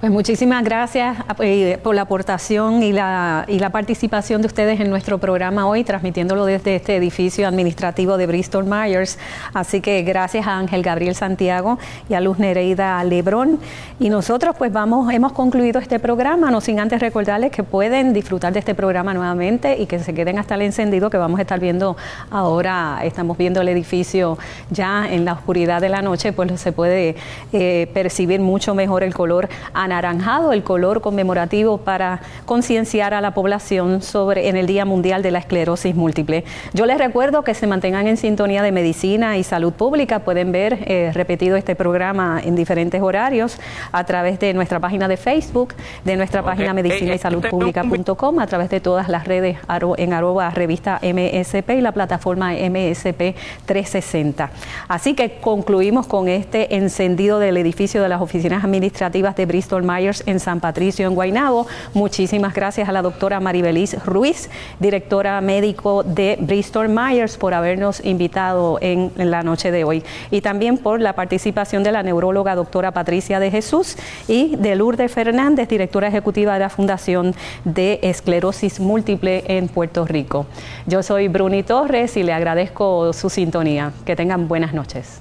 Pues 0.00 0.10
muchísimas 0.10 0.64
gracias 0.64 1.18
eh, 1.40 1.78
por 1.82 1.94
la 1.94 2.00
aportación 2.00 2.82
y 2.82 2.90
la, 2.90 3.44
y 3.46 3.58
la 3.58 3.68
participación 3.68 4.40
de 4.40 4.46
ustedes 4.46 4.80
en 4.80 4.88
nuestro 4.88 5.18
programa 5.18 5.66
hoy, 5.66 5.84
transmitiéndolo 5.84 6.46
desde 6.46 6.76
este 6.76 6.96
edificio 6.96 7.46
administrativo 7.46 8.16
de 8.16 8.26
Bristol 8.26 8.64
Myers. 8.64 9.18
Así 9.52 9.82
que 9.82 10.00
gracias 10.00 10.46
a 10.46 10.56
Ángel 10.56 10.82
Gabriel 10.82 11.14
Santiago 11.14 11.78
y 12.08 12.14
a 12.14 12.22
Luz 12.22 12.38
Nereida 12.38 13.04
Lebrón. 13.04 13.58
Y 13.98 14.08
nosotros 14.08 14.56
pues 14.56 14.72
vamos, 14.72 15.12
hemos 15.12 15.32
concluido 15.32 15.78
este 15.78 15.98
programa, 15.98 16.50
no 16.50 16.62
sin 16.62 16.80
antes 16.80 16.98
recordarles 17.00 17.50
que 17.50 17.62
pueden 17.62 18.14
disfrutar 18.14 18.54
de 18.54 18.60
este 18.60 18.74
programa 18.74 19.12
nuevamente 19.12 19.76
y 19.78 19.84
que 19.84 19.98
se 19.98 20.14
queden 20.14 20.38
hasta 20.38 20.54
el 20.54 20.62
encendido 20.62 21.10
que 21.10 21.18
vamos 21.18 21.40
a 21.40 21.42
estar 21.42 21.60
viendo 21.60 21.98
ahora. 22.30 23.00
Estamos 23.04 23.36
viendo 23.36 23.60
el 23.60 23.68
edificio 23.68 24.38
ya 24.70 25.06
en 25.10 25.26
la 25.26 25.34
oscuridad 25.34 25.82
de 25.82 25.90
la 25.90 26.00
noche, 26.00 26.32
pues 26.32 26.58
se 26.58 26.72
puede 26.72 27.16
eh, 27.52 27.90
percibir 27.92 28.40
mucho 28.40 28.74
mejor 28.74 29.02
el 29.02 29.12
color 29.12 29.50
anaranjado, 29.90 30.52
el 30.52 30.62
color 30.62 31.00
conmemorativo 31.00 31.78
para 31.78 32.20
concienciar 32.46 33.12
a 33.12 33.20
la 33.20 33.32
población 33.34 34.02
sobre 34.02 34.48
en 34.48 34.56
el 34.56 34.66
Día 34.66 34.84
Mundial 34.84 35.22
de 35.22 35.32
la 35.32 35.40
Esclerosis 35.40 35.94
Múltiple. 35.96 36.44
Yo 36.72 36.86
les 36.86 36.98
recuerdo 36.98 37.42
que 37.42 37.54
se 37.54 37.66
mantengan 37.66 38.06
en 38.06 38.16
sintonía 38.16 38.62
de 38.62 38.70
medicina 38.70 39.36
y 39.36 39.42
salud 39.42 39.72
pública. 39.72 40.20
Pueden 40.20 40.52
ver 40.52 40.78
eh, 40.86 41.10
repetido 41.12 41.56
este 41.56 41.74
programa 41.74 42.40
en 42.44 42.54
diferentes 42.54 43.02
horarios 43.02 43.58
a 43.90 44.04
través 44.04 44.38
de 44.38 44.54
nuestra 44.54 44.78
página 44.78 45.08
de 45.08 45.16
Facebook, 45.16 45.74
de 46.04 46.16
nuestra 46.16 46.42
página 46.42 46.72
medicina 46.72 47.14
y 47.14 47.18
salud 47.18 47.44
pública.com, 47.50 48.38
a 48.38 48.46
través 48.46 48.70
de 48.70 48.80
todas 48.80 49.08
las 49.08 49.26
redes 49.26 49.58
en 49.98 50.12
arroba 50.12 50.50
revista 50.50 51.00
MSP 51.02 51.70
y 51.70 51.80
la 51.80 51.92
plataforma 51.92 52.52
MSP 52.52 53.34
360. 53.66 54.50
Así 54.88 55.14
que 55.14 55.38
concluimos 55.40 56.06
con 56.06 56.28
este 56.28 56.76
encendido 56.76 57.40
del 57.40 57.56
edificio 57.56 58.02
de 58.02 58.08
las 58.08 58.20
oficinas 58.20 58.64
administrativas 58.64 59.34
de 59.34 59.46
Bristol 59.46 59.79
Myers 59.82 60.22
en 60.26 60.40
San 60.40 60.60
Patricio, 60.60 61.06
en 61.06 61.14
Guaynabo. 61.14 61.66
Muchísimas 61.94 62.54
gracias 62.54 62.88
a 62.88 62.92
la 62.92 63.02
doctora 63.02 63.40
Maribelis 63.40 64.02
Ruiz, 64.04 64.50
directora 64.78 65.40
médico 65.40 66.02
de 66.02 66.38
Bristol 66.40 66.88
Myers, 66.88 67.36
por 67.36 67.54
habernos 67.54 68.04
invitado 68.04 68.78
en, 68.80 69.12
la 69.16 69.42
noche 69.42 69.70
de 69.70 69.84
hoy. 69.84 70.02
Y 70.30 70.40
también 70.40 70.78
por 70.78 71.00
la 71.00 71.14
participación 71.14 71.82
de 71.82 71.92
la 71.92 72.02
neuróloga 72.02 72.54
doctora 72.54 72.92
Patricia 72.92 73.40
de 73.40 73.50
Jesús 73.50 73.96
y 74.28 74.56
de 74.56 74.74
Lourdes 74.76 75.12
Fernández, 75.12 75.68
directora 75.68 76.08
ejecutiva 76.08 76.54
de 76.54 76.60
la 76.60 76.68
Fundación 76.68 77.34
de 77.64 78.00
Esclerosis 78.02 78.80
Múltiple 78.80 79.44
en 79.46 79.68
Puerto 79.68 80.04
Rico. 80.04 80.46
Yo 80.86 81.02
soy 81.02 81.28
Bruni 81.28 81.62
Torres 81.62 82.16
y 82.16 82.22
le 82.22 82.32
agradezco 82.32 83.12
su 83.12 83.30
sintonía. 83.30 83.92
Que 84.04 84.16
tengan 84.16 84.48
buenas 84.48 84.74
noches. 84.74 85.20